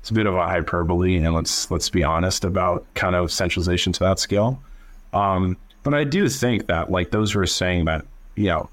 [0.01, 3.93] it's a bit of a hyperbole, and let's let's be honest about kind of centralization
[3.95, 4.63] to that scale.
[5.13, 8.05] Um, but I do think that like those who are saying that
[8.37, 8.69] you know,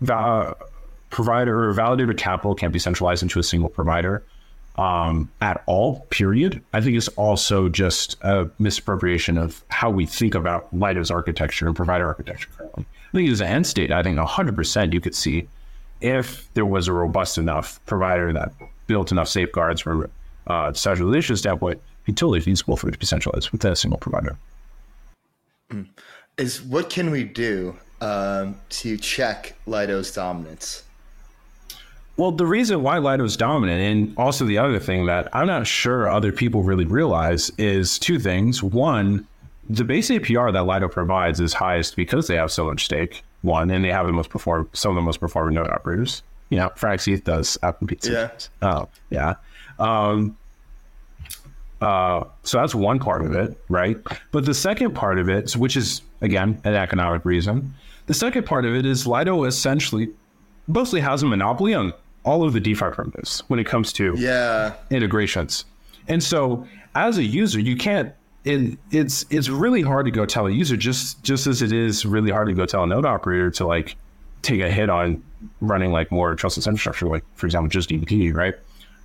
[0.00, 0.56] va-
[1.10, 4.24] provider or validator capital can't be centralized into a single provider
[4.76, 6.62] um, at all, period.
[6.72, 11.74] I think it's also just a misappropriation of how we think about Lido's architecture and
[11.74, 12.84] provider architecture currently.
[13.12, 15.48] I think as an end state, I think 100% you could see
[16.00, 18.52] if there was a robust enough provider that
[18.86, 20.10] built enough safeguards from
[20.46, 24.36] uh, centralization standpoint, be totally feasible for it to be centralized with a single provider.
[25.70, 25.82] Hmm.
[26.38, 30.84] Is what can we do um, to check Lido's dominance?
[32.16, 35.66] Well, the reason why Lido is dominant, and also the other thing that I'm not
[35.66, 38.62] sure other people really realize, is two things.
[38.62, 39.26] One,
[39.68, 43.22] the base APR that Lido provides is highest because they have so much stake.
[43.42, 46.22] One, and they have the most perform some of the most performing node operators.
[46.48, 48.12] You know, Frax ETH does Apple Pizza.
[48.12, 48.30] Yeah.
[48.62, 49.34] Oh, yeah.
[49.78, 50.36] Um,
[51.82, 53.98] uh, so that's one part of it, right?
[54.32, 57.74] But the second part of it, which is again an economic reason,
[58.06, 60.08] the second part of it is Lido essentially
[60.66, 61.92] mostly has a monopoly on
[62.26, 65.64] all of the DeFi primitives when it comes to yeah integrations.
[66.08, 68.12] And so as a user, you can't
[68.44, 72.04] it, it's it's really hard to go tell a user just just as it is
[72.04, 73.96] really hard to go tell a node operator to like
[74.42, 75.22] take a hit on
[75.60, 78.54] running like more trustless infrastructure, like for example, just DVT, right?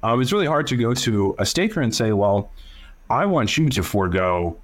[0.04, 2.52] Um, it's really hard to go to a staker and say, well,
[3.10, 4.58] I want you to forego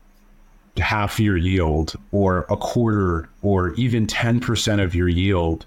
[0.78, 5.66] half your yield or a quarter or even 10% of your yield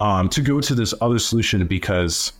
[0.00, 2.32] um, to go to this other solution because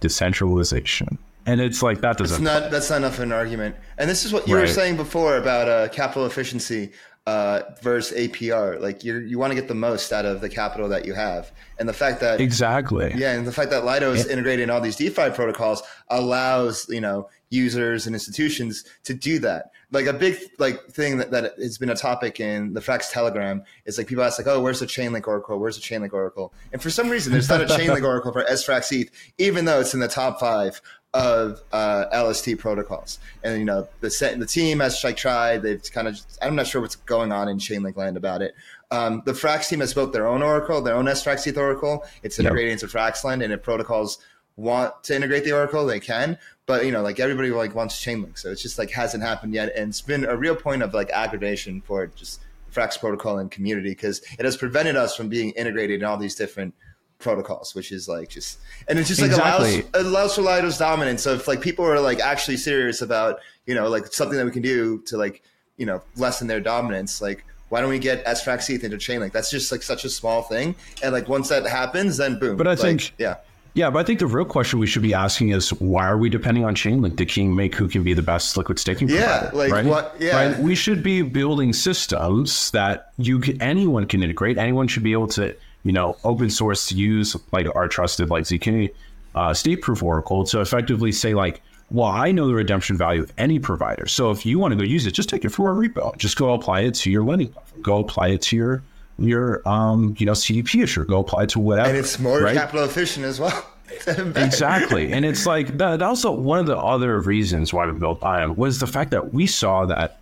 [0.00, 1.18] decentralization.
[1.46, 2.42] And it's like that doesn't.
[2.42, 3.76] That's not that's not enough of an argument.
[3.98, 4.62] And this is what you right.
[4.62, 6.92] were saying before about uh, capital efficiency
[7.26, 8.80] uh, versus APR.
[8.80, 11.52] Like you you want to get the most out of the capital that you have,
[11.78, 14.80] and the fact that exactly yeah, and the fact that Lido is integrated in all
[14.80, 19.70] these DeFi protocols allows you know users and institutions to do that.
[19.92, 23.62] Like a big like thing that, that has been a topic in the Frax Telegram
[23.84, 25.58] is like people ask like, oh, where's the Chainlink Oracle?
[25.58, 26.52] Where's the Chainlink Oracle?
[26.72, 29.94] And for some reason, there's not a Chainlink Oracle for SFrax ETH, even though it's
[29.94, 30.80] in the top five
[31.14, 33.18] of uh, LST protocols.
[33.42, 35.62] And you know, the set, the team has like tried.
[35.62, 38.54] They've kind of I'm not sure what's going on in Chainlink land about it.
[38.90, 42.04] Um, the Frax team has built their own Oracle, their own SFrax ETH Oracle.
[42.22, 42.82] It's integrated yep.
[42.82, 44.18] into Fraxlend, and if protocols
[44.56, 46.38] want to integrate the Oracle, they can.
[46.66, 49.72] But you know, like everybody like wants Chainlink, so it's just like hasn't happened yet,
[49.76, 52.40] and it's been a real point of like aggravation for just
[52.72, 56.34] Frax protocol and community because it has prevented us from being integrated in all these
[56.34, 56.74] different
[57.18, 59.84] protocols, which is like just and it's just like exactly.
[59.94, 61.22] allows allows for Lido's dominance.
[61.22, 64.50] So if like people are like actually serious about you know like something that we
[64.50, 65.42] can do to like
[65.76, 69.32] you know lessen their dominance, like why don't we get SFrax ETH into Chainlink?
[69.32, 72.56] That's just like such a small thing, and like once that happens, then boom.
[72.56, 73.36] But I like, think yeah.
[73.76, 76.30] Yeah, but I think the real question we should be asking is why are we
[76.30, 79.56] depending on Chainlink to king make who can be the best liquid staking yeah, provider?
[79.56, 79.84] Like right?
[79.84, 80.16] what?
[80.18, 80.58] Yeah, right?
[80.58, 84.56] We should be building systems that you can, anyone can integrate.
[84.56, 85.54] Anyone should be able to
[85.86, 88.92] you know, open source to use like our trusted like ZK
[89.36, 91.62] uh, state proof oracle to effectively say like,
[91.92, 94.08] well, I know the redemption value of any provider.
[94.08, 96.16] So if you want to go use it, just take it from our repo.
[96.18, 97.82] Just go apply it to your lending platform.
[97.82, 98.82] Go apply it to your
[99.18, 101.04] your um, you know CDP issue.
[101.04, 101.88] Go apply to whatever.
[101.88, 102.56] And it's more right?
[102.56, 103.66] capital efficient as well.
[104.06, 105.12] exactly.
[105.12, 108.80] And it's like that also one of the other reasons why we built Ion was
[108.80, 110.20] the fact that we saw that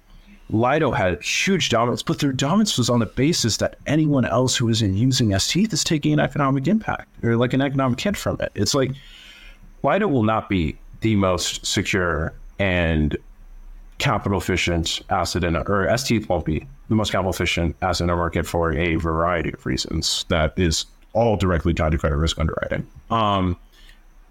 [0.50, 4.68] Lido had huge dominance, but their dominance was on the basis that anyone else who
[4.68, 8.52] isn't using ST is taking an economic impact or like an economic hit from it.
[8.54, 8.92] It's like
[9.82, 13.16] Lido will not be the most secure and
[14.04, 18.16] capital efficient asset in a, or ST be the most capital efficient asset in a
[18.16, 22.86] market for a variety of reasons that is all directly tied to credit risk underwriting.
[23.10, 23.56] Um,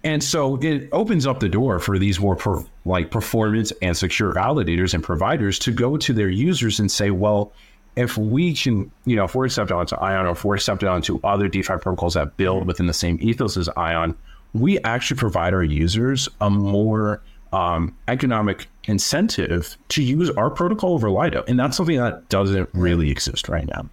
[0.04, 4.32] and so it opens up the door for these more per, like performance and secure
[4.32, 7.52] validators and providers to go to their users and say, well,
[7.96, 11.18] if we can, you know, if we're accepted onto Ion or if we're accepted onto
[11.24, 14.14] other DeFi protocols that build within the same ethos as Ion,
[14.52, 17.22] we actually provide our users a more
[17.52, 21.44] um, economic incentive to use our protocol over Lido.
[21.48, 23.88] And that's something that doesn't really exist right now.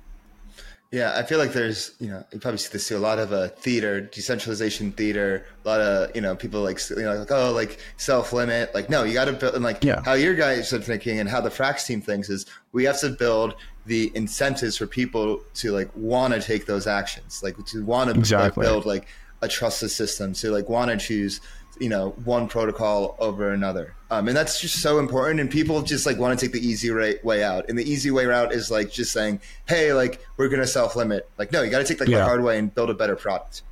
[0.92, 2.98] Yeah, I feel like there's, you know, you probably see this too.
[2.98, 5.46] A lot of uh, theater, decentralization theater.
[5.64, 8.76] A lot of, you know, people like, you know, like oh, like self limit.
[8.76, 9.56] Like, no, you got to build.
[9.56, 10.02] And like, yeah.
[10.04, 13.10] how your guys are thinking, and how the Frax team thinks is, we have to
[13.10, 13.56] build
[13.86, 18.20] the incentives for people to like want to take those actions, like to want to
[18.20, 18.66] exactly.
[18.66, 19.08] like, build like
[19.42, 21.40] a trusted system, to like want to choose
[21.82, 23.96] you know one protocol over another.
[24.12, 25.40] Um, and that's just so important.
[25.40, 26.92] And people just like want to take the easy
[27.24, 27.68] way out.
[27.70, 31.28] And the easy way out is like just saying hey like we're gonna self limit
[31.40, 32.20] like no you got to take like yeah.
[32.20, 33.64] the hard way and build a better product.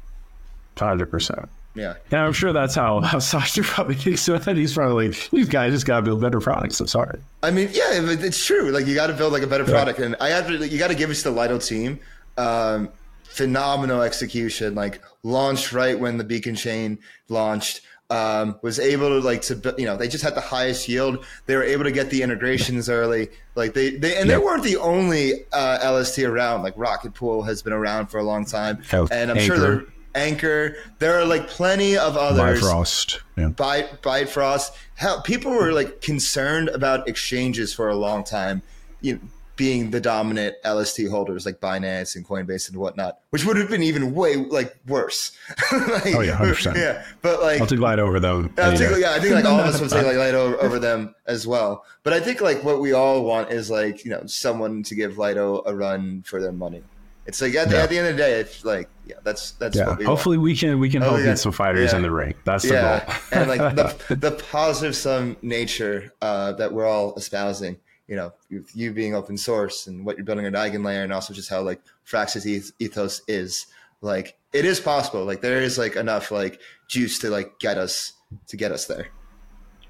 [0.75, 1.95] 100% yeah.
[2.09, 5.49] Yeah i'm sure that's how how Sasha probably thinks so that he's probably like these
[5.49, 6.79] guys just gotta build better products.
[6.79, 7.19] I'm sorry.
[7.43, 8.71] I mean yeah it's true.
[8.71, 9.99] Like you got to build like a better product.
[9.99, 11.99] And i have to you got to give it to the lido team.
[12.37, 12.89] Um,
[13.23, 14.73] phenomenal execution.
[14.73, 19.85] Like launched right when the beacon chain launched um, was able to like to you
[19.85, 21.25] know they just had the highest yield.
[21.45, 23.29] They were able to get the integrations early.
[23.55, 24.39] Like they they and yep.
[24.39, 26.63] they weren't the only uh, LST around.
[26.63, 29.41] Like Rocket Pool has been around for a long time, and I'm Anchor.
[29.41, 30.75] sure they're Anchor.
[30.99, 32.61] There are like plenty of others.
[32.61, 33.21] Bifrost.
[33.37, 33.49] Yeah.
[33.49, 34.73] Byte Bifrost.
[34.95, 38.61] Hell, people were like concerned about exchanges for a long time.
[39.01, 39.21] You know,
[39.59, 43.83] being the dominant LST holders like Binance and Coinbase and whatnot, which would have been
[43.83, 45.33] even way like worse.
[45.73, 46.77] like, oh yeah, hundred percent.
[46.79, 48.53] Yeah, but like I'll take Lido over them.
[48.57, 50.79] I'll take, yeah, I think like all of us would take like Lido over, over
[50.79, 51.83] them as well.
[52.03, 55.17] But I think like what we all want is like you know someone to give
[55.17, 56.81] Lido a run for their money.
[57.25, 57.83] It's like at the, yeah.
[57.83, 59.93] at the end of the day, it's like yeah, that's that's yeah.
[59.93, 60.45] We Hopefully, want.
[60.45, 61.25] we can we can oh, help yeah.
[61.25, 62.33] get some fighters in the ring.
[62.45, 63.15] That's the goal.
[63.33, 67.75] and like the the positive sum nature uh, that we're all espousing
[68.09, 68.33] you know,
[68.73, 71.79] you being open source and what you're building at Eigenlayer and also just how like
[72.03, 72.45] Frax's
[72.79, 73.67] ethos is.
[74.01, 75.23] like it is possible.
[75.25, 78.13] Like there is like enough like juice to like get us
[78.47, 79.07] to get us there.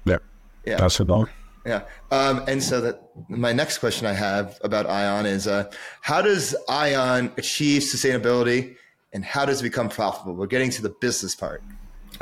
[0.04, 0.18] Yeah,
[0.66, 0.76] Yeah.
[0.76, 1.28] that's the goal.
[1.64, 1.82] Yeah.
[2.10, 5.70] Um, and so that my next question I have about Ion is uh,
[6.02, 8.76] how does Ion achieve sustainability
[9.14, 10.34] and how does it become profitable?
[10.34, 11.62] We're getting to the business part.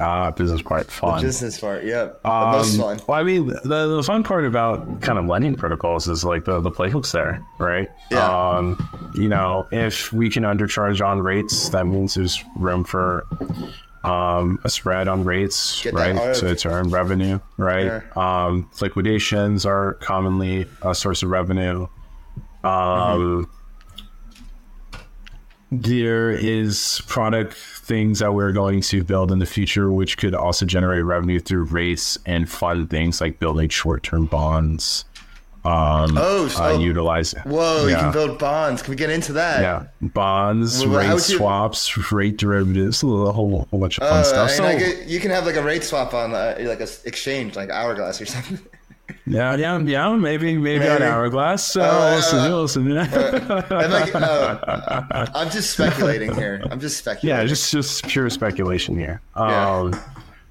[0.00, 1.18] Ah, business part fun.
[1.20, 2.10] The Business part, yeah.
[2.22, 3.00] the most Um, fun.
[3.08, 6.60] Well, I mean, the, the fun part about kind of lending protocols is like the,
[6.60, 7.88] the playbooks there, right?
[8.10, 8.24] Yeah.
[8.56, 13.26] Um, you know, if we can undercharge on rates, that means there's room for
[14.04, 16.36] um, a spread on rates, Get right?
[16.36, 18.00] So to earn revenue, right?
[18.16, 21.88] Um, liquidations are commonly a source of revenue.
[22.62, 23.50] Um,
[25.70, 30.64] there is product things that we're going to build in the future, which could also
[30.66, 35.04] generate revenue through rates and fun things like building short-term bonds.
[35.64, 38.80] Um, Oh, so- uh, utilize Whoa, you can build bonds.
[38.80, 39.60] Can we get into that?
[39.60, 44.22] yeah, bonds, Well, rate you- swaps, rate derivatives, a whole, whole bunch of fun Uh,
[44.22, 44.50] stuff.
[44.52, 47.70] So, get- you can have like a rate swap on uh, like a exchange, like
[47.70, 48.58] Hourglass or something.
[49.26, 51.04] yeah, yeah, yeah, maybe, maybe, on Maybe.
[51.04, 51.66] hourglass.
[51.66, 52.98] So, Uh, listen, listen.
[52.98, 56.62] I'm, like, uh, I'm just speculating here.
[56.70, 57.40] I'm just speculating.
[57.42, 59.20] yeah, just just pure speculation here.
[59.36, 59.76] Yeah.
[59.78, 60.00] Um,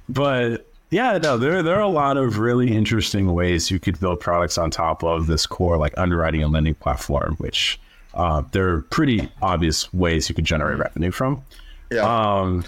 [0.10, 4.20] but yeah, no, there there are a lot of really interesting ways you could build
[4.20, 7.80] products on top of this core like underwriting and lending platform, which
[8.14, 11.42] uh, there are pretty obvious ways you could generate revenue from.
[11.92, 12.02] yeah.
[12.02, 12.64] Um,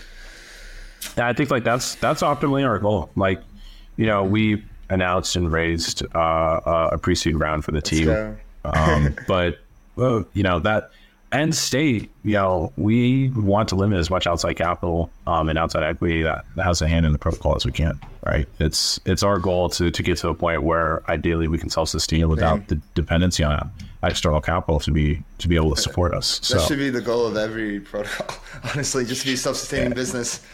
[1.18, 3.10] I think like that's that's optimally our goal.
[3.16, 3.42] Like,
[3.96, 9.16] you know, we announced and raised uh, uh, a pre-seed round for the team um,
[9.28, 9.60] but
[9.96, 10.92] well, you know that
[11.32, 15.84] end state, you know, we want to limit as much outside capital um, and outside
[15.84, 18.00] equity that, has a hand in the protocol as we can.
[18.26, 18.48] Right?
[18.60, 21.90] It's it's our goal to to get to a point where ideally we can self
[21.90, 23.72] sustain without the dependency on
[24.04, 26.40] external capital to be to be able to support us.
[26.44, 28.36] So that should be the goal of every protocol,
[28.72, 30.46] honestly, just to be self-sustaining business,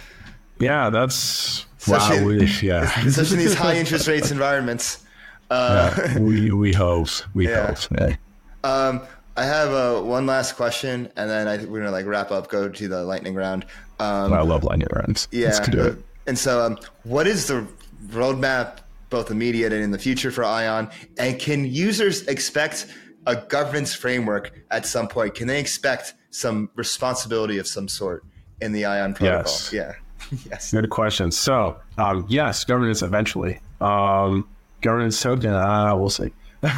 [0.59, 1.97] yeah, that's wow.
[1.97, 2.99] Especially- We, yeah.
[3.05, 5.03] especially in these high interest rates environments.
[5.51, 7.67] Uh, Yeah, we we hope we Yeah.
[7.67, 7.77] hope.
[7.99, 8.15] Yeah.
[8.63, 9.01] Um,
[9.37, 12.47] I have uh, one last question, and then I think we're gonna like wrap up,
[12.49, 13.65] go to the lightning round.
[13.99, 15.27] Um, I love lightning rounds.
[15.31, 15.97] yeah, Let's do it.
[16.27, 17.67] and so um, what is the
[18.07, 18.77] roadmap,
[19.09, 20.89] both immediate and in the future for Ion?
[21.19, 22.87] And can users expect
[23.27, 25.35] a governance framework at some point?
[25.35, 28.23] Can they expect some responsibility of some sort
[28.61, 29.43] in the Ion protocol?
[29.43, 29.71] Yes.
[29.73, 29.93] Yeah.
[30.49, 30.71] yes.
[30.71, 31.31] Good question.
[31.31, 33.59] So, um, yes, governance eventually.
[33.81, 34.47] Um,
[34.81, 36.31] governance token, uh, we'll see.
[36.63, 36.69] oh,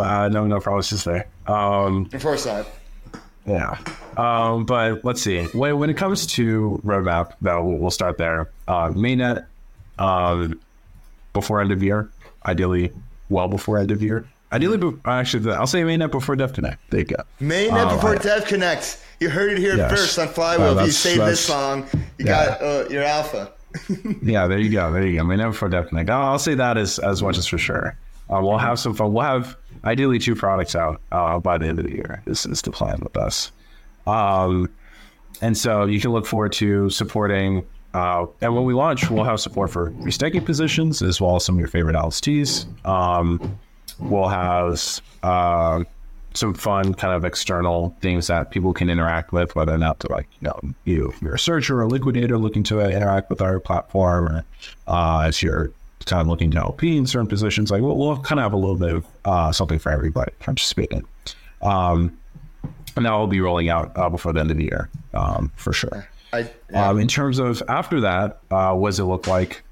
[0.00, 1.26] uh, no, no promises there.
[1.46, 2.66] Um, Of course not.
[3.46, 3.78] yeah.
[4.16, 5.44] Um, but let's see.
[5.46, 8.50] When, when it comes to roadmap, though, we'll, we'll start there.
[8.68, 9.46] Uh, mainnet
[9.98, 10.60] um,
[11.32, 12.08] before end of year,
[12.46, 12.92] ideally,
[13.28, 14.28] well before end of year.
[14.52, 16.78] Ideally, be- actually, I'll say mainnet before DevConnect.
[16.90, 17.16] There you go.
[17.40, 19.02] Mainnet Oh, before I- DevConnect.
[19.20, 19.90] You heard it here Yes.
[19.90, 20.78] first on Flywheel.
[20.80, 21.86] if you save this song,
[22.18, 22.46] you yeah.
[22.58, 23.52] got uh, your alpha.
[24.22, 24.92] Yeah, there you go.
[24.92, 25.24] There you go.
[25.24, 26.08] I before never for DevConnect.
[26.10, 27.96] I'll, I'll say that as, as much as for sure.
[28.32, 29.12] Uh, we'll have some fun.
[29.12, 32.22] We'll have ideally two products out uh, by the end of the year.
[32.24, 33.50] This is the plan with us.
[34.06, 34.70] Um,
[35.42, 37.66] and so you can look forward to supporting.
[37.92, 41.54] Uh, and when we launch, we'll have support for restaking positions as well as some
[41.56, 42.66] of your favorite LSTs.
[42.86, 43.58] Um,
[43.98, 45.84] we'll have uh,
[46.34, 50.12] some fun kind of external things that people can interact with, whether or not to
[50.12, 53.60] like, you know, you, you're a searcher or a liquidator looking to interact with our
[53.60, 54.44] platform, or
[54.86, 55.70] uh, if you're
[56.06, 58.56] kind of looking to LP in certain positions, like we'll, we'll kind of have a
[58.56, 61.04] little bit of uh, something for everybody participating.
[61.62, 62.18] Um,
[62.96, 65.72] and that will be rolling out uh, before the end of the year, um, for
[65.72, 66.08] sure.
[66.32, 66.88] I, yeah.
[66.88, 69.62] Um, in terms of after that, uh, what does it look like?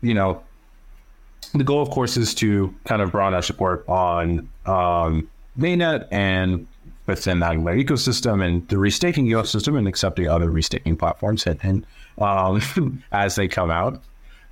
[0.00, 0.42] You know,
[1.60, 5.28] the goal, of course, is to kind of broaden our support on um,
[5.58, 6.66] mainnet and
[7.06, 11.86] within that ecosystem and the restaking ecosystem and accepting other restaking platforms and, and
[12.18, 14.02] um, as they come out.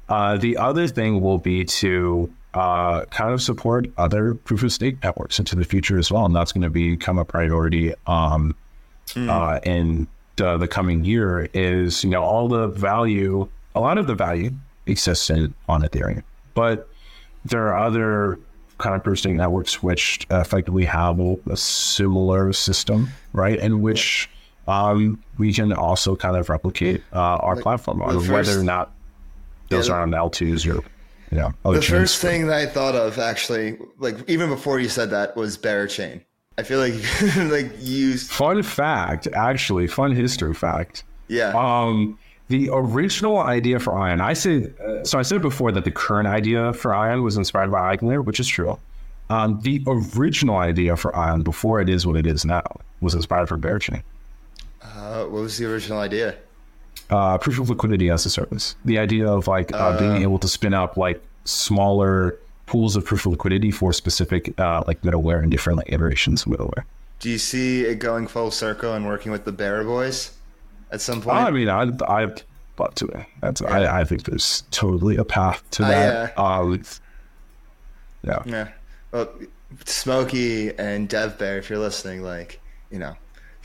[0.09, 5.03] Uh, the other thing will be to uh, kind of support other proof of stake
[5.03, 8.55] networks into the future as well, and that's going to become a priority um,
[9.17, 10.07] uh, in
[10.37, 11.49] the, the coming year.
[11.55, 14.51] Is you know all the value, a lot of the value
[14.87, 16.23] exists in on Ethereum,
[16.53, 16.89] but
[17.45, 18.39] there are other
[18.79, 23.59] kind of stake networks which effectively have a, a similar system, right?
[23.59, 24.29] In which
[24.67, 28.93] um, we can also kind of replicate uh, our platform on the whether or not
[29.69, 30.83] those Yeah, are on L2s or
[31.31, 31.87] you know other the chains.
[32.01, 36.23] first thing that I thought of, actually, like even before you said that, was Berachain.
[36.59, 36.95] I feel like
[37.51, 41.05] like you, Fun fact, actually, fun history fact.
[41.29, 45.85] yeah, Um, the original idea for Ion, I said, uh, so I said before that
[45.85, 48.79] the current idea for Ion was inspired by Eigenlayer, which is true.
[49.31, 52.63] Um, the original idea for Ion, before it is what it is now,
[53.01, 54.03] was inspired from Berachain.
[54.83, 56.37] Uh, what was the original idea?
[57.09, 58.77] Uh, proof of liquidity as a service.
[58.85, 63.27] The idea of like uh, being able to spin up like smaller pools of proof
[63.27, 66.85] of liquidity for specific uh, like middleware and different like iterations of middleware.
[67.21, 70.33] Do you see it going full circle and working with the Bear Boys
[70.93, 71.37] at some point?
[71.37, 72.33] I mean, I I
[72.79, 73.27] love to it.
[73.41, 73.69] That's yeah.
[73.69, 76.39] I, I think there's totally a path to that.
[76.39, 76.83] Uh, um,
[78.23, 78.43] yeah.
[78.45, 78.69] Yeah.
[79.11, 79.29] Well,
[79.85, 82.61] Smokey and Dev Bear, if you're listening, like
[82.91, 83.17] you know,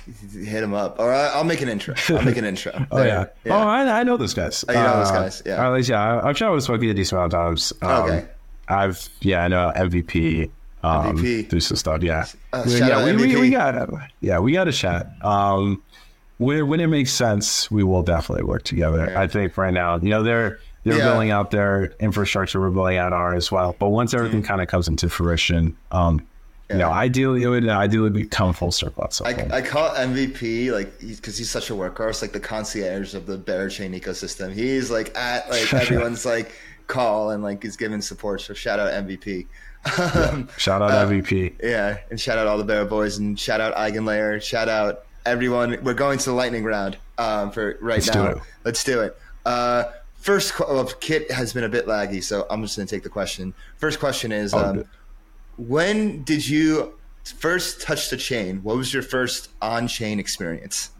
[0.05, 1.95] hit them up, or I, will make an intro.
[2.09, 2.73] I'll make an intro.
[2.91, 3.25] oh yeah.
[3.43, 3.55] yeah.
[3.55, 4.63] Oh, I, I know those guys.
[4.67, 5.43] Oh, you know uh, those guys.
[5.45, 5.67] Yeah.
[5.67, 7.73] At least yeah, I've chatted with Smokey a decent amount of times.
[7.81, 8.27] Um, okay.
[8.67, 10.51] I've yeah, I know MVP.
[10.83, 11.49] Um, MVP.
[11.49, 12.03] Do some stuff.
[12.03, 12.25] Yeah.
[12.53, 13.89] Uh, we, yeah, we, we, we, got
[14.21, 15.09] yeah, we got a chat.
[15.21, 15.81] Um,
[16.37, 19.07] when, when it makes sense, we will definitely work together.
[19.09, 19.21] Yeah.
[19.21, 21.05] I think right now, you know, they're they're yeah.
[21.05, 22.61] building out their infrastructure.
[22.61, 23.75] We're building out ours as well.
[23.77, 24.47] But once everything mm-hmm.
[24.47, 26.25] kind of comes into fruition, um,
[26.69, 26.75] yeah.
[26.75, 29.09] you know, ideally it would ideally become full circle.
[29.25, 33.37] I, I call MVP like because he's such a workhorse, like the concierge of the
[33.37, 34.53] Berachain ecosystem.
[34.53, 36.53] He's like at like everyone's like
[36.87, 38.41] call and like is giving support.
[38.41, 39.47] So shout out MVP.
[40.57, 41.53] Shout out uh, MVP.
[41.63, 44.41] Yeah, and shout out all the Bear Boys and shout out Eigenlayer.
[44.41, 45.77] Shout out everyone.
[45.83, 48.33] We're going to the lightning round um, for right Let's now.
[48.33, 49.17] Do Let's do it.
[49.45, 49.85] Uh,
[50.15, 53.09] first, well, Kiet has been a bit laggy, so I'm just going to take the
[53.09, 53.53] question.
[53.77, 54.85] First question is, oh, um,
[55.57, 58.57] when did you first touch the chain?
[58.63, 60.91] What was your first on-chain experience?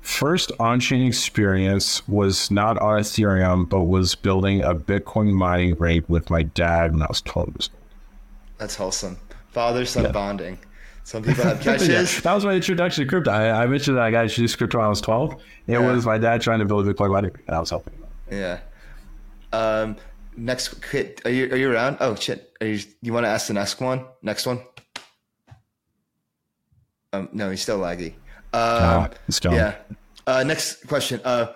[0.00, 6.30] First on-chain experience was not on Ethereum, but was building a Bitcoin mining rig with
[6.30, 7.82] my dad when I was 12 years old.
[8.58, 9.18] That's wholesome.
[9.50, 10.12] Father-son yeah.
[10.12, 10.58] bonding.
[11.10, 11.88] Some people have catches.
[12.14, 13.32] yeah, that was my introduction to crypto.
[13.32, 15.32] I, I, mentioned that I got introduced to crypto when I was 12.
[15.32, 15.78] It yeah.
[15.80, 17.94] was my dad trying to build a Bitcoin mining, and I was helping.
[18.30, 18.60] Yeah.
[19.52, 19.96] Um,
[20.36, 20.72] next,
[21.24, 21.96] are you are you around?
[21.98, 22.52] Oh shit!
[22.60, 24.06] Are you you want to ask the next one?
[24.22, 24.60] Next one?
[27.12, 28.14] Um, no, he's still laggy.
[28.52, 29.52] Um, still.
[29.52, 29.78] Yeah.
[30.28, 31.20] Uh, next question.
[31.24, 31.54] Uh,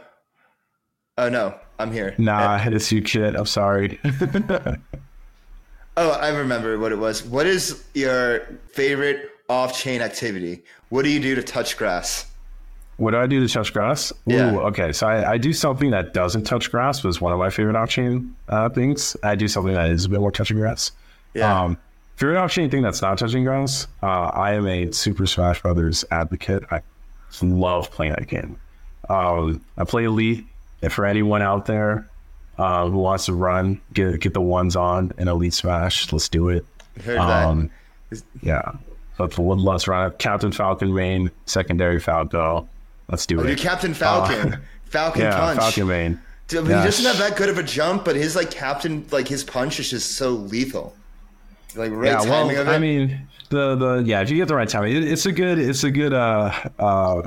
[1.16, 2.16] oh no, I'm here.
[2.18, 3.36] Nah, I had it's you, kid.
[3.36, 4.00] I'm sorry.
[5.96, 7.24] oh, I remember what it was.
[7.24, 10.62] What is your favorite off-chain activity?
[10.88, 12.26] What do you do to touch grass?
[12.96, 14.12] What do I do to touch grass?
[14.12, 14.56] Ooh, yeah.
[14.56, 17.02] Okay, so I, I, do something that doesn't touch grass.
[17.02, 19.16] Was one of my favorite off-chain uh, things.
[19.22, 20.92] I do something that is a bit more touching grass.
[21.34, 21.62] Yeah.
[21.62, 21.76] Um,
[22.16, 23.88] favorite off-chain thing that's not touching grass.
[24.02, 26.62] Uh, I am a Super Smash Brothers advocate.
[26.70, 26.82] I
[27.42, 28.58] love playing that game.
[29.08, 30.44] Um, I play Elite.
[30.82, 32.08] And for anyone out there
[32.58, 36.50] uh, who wants to run, get get the ones on in Elite Smash, let's do
[36.50, 36.66] it.
[37.02, 37.70] Heard um,
[38.10, 38.22] that.
[38.42, 38.72] Yeah.
[39.16, 42.68] But for let's run Captain Falcon main, secondary Falco.
[43.08, 43.46] Let's do oh, it.
[43.48, 44.54] Dude, Captain Falcon.
[44.54, 45.60] Uh, Falcon yeah, punch.
[45.60, 46.20] Falcon main.
[46.48, 46.84] Dude, yes.
[46.96, 49.80] He doesn't have that good of a jump, but his like captain, like his punch
[49.80, 50.94] is just so lethal.
[51.76, 52.70] Like right yeah, timing well, of it.
[52.70, 55.58] I mean, the the yeah, if you get the right timing, it, it's a good
[55.58, 57.22] it's a good uh uh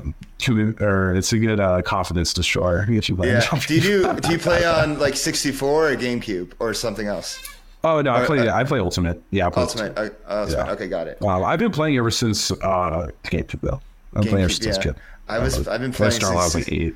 [0.79, 2.85] or it's a good uh confidence destroyer.
[2.89, 3.31] If you play.
[3.31, 3.59] yeah.
[3.67, 7.39] do you do do you play on like sixty four or GameCube or something else?
[7.87, 9.21] Oh no, I play uh, I play Ultimate.
[9.31, 9.97] Yeah, I play Ultimate.
[9.97, 10.21] Ultimate.
[10.27, 10.65] Uh, Ultimate.
[10.65, 10.71] Yeah.
[10.73, 11.21] Okay, got it.
[11.21, 13.79] Um, I've been playing ever since uh GameCube though.
[14.13, 14.83] I'm GameCube, playing ever since yeah.
[14.83, 14.95] kid.
[15.29, 15.67] I was.
[15.67, 16.11] I've been playing.
[16.11, 16.95] Since, I was like eight.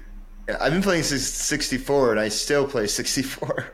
[0.59, 3.71] I've been playing since '64, and I still play '64.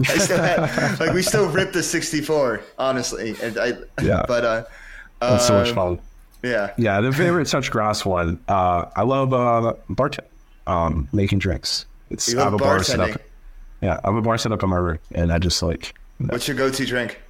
[0.00, 3.34] I still have, like we still rip the 64, honestly.
[3.42, 4.24] And I, yeah.
[4.28, 4.64] But uh,
[5.20, 5.98] that's so much um, fun.
[6.42, 6.72] Yeah.
[6.76, 7.00] Yeah.
[7.00, 8.40] The favorite touch grass one.
[8.48, 10.26] Uh, I love uh, bartending,
[10.66, 11.86] um, making drinks.
[12.10, 13.20] It's I have a bar set up.
[13.80, 15.94] Yeah, I have a bar set up on my room, and I just like.
[16.28, 17.20] What's your go-to drink?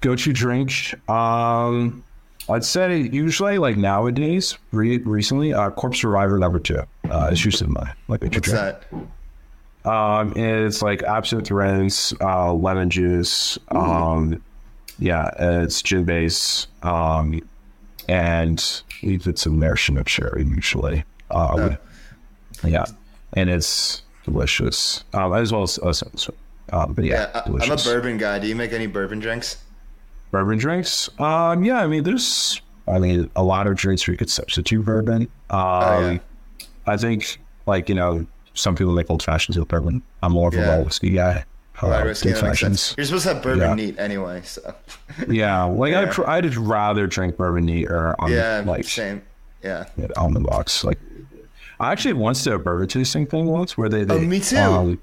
[0.00, 0.94] Go-to drink.
[1.08, 2.04] Um,
[2.48, 7.70] I'd say usually like nowadays, re- recently, uh, Corpse Reviver number two uh, is usually
[7.70, 8.76] my like What's drink.
[9.84, 9.90] that?
[9.90, 13.58] Um, it's like Absinthe rinse, uh, lemon juice.
[13.68, 14.42] Um,
[14.98, 16.66] yeah, it's gin base.
[16.82, 17.40] Um,
[18.08, 21.04] and we put some maraschino cherry usually.
[21.30, 21.78] Um,
[22.64, 22.84] yeah,
[23.34, 25.04] and it's delicious.
[25.14, 25.92] Um, as well as uh,
[26.72, 28.38] um, but yeah, yeah I, am a bourbon guy.
[28.38, 29.62] Do you make any bourbon drinks?
[30.30, 31.08] Bourbon drinks?
[31.18, 34.84] Um, yeah, I mean, there's, I mean, a lot of drinks where you could substitute
[34.84, 35.22] bourbon.
[35.50, 36.18] Um, oh, yeah.
[36.86, 40.02] I think, like you know, some people make old fashions with bourbon.
[40.22, 40.60] I'm more of yeah.
[40.60, 41.44] a raw whiskey guy.
[41.82, 42.94] Uh, whiskey, fashions.
[42.98, 43.74] You're supposed to have bourbon yeah.
[43.74, 44.74] neat anyway, so.
[45.28, 46.12] yeah, like yeah.
[46.26, 49.22] I'd, I'd rather drink bourbon neat or on yeah, like same.
[49.62, 49.86] Yeah,
[50.16, 50.84] on the box.
[50.84, 50.98] Like,
[51.78, 54.04] I actually once did a bourbon tasting thing once where they.
[54.04, 54.58] they oh, me too.
[54.58, 55.00] Um,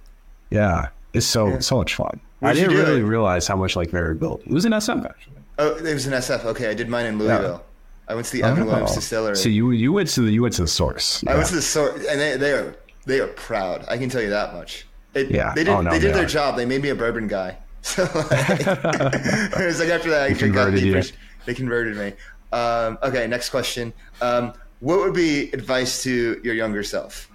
[0.51, 1.59] yeah, it's so yeah.
[1.59, 2.19] so much fun.
[2.39, 3.03] Where'd I didn't really it?
[3.03, 4.49] realize how much like variability.
[4.49, 5.37] It was in SF actually.
[5.59, 6.45] Oh, it was in SF.
[6.45, 7.63] Okay, I did mine in Louisville.
[8.07, 9.35] I went to the Evan Williams Distillery.
[9.35, 11.23] So you you went to the you went to the source.
[11.27, 12.75] I went to the source, and they they are
[13.05, 13.85] they are proud.
[13.87, 14.87] I can tell you that much.
[15.13, 15.73] It, yeah, they did.
[15.73, 16.55] Oh, no, they did they their job.
[16.57, 17.57] They made me a bourbon guy.
[17.87, 21.09] So like, it was like after that, I converted they,
[21.45, 22.13] they converted me.
[22.51, 23.93] Um, okay, next question.
[24.19, 27.29] Um, what would be advice to your younger self?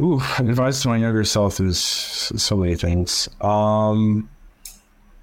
[0.00, 3.28] Ooh, advice to my younger self is so many things.
[3.40, 4.28] Um,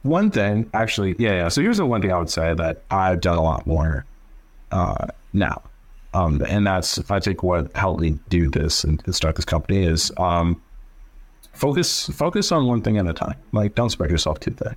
[0.04, 1.48] one thing, actually, yeah, yeah.
[1.50, 4.06] So here's the one thing I would say that I've done a lot more
[4.72, 5.62] uh, now,
[6.14, 9.84] um, and that's if I think what helped me do this and start this company
[9.84, 10.62] is um,
[11.54, 13.36] focus focus on one thing at a time.
[13.52, 14.76] Like, don't spread yourself too thin.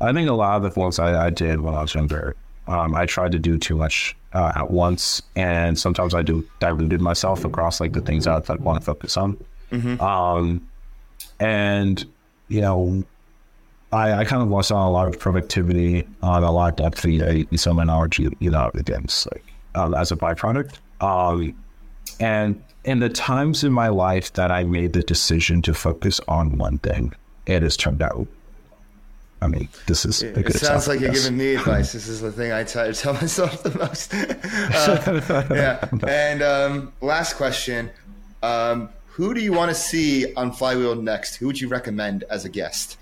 [0.00, 2.36] I think a lot of the things I, I did when I was younger,
[2.66, 7.00] um, I tried to do too much uh, at once, and sometimes I do diluted
[7.00, 9.42] myself across like the things I, I want to focus on.
[9.72, 10.00] Mm-hmm.
[10.00, 10.68] Um,
[11.40, 12.04] and
[12.48, 13.04] you know,
[13.92, 17.04] I, I kind of lost on a lot of productivity, on a lot of depth,
[17.04, 19.44] you so my knowledge, you, you know, against like
[19.74, 20.78] um, as a byproduct.
[21.00, 21.54] Um,
[22.20, 26.58] and in the times in my life that I made the decision to focus on
[26.58, 27.12] one thing,
[27.46, 28.26] it has turned out.
[29.40, 30.22] I mean, this is.
[30.22, 31.92] It, it sounds like you're giving me advice.
[31.92, 34.12] This is the thing I try to tell myself the most.
[35.30, 35.88] uh, yeah.
[36.06, 37.90] And um, last question:
[38.42, 41.36] um, Who do you want to see on Flywheel next?
[41.36, 42.98] Who would you recommend as a guest?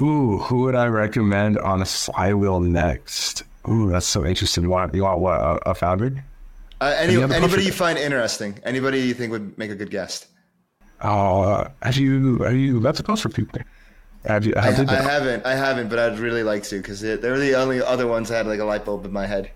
[0.00, 3.44] Ooh, who would I recommend on a flywheel next?
[3.68, 4.64] Ooh, that's so interesting.
[4.64, 6.24] You want you want what a, a founder?
[6.80, 8.58] Uh, any, anybody you find interesting?
[8.64, 10.28] Anybody you think would make a good guest?
[11.02, 13.60] Oh, uh, have you have you met the post for people?
[14.26, 14.52] Have you?
[14.54, 15.46] Have I, I haven't.
[15.46, 18.46] I haven't, but I'd really like to because they're the only other ones that had
[18.46, 19.50] like a light bulb in my head.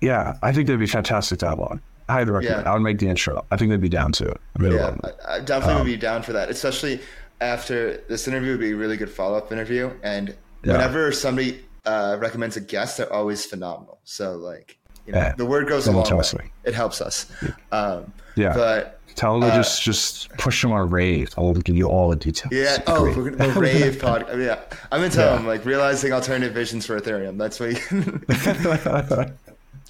[0.00, 1.80] Yeah, I think they'd be fantastic to have on.
[2.08, 2.64] I'd recommend.
[2.64, 2.70] Yeah.
[2.70, 3.44] I would make the intro.
[3.50, 4.40] I think they'd be down to it.
[4.56, 7.00] Really yeah, I, I, definitely um, would be down for that, especially
[7.40, 9.90] after this interview would be a really good follow up interview.
[10.02, 10.72] And yeah.
[10.72, 13.98] whenever somebody uh, recommends a guest, they're always phenomenal.
[14.04, 15.34] So like, you know, yeah.
[15.36, 16.50] the word goes a long way.
[16.64, 17.30] It helps us.
[17.72, 18.54] Um, yeah.
[18.54, 21.34] But Tell them uh, to just just push them on rave.
[21.36, 22.52] I'll give you all the details.
[22.52, 22.80] Yeah.
[22.86, 24.28] Oh, we're gonna, rave pod.
[24.38, 24.60] Yeah.
[24.92, 25.36] I'm gonna tell yeah.
[25.38, 27.36] them like realizing alternative visions for Ethereum.
[27.36, 27.72] That's what.
[27.90, 28.22] You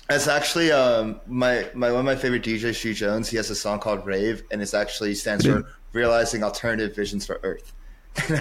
[0.09, 3.29] It's actually um, my my one of my favorite DJs, Stu Jones.
[3.29, 7.39] He has a song called Rave, and it's actually stands for realizing alternative visions for
[7.43, 7.75] Earth.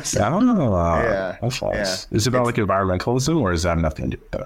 [0.05, 2.07] so, oh, yeah, that's nice.
[2.09, 2.15] Yeah.
[2.15, 4.39] Is it about it's, like environmentalism, or is that nothing to do?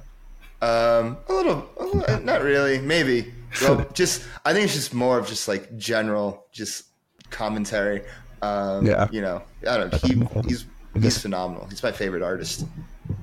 [0.65, 2.79] Um, a little, a little not really.
[2.79, 3.31] Maybe.
[3.61, 6.85] Well, just I think it's just more of just like general, just
[7.29, 8.03] commentary.
[8.41, 9.07] Um, yeah.
[9.11, 9.97] You know, I don't know.
[9.99, 10.65] He, he's
[10.99, 11.67] he's phenomenal.
[11.67, 12.65] He's my favorite artist.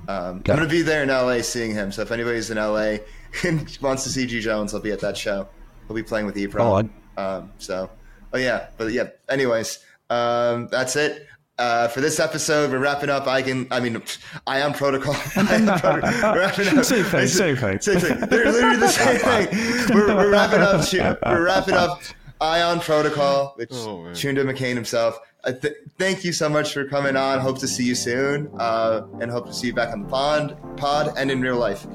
[0.07, 1.91] Um, I'm gonna be there in LA seeing him.
[1.91, 2.97] So if anybody's in LA
[3.43, 5.47] and wants to see G Jones, I'll be at that show.
[5.87, 6.89] We'll be playing with Eprom.
[7.17, 7.89] Oh, um, so
[8.33, 9.09] Oh yeah, but yeah.
[9.27, 9.79] Anyways,
[10.09, 11.27] um, that's it.
[11.59, 13.27] Uh, for this episode, we're wrapping up.
[13.27, 14.01] I can, I mean,
[14.47, 15.13] I am protocol.
[15.35, 16.33] I am protocol.
[16.33, 16.85] We're wrapping up.
[16.85, 17.27] Same thing.
[17.27, 17.81] Same thing.
[17.81, 18.19] Same thing.
[18.21, 19.19] They're literally the same
[19.49, 19.93] thing.
[19.93, 21.21] We're, we're wrapping up.
[21.25, 22.01] We're wrapping up.
[22.41, 25.19] Ion Protocol, which oh, Chunda McCain himself.
[25.45, 27.39] Th- thank you so much for coming on.
[27.39, 30.55] Hope to see you soon, uh, and hope to see you back on the pond,
[30.77, 31.85] pod, and in real life.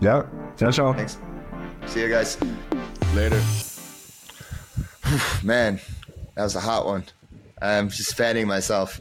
[0.00, 0.26] Yeah.
[0.56, 0.92] Ciao, ciao.
[0.92, 1.18] Thanks.
[1.86, 2.36] See you guys
[3.14, 3.40] later.
[5.44, 5.78] Man,
[6.34, 7.04] that was a hot one.
[7.62, 9.00] I'm just fanning myself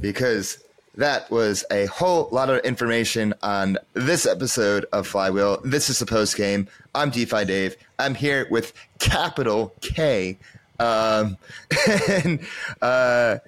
[0.00, 0.62] because
[0.96, 5.60] that was a whole lot of information on this episode of Flywheel.
[5.64, 6.66] This is the post game.
[6.94, 7.76] I'm DeFi Dave.
[7.98, 10.38] I'm here with capital K.
[10.80, 11.36] Um,
[12.08, 12.40] and
[12.82, 13.38] uh,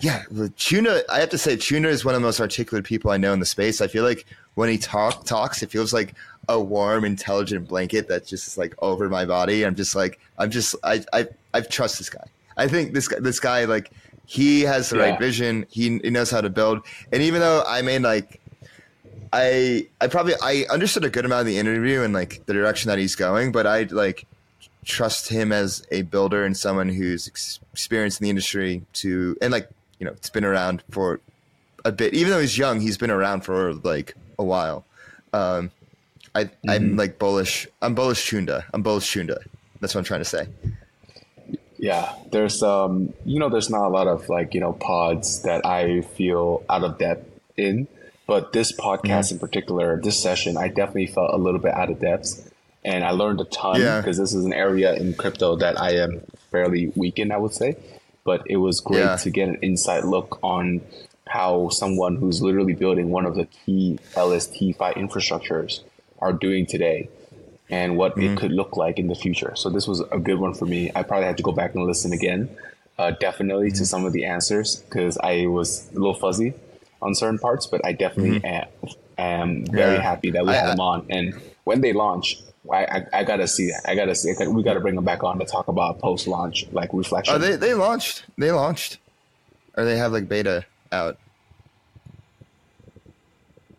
[0.00, 3.16] yeah, Chunda, I have to say, Tuna is one of the most articulate people I
[3.16, 3.80] know in the space.
[3.80, 6.14] I feel like when he talk talks, it feels like
[6.48, 9.64] a warm, intelligent blanket that just like over my body.
[9.64, 12.26] I'm just like, I'm just, I, I, I trust this guy.
[12.56, 13.90] I think this guy, this guy, like,
[14.24, 15.10] he has the yeah.
[15.10, 15.66] right vision.
[15.70, 16.82] He, he knows how to build.
[17.12, 18.40] And even though I made like,
[19.32, 22.88] I, I probably, I understood a good amount of the interview and like the direction
[22.88, 24.26] that he's going, but I like
[24.84, 29.52] trust him as a builder and someone who's ex- experienced in the industry to, and
[29.52, 29.68] like,
[29.98, 31.20] you know, it's been around for
[31.84, 32.14] a bit.
[32.14, 34.84] Even though he's young, he's been around for like a while.
[35.32, 35.70] Um,
[36.34, 36.70] I mm-hmm.
[36.70, 37.66] I'm like bullish.
[37.80, 38.64] I'm bullish Chunda.
[38.72, 39.38] I'm bullish Chunda.
[39.80, 40.46] That's what I'm trying to say.
[41.82, 45.66] Yeah, there's um, you know, there's not a lot of like you know pods that
[45.66, 47.88] I feel out of depth in,
[48.24, 49.34] but this podcast mm-hmm.
[49.34, 52.52] in particular, this session, I definitely felt a little bit out of depth,
[52.84, 54.22] and I learned a ton because yeah.
[54.22, 56.22] this is an area in crypto that I am
[56.52, 57.76] fairly weak in, I would say.
[58.22, 59.16] But it was great yeah.
[59.16, 60.82] to get an inside look on
[61.26, 65.80] how someone who's literally building one of the key LST fi infrastructures
[66.20, 67.08] are doing today
[67.70, 68.34] and what mm-hmm.
[68.34, 69.54] it could look like in the future.
[69.56, 70.90] So this was a good one for me.
[70.94, 72.50] I probably had to go back and listen again,
[72.98, 73.78] uh, definitely mm-hmm.
[73.78, 76.54] to some of the answers because I was a little fuzzy
[77.00, 78.88] on certain parts, but I definitely mm-hmm.
[79.18, 80.02] am, am, very yeah.
[80.02, 81.06] happy that we I, had them on.
[81.10, 81.34] And
[81.64, 82.38] when they launch,
[82.70, 85.44] I, I, I, gotta see I gotta see We gotta bring them back on to
[85.44, 87.34] talk about post launch like reflection.
[87.34, 88.24] Oh, they they launched.
[88.38, 88.98] They launched,
[89.76, 91.18] or they have like beta out.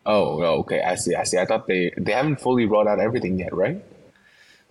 [0.06, 0.82] Oh, oh, okay.
[0.82, 1.16] I see.
[1.16, 1.38] I see.
[1.38, 3.84] I thought they they haven't fully rolled out everything yet, right?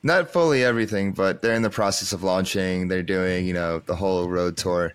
[0.02, 2.88] Not fully everything, but they're in the process of launching.
[2.88, 4.94] They're doing, you know, the whole road tour.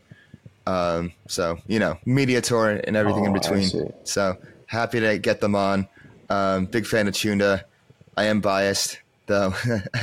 [0.67, 3.93] Um, so you know, media tour and everything oh, in between.
[4.03, 5.87] So happy to get them on.
[6.29, 7.63] Um, big fan of Chunda.
[8.17, 9.53] I am biased though.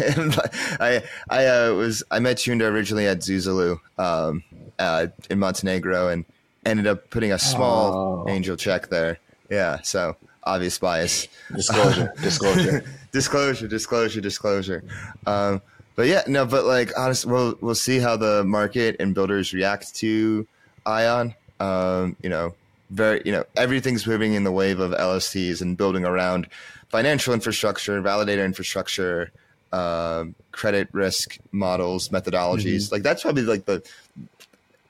[0.80, 4.42] I I uh, was I met Chunda originally at Zuzalu um,
[4.78, 6.24] uh, in Montenegro and
[6.64, 8.30] ended up putting a small oh.
[8.30, 9.18] angel check there.
[9.50, 11.28] Yeah, so obvious bias.
[11.54, 14.84] Disclosure, disclosure, disclosure, disclosure, disclosure.
[15.26, 15.62] Um,
[15.96, 19.94] but yeah, no, but like honestly, we'll we'll see how the market and builders react
[19.96, 20.46] to
[20.86, 21.34] Ion.
[21.60, 22.54] Um, you know,
[22.90, 26.48] very you know everything's moving in the wave of LSTs and building around
[26.88, 29.30] financial infrastructure, validator infrastructure,
[29.72, 32.84] uh, credit risk models, methodologies.
[32.84, 32.94] Mm-hmm.
[32.94, 33.82] Like that's probably like the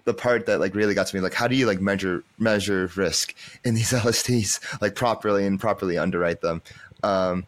[0.04, 1.22] the part that like really got to me.
[1.22, 5.98] Like, how do you like measure measure risk in these LSTs like properly and properly
[5.98, 6.62] underwrite them?
[7.02, 7.46] Um,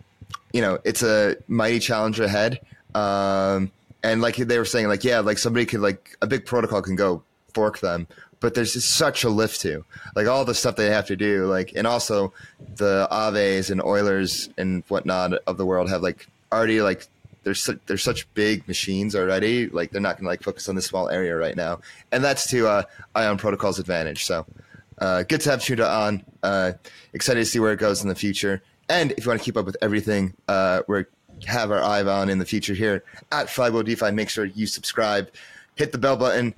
[0.53, 2.61] you know, it's a mighty challenge ahead.
[2.95, 3.71] Um,
[4.03, 6.97] and like they were saying, like yeah, like somebody could like a big protocol can
[6.97, 7.23] go
[7.53, 8.07] fork them,
[8.41, 9.85] but there's such a lift to
[10.15, 12.33] like all the stuff they have to do like and also
[12.77, 17.07] the Aaves and Eulers and whatnot of the world have like already like
[17.47, 20.85] there's su- they're such big machines already like they're not gonna like focus on this
[20.85, 21.79] small area right now
[22.11, 22.83] and that's to uh,
[23.15, 24.45] ion protocol's advantage so
[24.99, 26.73] uh, good to have Chunda on uh,
[27.13, 29.57] excited to see where it goes in the future and if you want to keep
[29.57, 31.05] up with everything uh, we
[31.47, 35.31] have our eye on in the future here at Flywheel DeFi make sure you subscribe
[35.77, 36.53] hit the bell button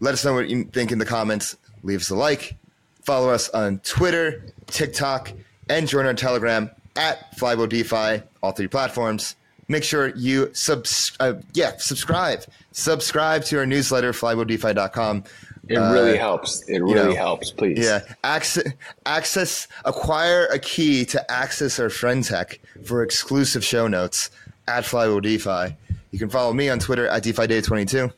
[0.00, 1.56] let us know what you think in the comments.
[1.82, 2.56] Leave us a like.
[3.02, 5.32] Follow us on Twitter, TikTok,
[5.68, 9.36] and join our Telegram at Flywheel DeFi, all three platforms.
[9.70, 12.42] Make sure you subs- uh, yeah, subscribe.
[12.72, 15.22] Subscribe to our newsletter, flywheeldefi.com.
[15.68, 16.62] It really uh, helps.
[16.62, 17.78] It really you know, helps, please.
[17.78, 18.00] Yeah.
[18.24, 18.72] Access,
[19.06, 24.30] access, acquire a key to access our friend tech for exclusive show notes
[24.66, 25.76] at Flywheel DeFi.
[26.10, 28.12] You can follow me on Twitter at DeFiDave22.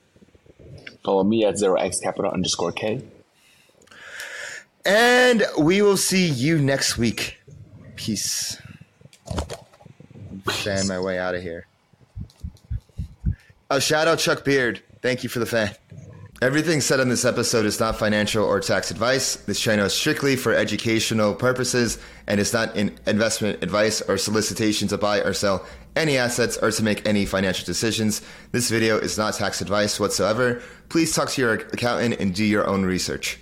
[1.04, 3.02] Follow me at 0x capital underscore K.
[4.86, 7.36] And we will see you next week.
[7.96, 8.56] Peace.
[10.50, 11.66] Fan my way out of here.
[13.70, 14.82] Oh, shout out Chuck Beard.
[15.00, 15.74] Thank you for the fan.
[16.42, 19.36] Everything said in this episode is not financial or tax advice.
[19.36, 24.88] This channel is strictly for educational purposes and is not an investment advice or solicitation
[24.88, 25.64] to buy or sell
[25.94, 28.22] any assets or to make any financial decisions.
[28.50, 30.60] This video is not tax advice whatsoever.
[30.88, 33.38] Please talk to your accountant and do your own research.